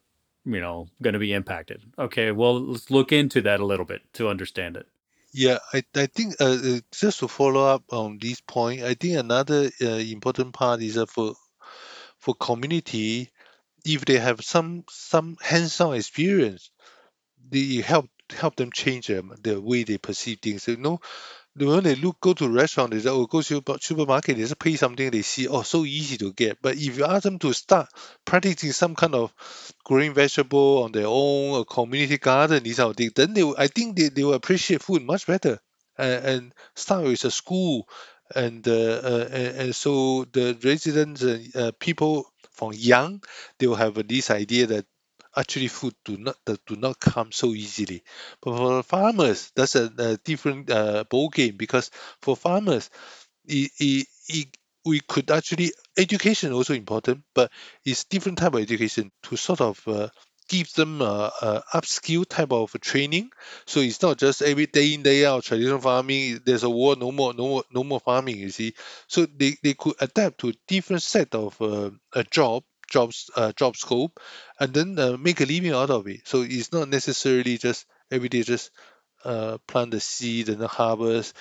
you 0.45 0.59
know, 0.59 0.87
going 1.01 1.13
to 1.13 1.19
be 1.19 1.33
impacted. 1.33 1.83
Okay, 1.99 2.31
well, 2.31 2.59
let's 2.59 2.89
look 2.89 3.11
into 3.11 3.41
that 3.41 3.59
a 3.59 3.65
little 3.65 3.85
bit 3.85 4.01
to 4.13 4.29
understand 4.29 4.77
it. 4.77 4.87
Yeah, 5.33 5.59
I, 5.73 5.83
I 5.95 6.05
think 6.07 6.35
uh, 6.41 6.57
uh, 6.63 6.79
just 6.91 7.19
to 7.19 7.27
follow 7.27 7.63
up 7.65 7.83
on 7.91 8.17
this 8.19 8.41
point, 8.41 8.83
I 8.83 8.95
think 8.95 9.17
another 9.17 9.69
uh, 9.81 9.85
important 9.87 10.53
part 10.53 10.81
is 10.81 10.97
for 11.09 11.35
for 12.19 12.35
community, 12.35 13.31
if 13.85 14.05
they 14.05 14.17
have 14.19 14.41
some 14.43 14.85
some 14.89 15.37
hands-on 15.41 15.95
experience, 15.95 16.71
they 17.49 17.77
help 17.81 18.09
help 18.31 18.55
them 18.57 18.71
change 18.73 19.07
them, 19.07 19.33
the 19.43 19.61
way 19.61 19.83
they 19.83 19.97
perceive 19.99 20.39
things. 20.41 20.67
You 20.67 20.77
know, 20.77 21.01
when 21.55 21.83
they 21.83 21.95
look 21.95 22.19
go 22.21 22.33
to 22.33 22.49
restaurant, 22.49 22.91
they 22.91 22.99
say, 22.99 23.09
oh, 23.09 23.25
go 23.25 23.41
super, 23.41 23.77
supermarket, 23.79 24.35
they 24.37 24.43
just 24.43 24.59
pay 24.59 24.75
something, 24.75 25.09
they 25.11 25.21
see, 25.21 25.47
oh, 25.47 25.61
so 25.63 25.85
easy 25.85 26.17
to 26.17 26.33
get. 26.33 26.61
But 26.61 26.75
if 26.77 26.97
you 26.97 27.05
ask 27.05 27.23
them 27.23 27.39
to 27.39 27.53
start 27.53 27.89
practicing 28.25 28.71
some 28.71 28.95
kind 28.95 29.15
of 29.15 29.33
growing 29.83 30.13
vegetable 30.13 30.83
on 30.83 30.91
their 30.91 31.07
own, 31.07 31.61
a 31.61 31.65
community 31.65 32.17
garden, 32.17 32.63
these 32.63 32.77
kind 32.77 32.89
of 32.91 32.95
things, 32.97 33.13
then 33.15 33.33
they, 33.33 33.43
will- 33.43 33.55
I 33.57 33.67
think 33.67 33.97
they, 33.97 34.09
they 34.09 34.23
will 34.23 34.33
appreciate 34.33 34.81
food 34.81 35.03
much 35.03 35.27
better. 35.27 35.59
And, 35.97 36.25
and 36.25 36.53
start 36.75 37.03
with 37.03 37.23
a 37.25 37.31
school, 37.31 37.87
and 38.33 38.65
uh, 38.67 38.71
uh, 38.71 39.27
and, 39.31 39.57
and 39.57 39.75
so 39.75 40.25
the 40.31 40.57
residents, 40.63 41.21
and 41.21 41.55
uh, 41.55 41.71
people 41.79 42.25
from 42.51 42.71
young, 42.73 43.21
they 43.59 43.67
will 43.67 43.75
have 43.75 43.95
this 44.07 44.31
idea 44.31 44.67
that 44.67 44.85
actually 45.35 45.67
food 45.67 45.95
do 46.05 46.17
not 46.17 46.37
do 46.67 46.75
not 46.75 46.99
come 46.99 47.31
so 47.31 47.53
easily. 47.53 48.03
But 48.41 48.57
for 48.57 48.83
farmers, 48.83 49.51
that's 49.55 49.75
a, 49.75 49.91
a 49.97 50.17
different 50.17 50.69
uh, 50.69 51.03
ball 51.09 51.29
game 51.29 51.57
because 51.57 51.91
for 52.21 52.35
farmers, 52.35 52.89
it, 53.45 53.71
it, 53.79 54.07
it, 54.29 54.57
we 54.85 54.99
could 55.01 55.29
actually 55.31 55.71
education 55.97 56.53
also 56.53 56.73
important, 56.73 57.23
but 57.35 57.51
it's 57.85 58.05
different 58.05 58.39
type 58.39 58.53
of 58.53 58.61
education 58.61 59.11
to 59.23 59.35
sort 59.35 59.61
of 59.61 59.81
uh, 59.87 60.09
give 60.49 60.73
them 60.73 61.01
a, 61.01 61.31
a 61.41 61.63
upskill 61.73 62.25
type 62.27 62.51
of 62.51 62.71
training. 62.81 63.29
So 63.67 63.79
it's 63.79 64.01
not 64.01 64.17
just 64.17 64.41
every 64.41 64.65
day 64.65 64.93
in 64.93 65.03
day 65.03 65.25
out 65.25 65.43
traditional 65.43 65.79
farming. 65.79 66.41
There's 66.45 66.63
a 66.63 66.69
war, 66.69 66.95
no 66.95 67.11
more, 67.11 67.33
no 67.33 67.47
more, 67.47 67.63
no 67.71 67.83
more 67.83 67.99
farming. 67.99 68.37
You 68.37 68.49
see, 68.49 68.73
so 69.07 69.25
they, 69.25 69.55
they 69.63 69.75
could 69.75 69.95
adapt 69.99 70.39
to 70.39 70.53
different 70.67 71.03
set 71.03 71.35
of 71.35 71.61
uh, 71.61 71.91
a 72.13 72.23
job 72.23 72.63
jobs 72.91 73.31
uh, 73.35 73.53
job 73.53 73.77
scope 73.77 74.19
and 74.59 74.73
then 74.73 74.99
uh, 74.99 75.17
make 75.17 75.41
a 75.41 75.45
living 75.45 75.73
out 75.73 75.89
of 75.91 76.07
it. 76.07 76.27
So 76.27 76.43
it's 76.43 76.73
not 76.73 76.89
necessarily 76.89 77.57
just 77.57 77.87
every 78.11 78.29
day 78.29 78.43
just 78.43 78.71
uh, 79.25 79.57
plant 79.67 79.91
the 79.91 79.99
seed 79.99 80.49
and 80.49 80.59
then 80.61 80.67
harvest. 80.69 81.35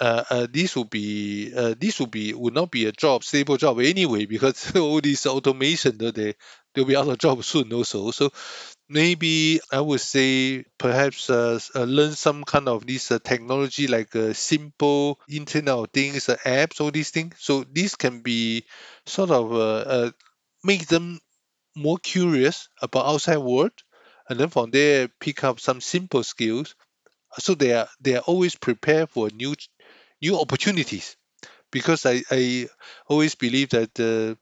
Uh, 0.00 0.24
uh, 0.30 0.46
this 0.50 0.76
would 0.76 0.88
be 0.90 1.52
uh, 1.54 1.74
this 1.78 2.00
would 2.00 2.10
be 2.10 2.32
would 2.32 2.54
not 2.54 2.70
be 2.70 2.86
a 2.86 2.92
job 2.92 3.24
stable 3.24 3.58
job 3.58 3.78
anyway 3.80 4.24
because 4.26 4.74
all 4.76 5.00
this 5.00 5.26
automation 5.26 5.98
that 5.98 6.14
they 6.14 6.34
they'll 6.74 6.86
be 6.86 6.96
out 6.96 7.08
of 7.08 7.18
job 7.18 7.44
soon 7.44 7.72
also. 7.72 8.10
So 8.10 8.30
maybe 8.88 9.60
I 9.72 9.80
would 9.80 10.00
say 10.00 10.64
perhaps 10.78 11.30
uh, 11.30 11.58
uh, 11.74 11.84
learn 11.84 12.12
some 12.12 12.44
kind 12.44 12.68
of 12.68 12.86
this 12.86 13.10
uh, 13.10 13.18
technology 13.22 13.86
like 13.86 14.14
uh, 14.16 14.32
simple 14.32 15.20
Internet 15.28 15.74
of 15.74 15.90
Things 15.90 16.26
apps, 16.26 16.80
all 16.80 16.90
these 16.90 17.10
things. 17.10 17.36
So 17.38 17.64
this 17.64 17.96
can 17.96 18.20
be 18.22 18.64
sort 19.06 19.30
of 19.30 20.12
make 20.64 20.86
them 20.86 21.20
more 21.76 21.98
curious 21.98 22.68
about 22.82 23.06
outside 23.06 23.38
world, 23.38 23.72
and 24.28 24.38
then 24.40 24.50
from 24.50 24.70
there 24.70 25.08
pick 25.20 25.44
up 25.44 25.60
some 25.60 25.80
simple 25.80 26.24
skills. 26.24 26.74
So 27.38 27.54
they 27.54 27.74
are 27.74 27.88
they 28.00 28.16
are 28.16 28.22
always 28.22 28.56
prepared 28.56 29.10
for 29.10 29.30
new 29.30 29.54
new 30.22 30.38
opportunities. 30.40 31.16
Because 31.72 32.06
I, 32.06 32.22
I 32.30 32.68
always 33.08 33.34
believe 33.36 33.70
that 33.70 33.98
uh, 34.00 34.36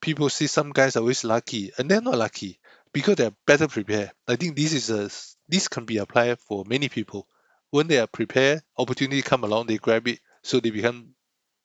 people 0.00 0.28
see 0.28 0.46
some 0.46 0.70
guys 0.72 0.96
are 0.96 1.00
always 1.00 1.24
lucky, 1.24 1.72
and 1.78 1.90
they're 1.90 2.00
not 2.02 2.18
lucky 2.18 2.58
because 2.92 3.16
they're 3.16 3.34
better 3.46 3.68
prepared. 3.68 4.12
I 4.28 4.36
think 4.36 4.56
this 4.56 4.72
is 4.72 4.90
a 4.90 5.10
this 5.48 5.68
can 5.68 5.84
be 5.84 5.98
applied 5.98 6.40
for 6.40 6.64
many 6.66 6.88
people. 6.88 7.26
When 7.70 7.86
they 7.88 7.98
are 7.98 8.06
prepared, 8.06 8.62
opportunity 8.76 9.22
come 9.22 9.44
along, 9.44 9.66
they 9.66 9.78
grab 9.78 10.06
it, 10.08 10.20
so 10.42 10.60
they 10.60 10.70
become 10.70 11.14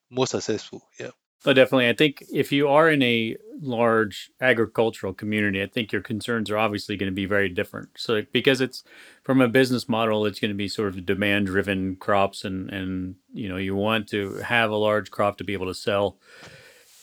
more 0.10 0.28
successful. 0.28 0.88
Yeah. 1.00 1.12
Oh, 1.46 1.54
definitely. 1.54 1.88
I 1.88 1.94
think 1.94 2.24
if 2.34 2.52
you 2.52 2.68
are 2.68 2.90
in 2.90 3.02
a 3.04 3.38
large 3.62 4.32
agricultural 4.42 5.14
community, 5.14 5.62
I 5.62 5.68
think 5.68 5.92
your 5.92 6.02
concerns 6.02 6.50
are 6.50 6.58
obviously 6.58 6.98
going 6.98 7.12
to 7.12 7.16
be 7.16 7.26
very 7.26 7.48
different. 7.48 7.90
So, 7.96 8.24
because 8.32 8.60
it's 8.60 8.84
from 9.24 9.40
a 9.40 9.48
business 9.48 9.88
model, 9.88 10.26
it's 10.26 10.40
going 10.40 10.52
to 10.52 10.56
be 10.58 10.68
sort 10.68 10.90
of 10.90 11.06
demand-driven 11.06 11.98
crops, 11.98 12.44
and 12.44 12.70
and 12.72 13.16
you 13.34 13.48
know 13.48 13.58
you 13.58 13.76
want 13.76 14.08
to 14.10 14.36
have 14.38 14.72
a 14.72 14.76
large 14.76 15.12
crop 15.12 15.38
to 15.38 15.44
be 15.44 15.54
able 15.54 15.68
to 15.68 15.74
sell, 15.76 16.18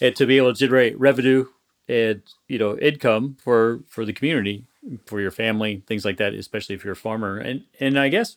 it 0.01 0.17
to 0.17 0.27
be 0.27 0.37
able 0.37 0.53
to 0.53 0.59
generate 0.59 0.99
revenue 0.99 1.47
and 1.89 2.23
you 2.49 2.59
know 2.59 2.77
income 2.79 3.37
for 3.43 3.81
for 3.89 4.05
the 4.05 4.13
community, 4.13 4.67
for 5.07 5.21
your 5.21 5.31
family, 5.31 5.83
things 5.87 6.05
like 6.05 6.17
that. 6.19 6.35
Especially 6.35 6.75
if 6.75 6.85
you're 6.85 6.95
a 6.95 6.97
farmer, 6.97 7.39
and 7.39 7.65
and 7.81 7.99
I 7.99 8.09
guess 8.09 8.37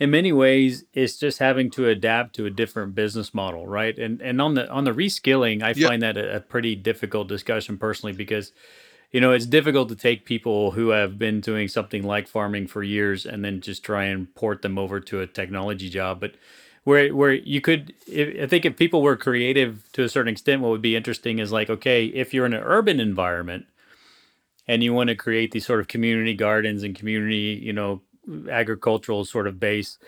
in 0.00 0.10
many 0.10 0.32
ways 0.32 0.84
it's 0.94 1.18
just 1.18 1.38
having 1.38 1.70
to 1.70 1.86
adapt 1.88 2.34
to 2.34 2.46
a 2.46 2.50
different 2.50 2.94
business 2.94 3.32
model 3.34 3.66
right 3.66 3.98
and 3.98 4.20
and 4.22 4.40
on 4.40 4.54
the 4.54 4.68
on 4.70 4.84
the 4.84 4.92
reskilling 4.92 5.62
i 5.62 5.72
Yeah. 5.76 5.88
find 5.88 6.02
that 6.02 6.16
a, 6.16 6.36
a 6.36 6.40
pretty 6.40 6.74
difficult 6.74 7.28
discussion 7.28 7.78
personally 7.78 8.14
because 8.14 8.52
you 9.12 9.20
know 9.20 9.32
it's 9.32 9.46
difficult 9.46 9.88
to 9.90 9.96
take 9.96 10.24
people 10.24 10.72
who 10.72 10.88
have 10.88 11.18
been 11.18 11.40
doing 11.40 11.68
something 11.68 12.02
like 12.02 12.26
farming 12.26 12.66
for 12.66 12.82
years 12.82 13.26
and 13.26 13.44
then 13.44 13.60
just 13.60 13.84
try 13.84 14.04
and 14.04 14.34
port 14.34 14.62
them 14.62 14.78
over 14.78 14.98
to 15.00 15.20
a 15.20 15.26
technology 15.26 15.90
job 15.90 16.18
but 16.20 16.32
where 16.84 17.14
where 17.14 17.32
you 17.32 17.60
could 17.60 17.92
if, 18.06 18.42
i 18.42 18.46
think 18.46 18.64
if 18.64 18.76
people 18.76 19.02
were 19.02 19.16
creative 19.16 19.84
to 19.92 20.02
a 20.02 20.08
certain 20.08 20.32
extent 20.32 20.62
what 20.62 20.70
would 20.70 20.82
be 20.82 20.96
interesting 20.96 21.38
is 21.38 21.52
like 21.52 21.68
okay 21.68 22.06
if 22.06 22.32
you're 22.32 22.46
in 22.46 22.54
an 22.54 22.62
urban 22.64 22.98
environment 23.00 23.66
and 24.66 24.82
you 24.82 24.94
want 24.94 25.08
to 25.08 25.16
create 25.16 25.50
these 25.50 25.66
sort 25.66 25.80
of 25.80 25.88
community 25.88 26.34
gardens 26.34 26.82
and 26.82 26.94
community 26.96 27.60
you 27.62 27.72
know 27.72 28.00
agricultural 28.50 29.24
sort 29.24 29.46
of 29.46 29.60
base 29.60 29.98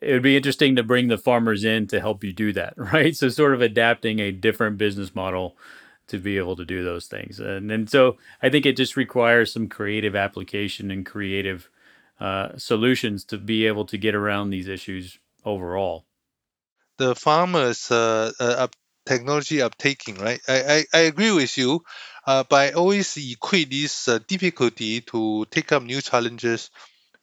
it 0.00 0.12
would 0.12 0.22
be 0.22 0.36
interesting 0.36 0.76
to 0.76 0.82
bring 0.82 1.08
the 1.08 1.18
farmers 1.18 1.62
in 1.62 1.86
to 1.86 2.00
help 2.00 2.24
you 2.24 2.32
do 2.32 2.52
that 2.52 2.74
right 2.76 3.16
so 3.16 3.28
sort 3.28 3.54
of 3.54 3.62
adapting 3.62 4.18
a 4.18 4.32
different 4.32 4.78
business 4.78 5.14
model 5.14 5.56
to 6.06 6.18
be 6.18 6.36
able 6.36 6.56
to 6.56 6.64
do 6.64 6.84
those 6.84 7.06
things 7.06 7.40
and 7.40 7.70
and 7.70 7.88
so 7.90 8.16
i 8.42 8.48
think 8.48 8.66
it 8.66 8.76
just 8.76 8.96
requires 8.96 9.52
some 9.52 9.68
creative 9.68 10.14
application 10.14 10.90
and 10.90 11.06
creative 11.06 11.68
uh, 12.20 12.56
solutions 12.56 13.24
to 13.24 13.36
be 13.36 13.66
able 13.66 13.84
to 13.84 13.98
get 13.98 14.14
around 14.14 14.50
these 14.50 14.68
issues 14.68 15.18
overall 15.44 16.04
the 16.98 17.14
farmers 17.14 17.90
uh, 17.90 18.30
uh, 18.38 18.44
up 18.44 18.76
technology 19.06 19.58
uptaking, 19.58 20.20
right? 20.20 20.40
I, 20.48 20.62
I, 20.62 20.84
I 20.98 21.00
agree 21.00 21.32
with 21.32 21.56
you, 21.58 21.84
uh, 22.26 22.44
but 22.48 22.56
I 22.56 22.70
always 22.72 23.16
equate 23.16 23.70
this 23.70 24.08
uh, 24.08 24.18
difficulty 24.26 25.00
to 25.02 25.46
take 25.50 25.72
up 25.72 25.82
new 25.82 26.00
challenges. 26.00 26.70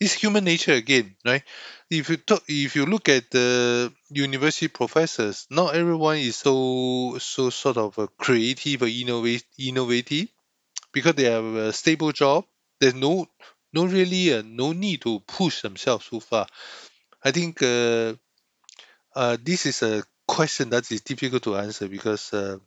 It's 0.02 0.14
human 0.14 0.44
nature 0.44 0.74
again, 0.74 1.16
right? 1.24 1.44
If 1.90 2.10
you 2.10 2.18
talk, 2.18 2.44
if 2.50 2.76
you 2.76 2.86
look 2.86 3.08
at 3.08 3.30
the 3.32 3.94
university 4.10 4.68
professors, 4.68 5.48
not 5.50 5.76
everyone 5.76 6.18
is 6.18 6.36
so 6.38 7.18
so 7.20 7.50
sort 7.52 7.78
of 7.78 7.98
uh, 7.98 8.08
creative 8.18 8.82
or 8.82 8.88
innovate, 8.88 9.46
innovative 9.58 10.28
because 10.94 11.16
they 11.16 11.26
have 11.26 11.46
a 11.46 11.74
stable 11.74 12.12
job. 12.14 12.46
There's 12.80 12.96
no 12.96 13.28
no 13.74 13.86
really 13.86 14.34
uh, 14.34 14.44
no 14.46 14.74
need 14.74 15.02
to 15.04 15.20
push 15.22 15.62
themselves 15.62 16.06
so 16.08 16.20
far. 16.22 16.48
I 17.24 17.32
think 17.32 17.62
uh, 17.64 18.16
uh, 19.16 19.38
this 19.42 19.66
is 19.66 19.82
a 19.84 20.04
question 20.28 20.70
that 20.70 20.90
is 20.92 21.02
difficult 21.02 21.44
to 21.44 21.56
answer 21.58 21.88
because 21.88 22.34
uh, 22.34 22.58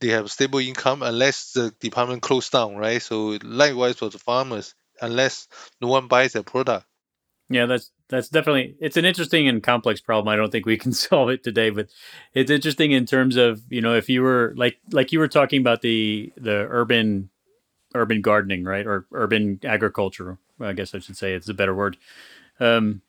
they 0.00 0.08
have 0.08 0.30
stable 0.30 0.60
income 0.60 1.02
unless 1.02 1.52
the 1.52 1.70
department 1.80 2.22
closed 2.22 2.52
down, 2.52 2.76
right? 2.76 3.02
So 3.02 3.38
likewise 3.42 3.96
for 3.96 4.10
the 4.10 4.18
farmers, 4.18 4.74
unless 5.00 5.48
no 5.80 5.88
one 5.88 6.08
buys 6.08 6.32
their 6.32 6.42
product. 6.42 6.86
yeah 7.48 7.66
that's 7.66 7.90
that's 8.08 8.28
definitely 8.28 8.76
it's 8.80 8.96
an 8.96 9.04
interesting 9.04 9.48
and 9.48 9.62
complex 9.62 10.00
problem. 10.00 10.28
I 10.28 10.36
don't 10.36 10.50
think 10.50 10.66
we 10.66 10.76
can 10.84 10.92
solve 10.92 11.30
it 11.30 11.42
today, 11.42 11.70
but 11.70 11.88
it's 12.32 12.50
interesting 12.50 12.92
in 12.92 13.06
terms 13.06 13.36
of 13.36 13.62
you 13.70 13.80
know 13.80 13.94
if 13.94 14.08
you 14.08 14.22
were 14.22 14.54
like 14.56 14.78
like 14.92 15.12
you 15.12 15.18
were 15.18 15.28
talking 15.28 15.60
about 15.60 15.82
the 15.82 16.32
the 16.36 16.66
urban 16.70 17.30
urban 17.94 18.20
gardening, 18.20 18.64
right, 18.64 18.86
or 18.86 19.06
urban 19.12 19.60
agriculture. 19.64 20.38
I 20.60 20.72
guess 20.72 20.94
I 20.94 20.98
should 20.98 21.16
say 21.16 21.32
it's 21.34 21.48
a 21.48 21.54
better 21.54 21.74
word. 21.74 21.96
Um, 22.60 23.02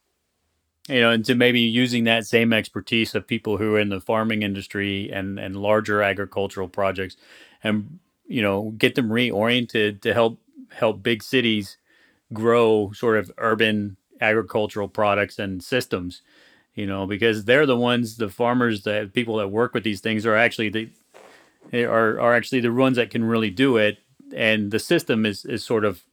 you 0.87 1.01
know, 1.01 1.11
and 1.11 1.25
to 1.25 1.35
maybe 1.35 1.61
using 1.61 2.03
that 2.03 2.25
same 2.27 2.53
expertise 2.53 3.15
of 3.15 3.27
people 3.27 3.57
who 3.57 3.75
are 3.75 3.79
in 3.79 3.89
the 3.89 4.01
farming 4.01 4.43
industry 4.43 5.11
and 5.11 5.39
and 5.39 5.55
larger 5.55 6.01
agricultural 6.01 6.69
projects, 6.69 7.17
and 7.63 7.99
you 8.27 8.41
know, 8.41 8.73
get 8.77 8.95
them 8.95 9.09
reoriented 9.09 10.01
to 10.01 10.13
help 10.13 10.39
help 10.75 11.01
big 11.01 11.23
cities 11.23 11.77
grow 12.33 12.91
sort 12.93 13.17
of 13.17 13.31
urban 13.37 13.97
agricultural 14.21 14.87
products 14.87 15.39
and 15.39 15.63
systems. 15.63 16.21
You 16.73 16.85
know, 16.85 17.07
because 17.07 17.45
they're 17.45 17.65
the 17.65 17.77
ones, 17.77 18.17
the 18.17 18.27
farmers, 18.29 18.83
the 18.83 19.09
people 19.13 19.37
that 19.37 19.47
work 19.47 19.73
with 19.73 19.83
these 19.83 20.01
things 20.01 20.25
are 20.25 20.35
actually 20.35 20.69
the 20.69 20.89
are 21.73 22.19
are 22.19 22.35
actually 22.35 22.59
the 22.59 22.71
ones 22.73 22.97
that 22.97 23.09
can 23.09 23.23
really 23.23 23.49
do 23.49 23.77
it, 23.77 23.99
and 24.35 24.71
the 24.71 24.79
system 24.79 25.25
is 25.25 25.45
is 25.45 25.63
sort 25.63 25.85
of 25.85 26.03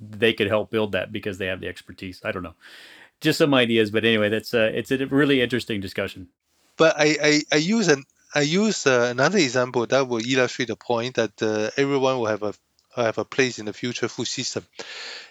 they 0.00 0.32
could 0.32 0.48
help 0.48 0.70
build 0.70 0.92
that 0.92 1.10
because 1.12 1.38
they 1.38 1.46
have 1.46 1.60
the 1.60 1.68
expertise. 1.68 2.20
I 2.24 2.30
don't 2.30 2.42
know 2.42 2.54
just 3.24 3.38
some 3.38 3.54
ideas. 3.54 3.90
But 3.90 4.04
anyway, 4.04 4.28
that's 4.28 4.54
uh, 4.54 4.70
it's 4.72 4.92
a 4.92 5.06
really 5.06 5.40
interesting 5.40 5.80
discussion. 5.80 6.28
But 6.76 6.94
I 6.96 7.16
I, 7.22 7.42
I 7.52 7.56
use 7.56 7.88
an 7.88 8.04
I 8.34 8.42
use 8.42 8.86
uh, 8.86 9.08
another 9.10 9.38
example 9.38 9.86
that 9.86 10.06
will 10.06 10.24
illustrate 10.24 10.68
the 10.68 10.76
point 10.76 11.16
that 11.16 11.42
uh, 11.42 11.70
everyone 11.76 12.18
will 12.18 12.26
have 12.26 12.42
a 12.42 12.54
have 12.96 13.18
a 13.18 13.24
place 13.24 13.58
in 13.58 13.66
the 13.66 13.72
future 13.72 14.08
food 14.08 14.26
system. 14.26 14.64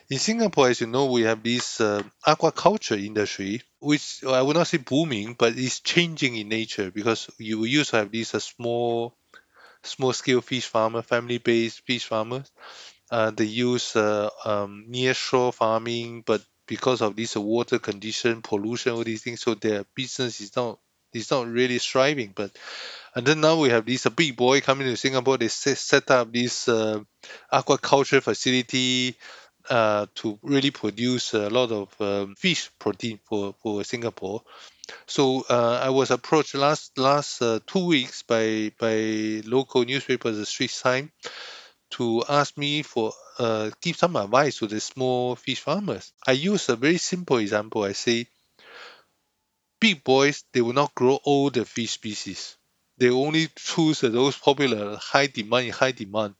In 0.09 0.20
Singapore, 0.20 0.70
as 0.70 0.82
you 0.82 0.88
know, 0.88 1.05
we 1.07 1.24
have 1.24 1.43
this 1.43 1.82
uh, 1.82 2.03
aquaculture 2.26 3.03
industry, 3.03 3.61
which 3.80 4.24
I 4.24 4.41
would 4.41 4.55
not 4.55 4.68
say 4.68 4.78
booming, 4.78 5.36
but 5.36 5.57
it's 5.57 5.80
changing 5.82 6.36
in 6.38 6.49
nature 6.49 6.91
because 6.91 7.30
you 7.38 7.64
used 7.66 7.91
to 7.91 7.97
have 7.97 8.11
these 8.11 8.34
uh, 8.36 8.39
small, 8.39 9.16
small 9.84 10.14
scale 10.14 10.41
fish 10.41 10.66
farmer, 10.68 11.01
family 11.01 11.38
based 11.39 11.82
fish 11.86 12.05
farmers. 12.05 12.51
Uh, 13.11 13.32
they 13.32 13.45
use 13.45 13.95
uh, 13.95 14.30
um, 14.45 14.86
near 14.88 15.14
shore 15.14 15.53
farming, 15.53 16.24
but 16.26 16.43
because 16.68 17.01
of 17.01 17.16
this 17.16 17.36
water 17.36 17.80
condition, 17.80 18.41
pollution, 18.41 18.93
all 18.93 19.03
these 19.03 19.24
things. 19.24 19.41
So 19.41 19.55
their 19.55 19.86
business 19.95 20.41
is 20.41 20.55
not 20.55 20.80
is 21.14 21.32
not 21.32 21.47
really 21.47 21.80
thriving. 21.80 22.34
But 22.36 22.51
and 23.16 23.26
then 23.26 23.41
now 23.41 23.59
we 23.59 23.70
have 23.70 23.86
this 23.86 24.05
a 24.05 24.11
big 24.11 24.36
boy 24.36 24.61
coming 24.61 24.88
to 24.88 24.97
Singapore. 24.97 25.38
They 25.38 25.47
set, 25.47 25.78
set 25.78 26.11
up 26.11 26.34
this 26.34 26.68
uh, 26.68 27.01
aquaculture 27.51 28.22
facility 28.22 29.16
uh, 29.70 30.07
to 30.16 30.39
really 30.41 30.72
produce 30.72 31.34
a 31.34 31.49
lot 31.49 31.72
of 31.72 32.01
um, 32.01 32.36
fish 32.36 32.70
protein 32.80 33.20
for, 33.24 33.55
for 33.61 33.84
Singapore. 33.84 34.43
So 35.05 35.45
uh, 35.49 35.80
I 35.82 35.89
was 35.91 36.11
approached 36.11 36.55
last 36.55 36.97
last 36.97 37.41
uh, 37.41 37.59
two 37.66 37.86
weeks 37.86 38.24
by 38.24 38.72
by 38.78 39.41
local 39.45 39.86
newspapers, 39.86 40.38
the 40.38 40.45
Straits 40.45 40.82
Times, 40.82 41.11
to 41.91 42.24
ask 42.28 42.57
me 42.57 42.82
for 42.82 43.14
uh, 43.39 43.72
give 43.82 43.95
some 43.95 44.16
advice 44.16 44.57
to 44.59 44.68
the 44.68 44.80
small 44.80 45.36
fish 45.36 45.61
farmers. 45.61 46.11
I 46.28 46.34
use 46.34 46.68
a 46.70 46.76
very 46.76 46.97
simple 46.97 47.38
example. 47.38 47.84
I 47.84 47.93
say, 47.93 48.28
big 49.86 50.03
boys 50.03 50.43
they 50.53 50.61
will 50.61 50.73
not 50.81 50.95
grow 50.95 51.15
all 51.23 51.49
the 51.49 51.65
fish 51.65 51.91
species. 51.91 52.55
They 52.97 53.09
only 53.09 53.49
choose 53.55 54.01
those 54.01 54.38
popular, 54.38 54.97
high 54.97 55.27
demand, 55.27 55.71
high 55.71 55.91
demand. 55.91 56.36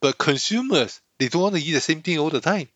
But 0.00 0.18
consumers 0.18 1.00
they 1.18 1.28
don't 1.28 1.42
want 1.42 1.56
to 1.56 1.62
eat 1.62 1.72
the 1.72 1.80
same 1.80 2.02
thing 2.02 2.18
all 2.18 2.30
the 2.30 2.40
time. 2.40 2.68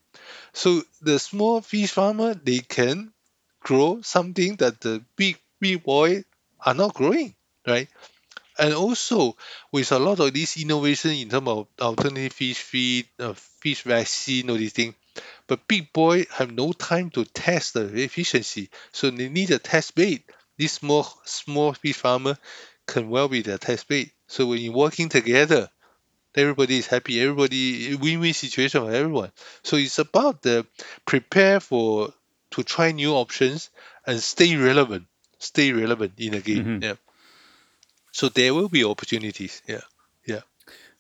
So 0.53 0.83
the 1.03 1.19
small 1.19 1.61
fish 1.63 1.93
farmer 1.93 2.35
they 2.35 2.61
can 2.61 3.13
grow 3.61 4.03
something 4.03 4.57
that 4.57 4.81
the 4.81 5.05
big 5.17 5.39
big 5.61 5.83
boy 5.85 6.25
are 6.61 6.75
not 6.75 6.95
growing, 6.95 7.35
right? 7.67 7.89
and 8.59 8.75
also 8.75 9.37
with 9.73 9.93
a 9.93 9.99
lot 9.99 10.21
of 10.21 10.33
this 10.35 10.57
innovation 10.61 11.13
in 11.13 11.29
terms 11.29 11.49
of 11.49 11.67
alternative 11.81 12.33
fish 12.33 12.59
feed, 12.59 13.07
uh, 13.19 13.33
fish 13.35 13.83
vaccine, 13.83 14.51
all 14.51 14.57
these 14.57 14.73
things. 14.73 14.95
But 15.47 15.69
big 15.69 15.93
boy 15.93 16.27
have 16.31 16.53
no 16.53 16.73
time 16.73 17.11
to 17.11 17.25
test 17.25 17.75
the 17.75 18.03
efficiency, 18.03 18.71
so 18.93 19.11
they 19.11 19.29
need 19.29 19.51
a 19.51 19.59
test 19.59 19.95
bed. 19.95 20.23
This 20.59 20.73
small 20.75 21.07
small 21.25 21.73
fish 21.73 21.97
farmer 21.97 22.39
can 22.87 23.09
well 23.11 23.29
be 23.29 23.43
the 23.43 23.59
test 23.59 23.89
bed. 23.89 24.11
So 24.27 24.47
when 24.47 24.61
you're 24.61 24.73
working 24.73 25.09
together, 25.09 25.69
everybody 26.35 26.79
is 26.79 26.87
happy. 26.87 27.21
Everybody 27.21 27.95
win-win 27.97 28.35
situation 28.35 28.83
for 28.83 28.93
everyone. 28.93 29.33
So 29.63 29.77
it's 29.77 29.99
about 29.99 30.43
the 30.43 30.67
prepare 31.05 31.61
for 31.61 32.13
to 32.53 32.63
try 32.63 32.93
new 32.93 33.13
options 33.15 33.71
and 34.07 34.23
stay 34.23 34.57
relevant. 34.57 35.07
Stay 35.39 35.73
relevant 35.73 36.13
in 36.19 36.33
the 36.33 36.41
game. 36.41 36.65
Mm-hmm. 36.65 36.83
Yeah. 36.83 36.95
So 38.13 38.29
there 38.29 38.55
will 38.55 38.69
be 38.69 38.85
opportunities. 38.85 39.63
Yeah, 39.67 39.77
yeah. 39.77 39.81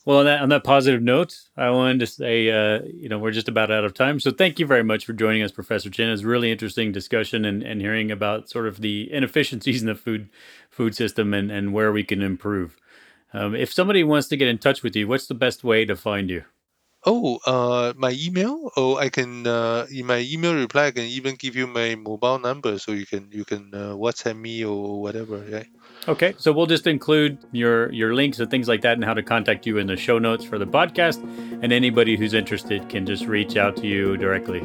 Well, 0.04 0.18
on 0.18 0.24
that, 0.24 0.40
on 0.40 0.48
that 0.48 0.64
positive 0.64 1.00
note, 1.00 1.38
I 1.56 1.70
wanted 1.70 2.00
to 2.00 2.06
say, 2.06 2.50
uh, 2.50 2.82
you 2.92 3.08
know, 3.08 3.18
we're 3.18 3.30
just 3.30 3.48
about 3.48 3.70
out 3.70 3.84
of 3.84 3.94
time. 3.94 4.18
So 4.18 4.32
thank 4.32 4.58
you 4.58 4.66
very 4.66 4.82
much 4.82 5.04
for 5.04 5.12
joining 5.12 5.42
us, 5.42 5.52
Professor 5.52 5.90
Chen. 5.90 6.08
It's 6.10 6.22
a 6.22 6.26
really 6.26 6.50
interesting 6.50 6.90
discussion 6.90 7.44
and, 7.44 7.62
and 7.62 7.80
hearing 7.80 8.10
about 8.10 8.48
sort 8.50 8.66
of 8.66 8.80
the 8.80 9.12
inefficiencies 9.12 9.80
in 9.80 9.86
the 9.86 9.94
food 9.94 10.28
food 10.70 10.96
system 10.96 11.32
and, 11.32 11.52
and 11.52 11.72
where 11.72 11.92
we 11.92 12.02
can 12.02 12.20
improve. 12.20 12.76
Um, 13.32 13.54
if 13.54 13.72
somebody 13.72 14.02
wants 14.04 14.28
to 14.28 14.36
get 14.36 14.48
in 14.48 14.58
touch 14.58 14.82
with 14.82 14.96
you, 14.96 15.06
what's 15.06 15.26
the 15.26 15.34
best 15.34 15.62
way 15.64 15.84
to 15.84 15.94
find 15.96 16.30
you? 16.30 16.44
Oh, 17.04 17.38
uh, 17.46 17.92
my 17.96 18.10
email. 18.12 18.70
Oh, 18.76 18.96
I 18.96 19.08
can 19.08 19.46
uh, 19.46 19.86
in 19.90 20.06
my 20.06 20.18
email 20.18 20.54
reply. 20.54 20.86
I 20.86 20.90
can 20.92 21.04
even 21.04 21.34
give 21.36 21.56
you 21.56 21.66
my 21.66 21.94
mobile 21.96 22.38
number, 22.38 22.78
so 22.78 22.92
you 22.92 23.06
can 23.06 23.28
you 23.32 23.44
can 23.44 23.70
uh, 23.74 23.94
WhatsApp 23.94 24.38
me 24.38 24.64
or 24.64 25.00
whatever. 25.00 25.38
Right. 25.38 25.66
Okay, 26.08 26.34
so 26.36 26.52
we'll 26.52 26.66
just 26.66 26.88
include 26.88 27.38
your 27.52 27.92
your 27.92 28.12
links 28.12 28.40
and 28.40 28.50
things 28.50 28.66
like 28.66 28.80
that 28.80 28.94
and 28.94 29.04
how 29.04 29.14
to 29.14 29.22
contact 29.22 29.66
you 29.66 29.78
in 29.78 29.86
the 29.86 29.96
show 29.96 30.18
notes 30.18 30.44
for 30.44 30.58
the 30.58 30.66
podcast. 30.66 31.22
And 31.62 31.72
anybody 31.72 32.16
who's 32.16 32.34
interested 32.34 32.88
can 32.88 33.06
just 33.06 33.26
reach 33.26 33.56
out 33.56 33.76
to 33.76 33.86
you 33.86 34.16
directly. 34.16 34.60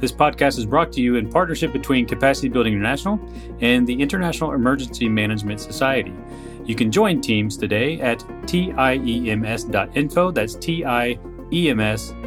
This 0.00 0.12
podcast 0.12 0.58
is 0.58 0.66
brought 0.66 0.92
to 0.92 1.00
you 1.00 1.14
in 1.14 1.30
partnership 1.30 1.72
between 1.72 2.06
Capacity 2.06 2.48
Building 2.48 2.74
International 2.74 3.18
and 3.60 3.86
the 3.86 4.02
International 4.02 4.52
Emergency 4.52 5.08
Management 5.08 5.60
Society. 5.60 6.12
You 6.64 6.74
can 6.74 6.92
join 6.92 7.22
TIEMS 7.22 7.56
today 7.58 8.00
at 8.00 8.18
tiems.info. 8.46 10.30
That's 10.32 10.54
T 10.56 10.84
I 10.84 11.18
E 11.52 11.68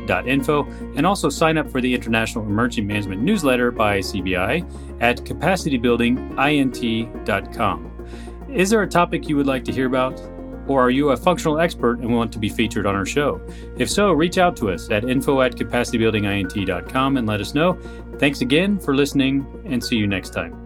capacitybuilding.info, 0.05 0.67
and 0.95 1.05
also 1.05 1.29
sign 1.29 1.57
up 1.57 1.69
for 1.69 1.81
the 1.81 1.93
International 1.93 2.45
Emergency 2.45 2.81
Management 2.81 3.21
newsletter 3.21 3.71
by 3.71 3.99
CBI 3.99 4.65
at 5.01 5.17
capacitybuildingint.com. 5.17 7.91
Is 8.49 8.69
there 8.69 8.83
a 8.83 8.87
topic 8.87 9.27
you 9.27 9.35
would 9.35 9.47
like 9.47 9.65
to 9.65 9.71
hear 9.71 9.87
about? 9.87 10.21
Or 10.67 10.81
are 10.81 10.89
you 10.89 11.11
a 11.11 11.17
functional 11.17 11.59
expert 11.59 11.99
and 11.99 12.11
want 12.11 12.31
to 12.33 12.39
be 12.39 12.49
featured 12.49 12.87
on 12.87 12.95
our 12.95 13.05
show? 13.05 13.39
If 13.77 13.87
so, 13.89 14.11
reach 14.11 14.39
out 14.39 14.57
to 14.57 14.71
us 14.71 14.89
at 14.89 15.07
info 15.07 15.41
at 15.41 15.55
capacitybuildingint.com 15.55 17.17
and 17.17 17.27
let 17.27 17.39
us 17.39 17.53
know. 17.53 17.77
Thanks 18.17 18.41
again 18.41 18.79
for 18.79 18.95
listening, 18.95 19.45
and 19.65 19.83
see 19.83 19.97
you 19.97 20.07
next 20.07 20.31
time. 20.31 20.64